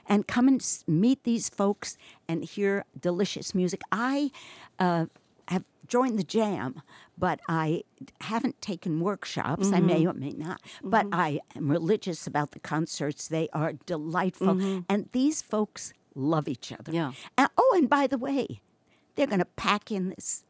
and 0.05 0.27
come 0.27 0.47
and 0.47 0.63
meet 0.87 1.23
these 1.23 1.49
folks 1.49 1.97
and 2.27 2.43
hear 2.43 2.85
delicious 2.99 3.55
music. 3.55 3.81
I 3.91 4.29
uh, 4.77 5.05
have 5.47 5.65
joined 5.87 6.19
the 6.19 6.23
jam, 6.23 6.81
but 7.17 7.39
I 7.47 7.83
haven't 8.21 8.61
taken 8.61 8.99
workshops. 8.99 9.71
I 9.71 9.79
may 9.79 10.05
or 10.05 10.13
may 10.13 10.31
not, 10.31 10.61
but 10.83 11.07
I 11.11 11.39
am 11.55 11.71
religious 11.71 12.27
about 12.27 12.51
the 12.51 12.59
concerts. 12.59 13.27
They 13.27 13.49
are 13.53 13.73
delightful, 13.85 14.83
and 14.89 15.09
these 15.13 15.41
folks 15.41 15.93
love 16.19 16.47
each 16.47 16.71
other. 16.71 16.91
Yeah. 16.91 17.11
And, 17.37 17.49
oh, 17.57 17.73
and 17.77 17.89
by 17.89 18.07
the 18.07 18.17
way, 18.17 18.61
they're 19.15 19.27
going 19.27 19.39
to 19.39 19.45
pack 19.45 19.91
in 19.91 20.09
this 20.09 20.43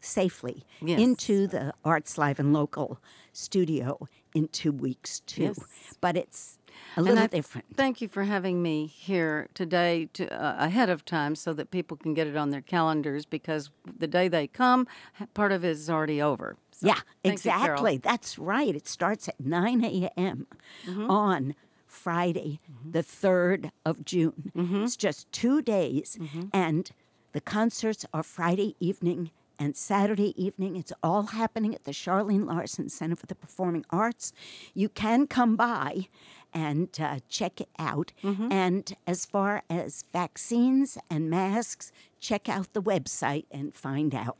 safely 0.00 0.64
Yes. 0.80 0.98
into 1.00 1.46
the 1.46 1.74
Arts 1.84 2.16
Live 2.16 2.38
and 2.40 2.52
Local 2.52 2.98
studio 3.32 4.08
in 4.34 4.48
two 4.48 4.72
weeks 4.72 5.20
too. 5.20 5.42
Yes. 5.42 5.58
But 6.00 6.16
it's 6.16 6.58
a 6.96 7.02
little 7.02 7.24
I 7.24 7.26
different. 7.26 7.66
Thank 7.76 8.00
you 8.00 8.08
for 8.08 8.24
having 8.24 8.62
me 8.62 8.86
here 8.86 9.48
today 9.54 10.08
to, 10.14 10.32
uh, 10.32 10.56
ahead 10.64 10.88
of 10.88 11.04
time 11.04 11.34
so 11.34 11.52
that 11.52 11.70
people 11.70 11.96
can 11.96 12.14
get 12.14 12.26
it 12.26 12.36
on 12.36 12.50
their 12.50 12.62
calendars 12.62 13.26
because 13.26 13.70
the 13.98 14.06
day 14.06 14.28
they 14.28 14.46
come, 14.46 14.86
part 15.34 15.52
of 15.52 15.64
it 15.64 15.70
is 15.70 15.90
already 15.90 16.22
over. 16.22 16.56
So, 16.72 16.86
yeah, 16.86 16.94
thank 16.94 17.04
you, 17.24 17.32
exactly. 17.32 17.98
That's 17.98 18.38
right. 18.38 18.74
It 18.74 18.88
starts 18.88 19.28
at 19.28 19.38
9 19.38 19.84
a.m. 19.84 20.46
Mm-hmm. 20.86 21.10
on 21.10 21.54
Friday, 21.90 22.60
the 22.88 23.02
3rd 23.02 23.70
of 23.84 24.04
June. 24.04 24.52
Mm-hmm. 24.56 24.84
It's 24.84 24.96
just 24.96 25.30
two 25.32 25.60
days, 25.62 26.18
and 26.52 26.90
the 27.32 27.40
concerts 27.40 28.06
are 28.12 28.22
Friday 28.22 28.76
evening 28.80 29.30
and 29.58 29.76
Saturday 29.76 30.32
evening. 30.42 30.76
It's 30.76 30.92
all 31.02 31.24
happening 31.24 31.74
at 31.74 31.84
the 31.84 31.90
Charlene 31.92 32.46
Larsen 32.46 32.88
Center 32.88 33.16
for 33.16 33.26
the 33.26 33.34
Performing 33.34 33.84
Arts. 33.90 34.32
You 34.72 34.88
can 34.88 35.26
come 35.26 35.54
by 35.56 36.08
and 36.54 36.88
uh, 36.98 37.18
check 37.28 37.60
it 37.60 37.68
out. 37.78 38.12
Mm-hmm. 38.24 38.50
And 38.50 38.96
as 39.06 39.26
far 39.26 39.62
as 39.68 40.04
vaccines 40.12 40.96
and 41.10 41.28
masks, 41.28 41.92
check 42.18 42.48
out 42.48 42.72
the 42.72 42.82
website 42.82 43.44
and 43.50 43.74
find 43.74 44.14
out. 44.14 44.38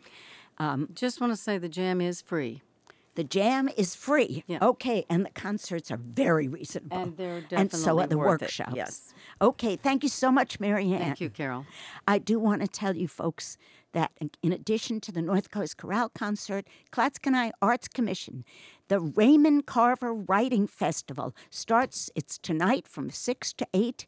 Just 0.94 1.20
want 1.20 1.32
to 1.32 1.36
say 1.36 1.59
the 1.59 1.68
jam 1.68 2.01
is 2.01 2.20
free. 2.22 2.62
The 3.20 3.24
jam 3.24 3.68
is 3.76 3.94
free. 3.94 4.44
Yeah. 4.46 4.60
Okay, 4.62 5.04
and 5.10 5.26
the 5.26 5.30
concerts 5.32 5.90
are 5.90 5.98
very 5.98 6.48
reasonable. 6.48 6.96
And 6.96 7.16
they're 7.18 7.42
And 7.50 7.70
so 7.70 8.00
are 8.00 8.06
the 8.06 8.16
worth 8.16 8.40
it, 8.40 8.44
workshops. 8.46 8.72
yes. 8.74 9.12
Okay, 9.42 9.76
thank 9.76 10.02
you 10.02 10.08
so 10.08 10.32
much, 10.32 10.58
Mary 10.58 10.90
Ann. 10.94 11.00
Thank 11.00 11.20
you, 11.20 11.28
Carol. 11.28 11.66
I 12.08 12.16
do 12.16 12.38
want 12.38 12.62
to 12.62 12.66
tell 12.66 12.96
you 12.96 13.06
folks 13.08 13.58
that 13.93 14.12
in- 14.20 14.53
addition 14.53 15.01
to 15.01 15.12
the 15.12 15.22
North 15.22 15.51
Coast 15.51 15.76
Chorale 15.76 16.11
concert, 16.11 16.66
Clatskanie 16.93 17.51
Arts 17.62 17.88
Commission, 17.88 18.45
the 18.88 19.01
Raymond 19.01 19.66
Carver 19.66 20.12
Writing 20.12 20.66
Festival 20.66 21.34
starts. 21.49 22.11
It's 22.14 22.38
tonight 22.38 22.88
from 22.88 23.11
six 23.11 23.53
to 23.55 23.66
eight, 23.72 24.07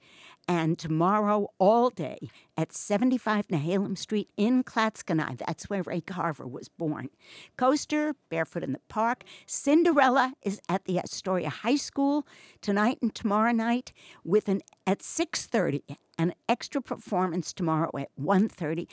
and 0.48 0.78
tomorrow 0.78 1.48
all 1.58 1.88
day 1.88 2.18
at 2.56 2.72
75 2.72 3.46
Nehalem 3.48 3.96
Street 3.96 4.28
in 4.36 4.64
Clatskanie. 4.64 5.38
That's 5.38 5.70
where 5.70 5.82
Ray 5.82 6.00
Carver 6.00 6.46
was 6.46 6.68
born. 6.68 7.10
Coaster, 7.56 8.14
Barefoot 8.28 8.64
in 8.64 8.72
the 8.72 8.80
Park. 8.88 9.22
Cinderella 9.46 10.34
is 10.42 10.60
at 10.68 10.84
the 10.84 10.98
Astoria 10.98 11.48
High 11.48 11.76
School 11.76 12.26
tonight 12.60 12.98
and 13.00 13.14
tomorrow 13.14 13.52
night 13.52 13.92
with 14.24 14.48
an 14.48 14.62
at 14.86 14.98
6:30 15.00 15.82
an 16.18 16.34
extra 16.48 16.82
performance 16.82 17.52
tomorrow 17.52 17.90
at 17.98 18.10
1:30. 18.16 18.88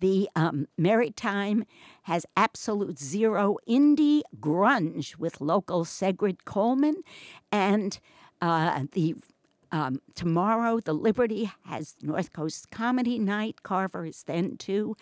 The 0.00 0.28
um, 0.34 0.66
Maritime 0.78 1.64
has 2.04 2.24
absolute 2.36 2.98
zero 2.98 3.58
indie 3.68 4.22
grunge 4.40 5.16
with 5.16 5.40
local 5.40 5.84
Segrid 5.84 6.44
Coleman, 6.44 7.02
and 7.52 7.98
uh, 8.40 8.84
the 8.92 9.16
um, 9.72 10.00
tomorrow 10.14 10.80
the 10.80 10.94
Liberty 10.94 11.52
has 11.66 11.94
North 12.02 12.32
Coast 12.32 12.70
Comedy 12.70 13.18
Night. 13.18 13.62
Carver 13.62 14.06
is 14.06 14.24
then 14.24 14.56
too. 14.56 14.96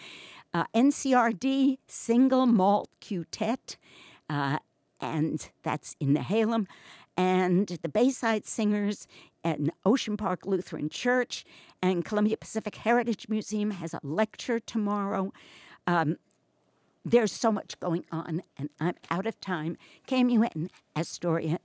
Uh, 0.53 0.64
NCRD 0.74 1.78
Single 1.86 2.46
Malt 2.46 2.90
Quartet, 3.01 3.76
uh, 4.28 4.59
and 5.01 5.49
that's 5.62 5.96
in 6.01 6.14
Nehalem. 6.14 6.66
And 7.18 7.66
the 7.82 7.88
Bayside 7.88 8.46
Singers 8.46 9.08
at 9.42 9.58
Ocean 9.84 10.16
Park 10.16 10.46
Lutheran 10.46 10.88
Church 10.88 11.44
and 11.82 12.04
Columbia 12.04 12.36
Pacific 12.36 12.76
Heritage 12.76 13.28
Museum 13.28 13.72
has 13.72 13.92
a 13.92 13.98
lecture 14.04 14.60
tomorrow. 14.60 15.32
Um, 15.88 16.16
there's 17.04 17.32
so 17.32 17.50
much 17.50 17.80
going 17.80 18.04
on, 18.12 18.44
and 18.56 18.70
I'm 18.78 18.94
out 19.10 19.26
of 19.26 19.40
time. 19.40 19.76
KMUN, 20.06 20.68
Astoria, 20.94 21.58